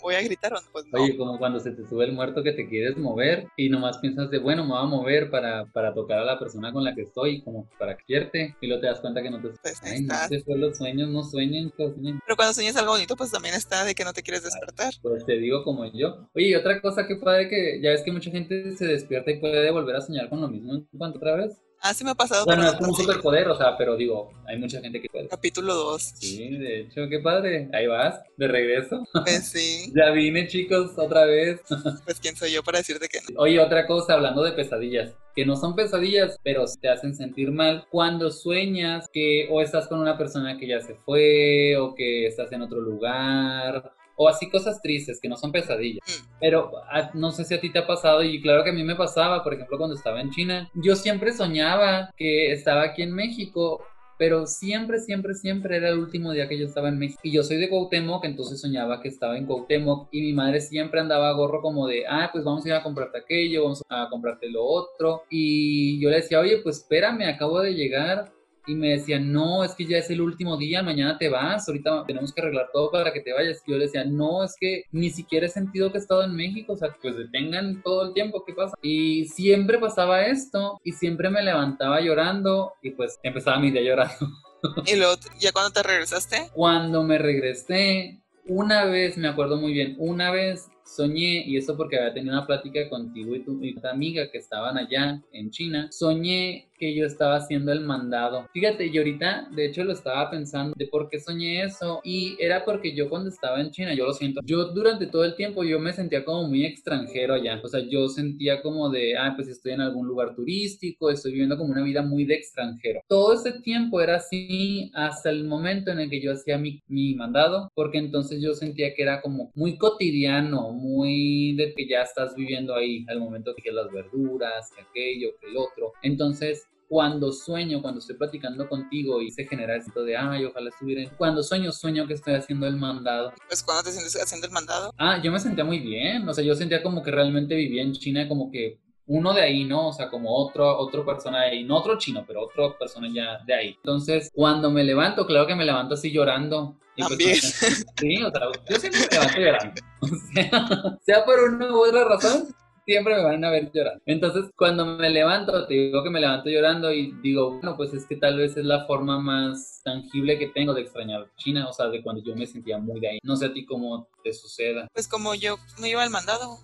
voy 0.00 0.14
a 0.14 0.22
gritar 0.22 0.52
o 0.54 0.60
no, 0.60 0.66
pues 0.72 0.84
no. 0.86 1.02
Oye, 1.02 1.16
como 1.16 1.38
cuando 1.38 1.60
se 1.60 1.72
te 1.72 1.86
sube 1.88 2.04
el 2.04 2.12
muerto 2.12 2.42
que 2.42 2.52
te 2.52 2.68
quieres 2.68 2.96
mover 2.96 3.48
y 3.56 3.68
nomás 3.68 3.98
piensas 3.98 4.30
de, 4.30 4.38
bueno, 4.38 4.64
me 4.64 4.70
voy 4.70 4.82
a 4.82 4.86
mover 4.86 5.30
para, 5.30 5.66
para 5.72 5.92
tocar 5.92 6.18
a 6.18 6.24
la 6.24 6.38
persona 6.38 6.72
con 6.72 6.84
la 6.84 6.94
que 6.94 7.02
estoy, 7.02 7.42
como 7.42 7.68
para 7.78 7.96
quierte, 7.96 8.56
y 8.60 8.66
luego 8.66 8.80
te 8.80 8.86
das 8.86 9.00
cuenta 9.00 9.22
que 9.22 9.30
no 9.30 9.40
te... 9.40 9.48
Pues 9.48 9.80
ay, 9.82 10.02
no, 10.02 10.14
después 10.30 10.58
los 10.58 10.78
sueños 10.78 11.08
no 11.08 11.24
sueñen, 11.24 11.72
sueñen. 11.76 12.20
Pero 12.24 12.36
cuando 12.36 12.54
sueñas 12.54 12.76
algo 12.76 12.92
bonito, 12.92 13.16
pues 13.16 13.30
también 13.30 13.54
está 13.54 13.84
de 13.84 13.94
que 13.94 14.04
no 14.04 14.12
te 14.12 14.22
quieres 14.22 14.44
despertar. 14.44 14.94
Pues 15.02 15.24
te 15.26 15.36
digo 15.38 15.64
como 15.64 15.84
yo. 15.92 16.28
Oye, 16.34 16.48
y 16.48 16.54
otra 16.54 16.80
cosa 16.80 17.06
que 17.06 17.16
padre 17.16 17.48
que 17.48 17.80
ya 17.82 17.90
es 17.90 18.02
que 18.02 18.12
mucha 18.12 18.30
gente 18.30 18.76
se 18.76 18.86
despierta 18.86 19.30
y 19.30 19.40
puede 19.40 19.70
volver 19.70 19.96
a 19.96 20.00
soñar 20.00 20.11
con 20.28 20.40
lo 20.40 20.48
mismo 20.48 20.84
cuánto 20.96 21.18
otra 21.18 21.36
vez? 21.36 21.62
Ah, 21.84 21.92
sí 21.92 22.04
me 22.04 22.12
ha 22.12 22.14
pasado. 22.14 22.44
Bueno, 22.44 22.64
es 22.64 22.74
como 22.74 22.90
un 22.90 22.94
superpoder, 22.94 23.48
o 23.48 23.56
sea, 23.56 23.76
pero 23.76 23.96
digo, 23.96 24.30
hay 24.46 24.56
mucha 24.56 24.80
gente 24.80 25.02
que 25.02 25.08
puede. 25.08 25.26
Capítulo 25.26 25.74
2. 25.74 26.02
Sí, 26.14 26.48
de 26.56 26.80
hecho, 26.82 27.08
qué 27.08 27.18
padre. 27.18 27.68
Ahí 27.72 27.88
vas, 27.88 28.20
de 28.36 28.46
regreso. 28.46 29.02
Pues 29.12 29.48
sí. 29.48 29.92
ya 29.96 30.10
vine, 30.10 30.46
chicos, 30.46 30.92
otra 30.96 31.24
vez. 31.24 31.60
pues 32.04 32.20
quién 32.20 32.36
soy 32.36 32.52
yo 32.52 32.62
para 32.62 32.78
decirte 32.78 33.08
que 33.08 33.18
no. 33.28 33.40
Oye, 33.40 33.58
otra 33.58 33.88
cosa, 33.88 34.14
hablando 34.14 34.44
de 34.44 34.52
pesadillas, 34.52 35.12
que 35.34 35.44
no 35.44 35.56
son 35.56 35.74
pesadillas, 35.74 36.38
pero 36.44 36.66
te 36.80 36.88
hacen 36.88 37.16
sentir 37.16 37.50
mal 37.50 37.84
cuando 37.90 38.30
sueñas 38.30 39.08
que 39.12 39.48
o 39.50 39.60
estás 39.60 39.88
con 39.88 39.98
una 39.98 40.16
persona 40.16 40.58
que 40.58 40.68
ya 40.68 40.80
se 40.80 40.94
fue, 40.94 41.76
o 41.78 41.96
que 41.96 42.28
estás 42.28 42.52
en 42.52 42.62
otro 42.62 42.80
lugar, 42.80 43.92
o 44.16 44.28
así 44.28 44.50
cosas 44.50 44.80
tristes 44.82 45.20
que 45.20 45.28
no 45.28 45.36
son 45.36 45.52
pesadillas. 45.52 46.02
Mm. 46.06 46.38
Pero 46.40 46.72
ah, 46.90 47.10
no 47.14 47.30
sé 47.32 47.44
si 47.44 47.54
a 47.54 47.60
ti 47.60 47.70
te 47.70 47.78
ha 47.78 47.86
pasado 47.86 48.22
y 48.22 48.40
claro 48.40 48.64
que 48.64 48.70
a 48.70 48.74
mí 48.74 48.84
me 48.84 48.96
pasaba, 48.96 49.42
por 49.42 49.54
ejemplo, 49.54 49.78
cuando 49.78 49.96
estaba 49.96 50.20
en 50.20 50.30
China, 50.30 50.70
yo 50.74 50.96
siempre 50.96 51.32
soñaba 51.32 52.10
que 52.16 52.52
estaba 52.52 52.82
aquí 52.82 53.02
en 53.02 53.12
México 53.12 53.84
pero 54.22 54.46
siempre, 54.46 55.00
siempre, 55.00 55.34
siempre 55.34 55.78
era 55.78 55.88
el 55.88 55.98
último 55.98 56.30
día 56.30 56.48
que 56.48 56.56
yo 56.56 56.66
estaba 56.66 56.88
en 56.88 56.96
México. 56.96 57.20
Y 57.24 57.32
yo 57.32 57.42
soy 57.42 57.56
de 57.56 57.68
Cuauhtémoc, 57.68 58.24
entonces 58.24 58.60
soñaba 58.60 59.00
que 59.00 59.08
estaba 59.08 59.36
en 59.36 59.46
Cuauhtémoc 59.46 60.06
y 60.12 60.20
mi 60.20 60.32
madre 60.32 60.60
siempre 60.60 61.00
andaba 61.00 61.28
a 61.28 61.32
gorro 61.32 61.60
como 61.60 61.88
de, 61.88 62.04
ah, 62.08 62.30
pues 62.32 62.44
vamos 62.44 62.64
a 62.64 62.68
ir 62.68 62.74
a 62.74 62.84
comprarte 62.84 63.18
aquello, 63.18 63.64
vamos 63.64 63.82
a 63.88 64.08
comprarte 64.08 64.48
lo 64.48 64.64
otro. 64.64 65.24
Y 65.28 66.00
yo 66.00 66.08
le 66.08 66.18
decía, 66.18 66.38
oye, 66.38 66.58
pues 66.58 66.78
espérame, 66.78 67.22
acabo 67.22 67.60
de 67.62 67.74
llegar 67.74 68.32
y 68.66 68.74
me 68.74 68.90
decían, 68.90 69.32
no, 69.32 69.64
es 69.64 69.74
que 69.74 69.86
ya 69.86 69.98
es 69.98 70.10
el 70.10 70.20
último 70.20 70.56
día, 70.56 70.82
mañana 70.82 71.18
te 71.18 71.28
vas, 71.28 71.68
ahorita 71.68 72.04
tenemos 72.06 72.32
que 72.32 72.40
arreglar 72.40 72.70
todo 72.72 72.90
para 72.90 73.12
que 73.12 73.20
te 73.20 73.32
vayas. 73.32 73.62
Y 73.66 73.72
yo 73.72 73.78
le 73.78 73.86
decía, 73.86 74.04
no, 74.04 74.44
es 74.44 74.56
que 74.58 74.84
ni 74.92 75.10
siquiera 75.10 75.46
he 75.46 75.50
sentido 75.50 75.90
que 75.90 75.98
he 75.98 76.00
estado 76.00 76.22
en 76.24 76.34
México, 76.34 76.74
o 76.74 76.76
sea, 76.76 76.94
pues 77.00 77.16
detengan 77.16 77.82
todo 77.82 78.06
el 78.08 78.14
tiempo, 78.14 78.44
¿qué 78.44 78.52
pasa? 78.52 78.76
Y 78.82 79.26
siempre 79.26 79.78
pasaba 79.78 80.26
esto 80.26 80.80
y 80.84 80.92
siempre 80.92 81.30
me 81.30 81.42
levantaba 81.42 82.00
llorando 82.00 82.74
y 82.82 82.90
pues 82.90 83.18
empezaba 83.22 83.58
mi 83.58 83.70
día 83.70 83.82
llorando. 83.82 84.28
¿Y 84.86 84.96
luego, 84.96 85.14
ya 85.38 85.52
cuando 85.52 85.72
te 85.72 85.82
regresaste? 85.82 86.50
Cuando 86.52 87.02
me 87.02 87.18
regresé, 87.18 88.22
una 88.46 88.84
vez, 88.84 89.16
me 89.16 89.28
acuerdo 89.28 89.56
muy 89.56 89.72
bien, 89.72 89.96
una 89.98 90.30
vez 90.30 90.68
soñé, 90.84 91.44
y 91.46 91.56
eso 91.56 91.76
porque 91.76 91.96
había 91.96 92.12
tenido 92.12 92.36
una 92.36 92.46
plática 92.46 92.88
contigo 92.88 93.34
y 93.34 93.44
tu, 93.44 93.62
y 93.62 93.74
tu 93.74 93.86
amiga 93.86 94.30
que 94.30 94.38
estaban 94.38 94.76
allá 94.76 95.22
en 95.32 95.50
China, 95.50 95.88
soñé 95.90 96.68
que 96.78 96.94
yo 96.94 97.06
estaba 97.06 97.36
haciendo 97.36 97.72
el 97.72 97.80
mandado. 97.80 98.48
Fíjate, 98.52 98.86
y 98.86 98.98
ahorita, 98.98 99.48
de 99.54 99.66
hecho, 99.66 99.84
lo 99.84 99.92
estaba 99.92 100.30
pensando 100.30 100.74
de 100.76 100.86
por 100.86 101.08
qué 101.08 101.18
soñé 101.18 101.62
eso. 101.62 102.00
Y 102.04 102.36
era 102.38 102.64
porque 102.64 102.94
yo 102.94 103.08
cuando 103.08 103.30
estaba 103.30 103.60
en 103.60 103.70
China, 103.70 103.94
yo 103.94 104.06
lo 104.06 104.12
siento, 104.12 104.40
yo 104.44 104.66
durante 104.66 105.06
todo 105.06 105.24
el 105.24 105.34
tiempo 105.34 105.64
yo 105.64 105.78
me 105.78 105.92
sentía 105.92 106.24
como 106.24 106.48
muy 106.48 106.64
extranjero 106.64 107.34
allá. 107.34 107.60
O 107.62 107.68
sea, 107.68 107.80
yo 107.80 108.08
sentía 108.08 108.62
como 108.62 108.90
de, 108.90 109.16
ah, 109.16 109.32
pues 109.34 109.48
estoy 109.48 109.72
en 109.72 109.80
algún 109.80 110.06
lugar 110.06 110.34
turístico, 110.34 111.10
estoy 111.10 111.32
viviendo 111.32 111.56
como 111.56 111.72
una 111.72 111.82
vida 111.82 112.02
muy 112.02 112.24
de 112.24 112.34
extranjero. 112.34 113.00
Todo 113.08 113.34
ese 113.34 113.60
tiempo 113.60 114.00
era 114.00 114.16
así 114.16 114.90
hasta 114.94 115.30
el 115.30 115.44
momento 115.44 115.90
en 115.90 116.00
el 116.00 116.10
que 116.10 116.20
yo 116.20 116.32
hacía 116.32 116.58
mi, 116.58 116.82
mi 116.88 117.14
mandado, 117.14 117.70
porque 117.74 117.98
entonces 117.98 118.40
yo 118.42 118.54
sentía 118.54 118.94
que 118.94 119.02
era 119.02 119.20
como 119.20 119.50
muy 119.54 119.78
cotidiano, 119.78 120.72
muy 120.72 121.54
de 121.56 121.74
que 121.74 121.86
ya 121.86 122.02
estás 122.02 122.34
viviendo 122.34 122.74
ahí 122.74 123.04
al 123.08 123.20
momento 123.20 123.54
que 123.62 123.72
las 123.72 123.90
verduras, 123.90 124.70
que 124.74 124.82
aquello, 124.82 125.30
que 125.40 125.48
el 125.48 125.56
otro. 125.56 125.92
Entonces, 126.02 126.66
cuando 126.92 127.32
sueño, 127.32 127.80
cuando 127.80 128.00
estoy 128.00 128.16
platicando 128.16 128.68
contigo 128.68 129.22
y 129.22 129.30
se 129.30 129.46
genera 129.46 129.76
esto 129.76 130.04
de, 130.04 130.14
ay, 130.14 130.44
ojalá 130.44 130.68
estuviera. 130.68 131.10
Cuando 131.16 131.42
sueño, 131.42 131.72
sueño 131.72 132.06
que 132.06 132.12
estoy 132.12 132.34
haciendo 132.34 132.66
el 132.66 132.76
mandado. 132.76 133.32
Pues, 133.48 133.62
cuando 133.62 133.84
te 133.84 133.92
sientes 133.92 134.14
haciendo 134.22 134.46
el 134.46 134.52
mandado? 134.52 134.92
Ah, 134.98 135.18
yo 135.22 135.32
me 135.32 135.40
sentía 135.40 135.64
muy 135.64 135.78
bien. 135.78 136.28
O 136.28 136.34
sea, 136.34 136.44
yo 136.44 136.54
sentía 136.54 136.82
como 136.82 137.02
que 137.02 137.10
realmente 137.10 137.54
vivía 137.54 137.82
en 137.82 137.94
China, 137.94 138.28
como 138.28 138.50
que 138.50 138.78
uno 139.06 139.32
de 139.32 139.40
ahí, 139.40 139.64
¿no? 139.64 139.88
O 139.88 139.92
sea, 139.94 140.10
como 140.10 140.36
otro, 140.36 140.78
otro 140.78 141.02
persona 141.02 141.44
de 141.44 141.46
ahí, 141.52 141.64
no 141.64 141.78
otro 141.78 141.96
chino, 141.96 142.24
pero 142.26 142.42
otra 142.42 142.76
persona 142.78 143.08
ya 143.10 143.42
de 143.46 143.54
ahí. 143.54 143.68
Entonces, 143.76 144.28
cuando 144.30 144.70
me 144.70 144.84
levanto, 144.84 145.26
claro 145.26 145.46
que 145.46 145.54
me 145.54 145.64
levanto 145.64 145.94
así 145.94 146.12
llorando. 146.12 146.76
Y 146.94 147.04
pues, 147.04 147.86
sí, 147.96 148.22
o 148.22 148.30
sea, 148.30 148.42
yo 148.68 148.76
siempre 148.76 149.00
me 149.00 149.16
levanto 149.16 149.40
llorando. 149.40 149.80
O 150.02 150.08
sea, 150.34 150.98
sea 151.06 151.24
por 151.24 151.40
una 151.40 151.72
u 151.72 151.88
otra 151.88 152.04
razón, 152.04 152.54
siempre 152.84 153.14
me 153.14 153.22
van 153.22 153.44
a 153.44 153.50
ver 153.50 153.70
llorar. 153.72 154.00
Entonces, 154.06 154.50
cuando 154.56 154.84
me 154.84 155.10
levanto, 155.10 155.66
te 155.66 155.74
digo 155.74 156.02
que 156.02 156.10
me 156.10 156.20
levanto 156.20 156.50
llorando 156.50 156.92
y 156.92 157.12
digo, 157.22 157.52
bueno, 157.52 157.76
pues 157.76 157.92
es 157.94 158.06
que 158.06 158.16
tal 158.16 158.38
vez 158.38 158.56
es 158.56 158.64
la 158.64 158.86
forma 158.86 159.18
más 159.18 159.80
tangible 159.84 160.38
que 160.38 160.48
tengo 160.48 160.74
de 160.74 160.82
extrañar 160.82 161.30
China, 161.36 161.68
o 161.68 161.72
sea, 161.72 161.88
de 161.88 162.02
cuando 162.02 162.22
yo 162.22 162.34
me 162.34 162.46
sentía 162.46 162.78
muy 162.78 163.00
de 163.00 163.08
ahí. 163.08 163.18
No 163.22 163.36
sé 163.36 163.46
a 163.46 163.52
ti 163.52 163.64
cómo 163.64 164.08
te 164.22 164.32
suceda. 164.32 164.88
Pues 164.92 165.08
como 165.08 165.34
yo 165.34 165.56
me 165.80 165.88
iba 165.88 166.02
al 166.02 166.10
mandado. 166.10 166.58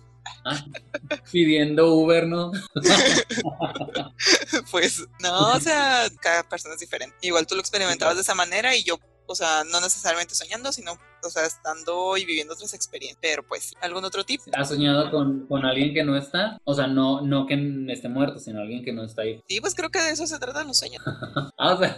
Ah, 0.45 0.63
pidiendo 1.31 1.93
Uber, 1.93 2.27
¿no? 2.27 2.51
pues 4.71 5.07
no, 5.21 5.53
o 5.53 5.59
sea, 5.59 6.07
cada 6.21 6.47
persona 6.47 6.75
es 6.75 6.81
diferente. 6.81 7.15
Igual 7.21 7.47
tú 7.47 7.55
lo 7.55 7.61
experimentabas 7.61 8.15
de 8.15 8.21
esa 8.21 8.35
manera 8.35 8.75
y 8.75 8.83
yo 8.83 8.99
o 9.29 9.35
sea, 9.35 9.63
no 9.63 9.79
necesariamente 9.79 10.33
soñando, 10.33 10.71
sino, 10.71 10.99
o 11.27 11.29
sea, 11.29 11.45
estando 11.45 12.17
y 12.17 12.25
viviendo 12.25 12.53
otras 12.53 12.73
experiencias. 12.73 13.19
Pero 13.21 13.43
pues, 13.43 13.73
¿algún 13.81 14.05
otro 14.05 14.23
tip? 14.23 14.41
¿Has 14.53 14.69
soñado 14.69 15.11
con, 15.11 15.47
con, 15.47 15.65
alguien 15.65 15.93
que 15.93 16.03
no 16.03 16.17
está? 16.17 16.59
O 16.63 16.73
sea, 16.73 16.87
no, 16.87 17.21
no 17.21 17.45
que 17.45 17.55
esté 17.89 18.09
muerto, 18.09 18.39
sino 18.39 18.59
alguien 18.59 18.83
que 18.83 18.93
no 18.93 19.03
está 19.03 19.23
ahí. 19.23 19.41
Sí, 19.47 19.61
pues 19.61 19.75
creo 19.75 19.89
que 19.89 19.99
de 19.99 20.11
eso 20.11 20.25
se 20.27 20.39
tratan 20.39 20.67
los 20.67 20.79
sueños. 20.79 21.01
ah, 21.57 21.73
o 21.73 21.79
sea, 21.79 21.97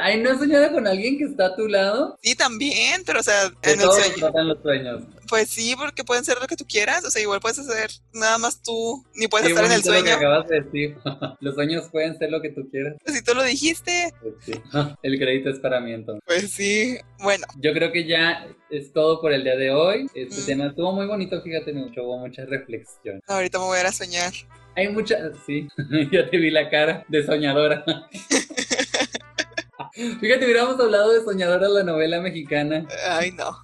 ¿ahí 0.00 0.20
no 0.20 0.30
has 0.30 0.38
soñado 0.38 0.72
con 0.72 0.86
alguien 0.86 1.18
que 1.18 1.24
está 1.24 1.46
a 1.46 1.56
tu 1.56 1.68
lado? 1.68 2.18
Sí, 2.22 2.34
también, 2.34 3.02
pero 3.04 3.20
o 3.20 3.22
sea, 3.22 3.52
en 3.62 3.80
el 3.80 3.90
sueño. 3.90 4.30
los 4.44 4.62
sueños. 4.62 5.02
Pues 5.28 5.48
sí, 5.48 5.74
porque 5.78 6.04
pueden 6.04 6.24
ser 6.24 6.38
lo 6.40 6.46
que 6.46 6.56
tú 6.56 6.66
quieras, 6.66 7.04
o 7.04 7.10
sea, 7.10 7.22
igual 7.22 7.40
puedes 7.40 7.58
hacer 7.58 7.90
nada 8.12 8.36
más 8.38 8.62
tú, 8.62 9.02
ni 9.14 9.28
puedes 9.28 9.48
estar 9.48 9.64
en 9.64 9.72
el 9.72 9.82
sueño. 9.82 10.00
Lo 10.00 10.04
que 10.04 10.12
acabas 10.12 10.48
de 10.48 10.60
decir. 10.60 10.96
los 11.40 11.54
sueños 11.54 11.88
pueden 11.90 12.18
ser 12.18 12.30
lo 12.30 12.42
que 12.42 12.50
tú 12.50 12.68
quieras. 12.70 12.96
Pues 13.02 13.16
si 13.16 13.24
tú 13.24 13.34
lo 13.34 13.42
dijiste. 13.42 14.12
Pues 14.20 14.34
sí. 14.40 14.52
El 15.02 15.18
crédito 15.18 15.50
es 15.50 15.58
para 15.58 15.80
mí 15.80 15.92
entonces. 15.92 16.22
Pues 16.26 16.50
sí, 16.50 16.98
bueno. 17.20 17.46
Yo 17.58 17.72
creo 17.72 17.92
que 17.92 18.06
ya 18.06 18.46
es 18.72 18.90
todo 18.92 19.20
por 19.20 19.32
el 19.32 19.44
día 19.44 19.54
de 19.54 19.70
hoy. 19.70 20.06
Este 20.14 20.42
tema 20.42 20.66
estuvo 20.66 20.92
muy 20.92 21.06
bonito, 21.06 21.40
fíjate, 21.42 21.74
me 21.74 21.82
hubo 21.82 22.18
mucha 22.18 22.46
reflexión. 22.46 23.20
Ahorita 23.26 23.58
me 23.58 23.66
voy 23.66 23.76
a 23.76 23.80
ir 23.82 23.86
a 23.86 23.92
soñar. 23.92 24.32
Hay 24.74 24.88
muchas, 24.88 25.36
sí, 25.44 25.68
ya 26.10 26.28
te 26.30 26.38
vi 26.38 26.50
la 26.50 26.70
cara 26.70 27.04
de 27.08 27.24
soñadora. 27.24 27.84
Fíjate, 29.94 30.46
hubiéramos 30.46 30.80
hablado 30.80 31.12
de 31.12 31.22
Soñadora, 31.22 31.68
la 31.68 31.82
novela 31.82 32.18
mexicana. 32.22 32.86
Ay, 33.10 33.30
no. 33.32 33.54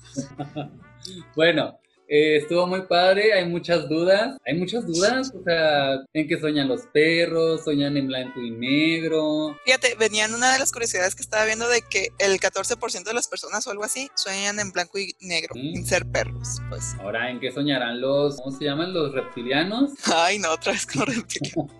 bueno, 1.34 1.78
eh, 2.08 2.38
estuvo 2.38 2.66
muy 2.66 2.82
padre, 2.82 3.34
hay 3.34 3.46
muchas 3.46 3.88
dudas, 3.88 4.38
hay 4.46 4.54
muchas 4.54 4.86
dudas, 4.86 5.30
o 5.38 5.42
sea, 5.44 6.00
en 6.14 6.26
qué 6.26 6.40
sueñan 6.40 6.66
los 6.66 6.82
perros, 6.86 7.64
sueñan 7.64 7.98
en 7.98 8.06
blanco 8.06 8.40
y 8.40 8.50
negro. 8.50 9.56
Fíjate, 9.66 9.94
venían 9.96 10.32
una 10.34 10.52
de 10.52 10.58
las 10.58 10.72
curiosidades 10.72 11.14
que 11.14 11.22
estaba 11.22 11.44
viendo 11.44 11.68
de 11.68 11.82
que 11.82 12.08
el 12.18 12.40
14% 12.40 13.04
de 13.04 13.12
las 13.12 13.28
personas 13.28 13.66
o 13.66 13.70
algo 13.70 13.84
así 13.84 14.10
sueñan 14.14 14.58
en 14.58 14.72
blanco 14.72 14.98
y 14.98 15.14
negro, 15.20 15.54
sin 15.54 15.86
ser 15.86 16.06
perros, 16.06 16.62
pues. 16.70 16.94
Ahora, 17.00 17.30
¿en 17.30 17.40
qué 17.40 17.52
soñarán 17.52 18.00
los, 18.00 18.36
cómo 18.36 18.56
se 18.56 18.64
llaman, 18.64 18.94
los 18.94 19.12
reptilianos? 19.12 19.90
Ay, 20.04 20.38
no, 20.38 20.52
otra 20.52 20.72
vez 20.72 20.86
con 20.86 21.06
reptilianos. 21.06 21.70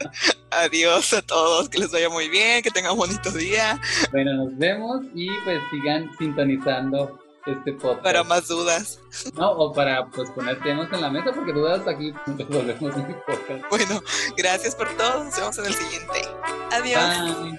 Adiós 0.51 1.14
a 1.14 1.22
todos, 1.22 1.70
que 1.70 1.79
les 1.79 1.91
vaya 1.91 2.11
muy 2.11 2.29
bien, 2.29 2.62
que 2.62 2.70
tengan 2.70 2.93
un 2.93 2.99
bonito 2.99 3.31
día. 3.31 3.81
Bueno, 4.12 4.35
nos 4.35 4.59
vemos 4.59 5.07
y 5.14 5.29
pues 5.45 5.61
sigan 5.70 6.11
sintonizando 6.18 7.18
este 7.49 7.72
podcast. 7.72 8.03
Para 8.03 8.24
más 8.24 8.49
dudas. 8.49 9.01
No, 9.34 9.51
o 9.51 9.72
para 9.72 10.07
pues 10.07 10.30
poner 10.30 10.61
temas 10.61 10.92
en 10.92 11.01
la 11.01 11.11
mesa, 11.11 11.32
porque 11.32 11.53
dudas 11.53 11.86
aquí 11.88 12.12
volvemos 12.49 12.94
en 12.94 13.16
podcast. 13.26 13.64
Bueno, 13.70 14.01
gracias 14.36 14.74
por 14.74 14.88
todo. 14.96 15.24
Nos 15.24 15.36
vemos 15.36 15.59
en 15.59 15.66
el 15.66 15.74
siguiente. 15.74 16.22
Adiós. 16.70 17.59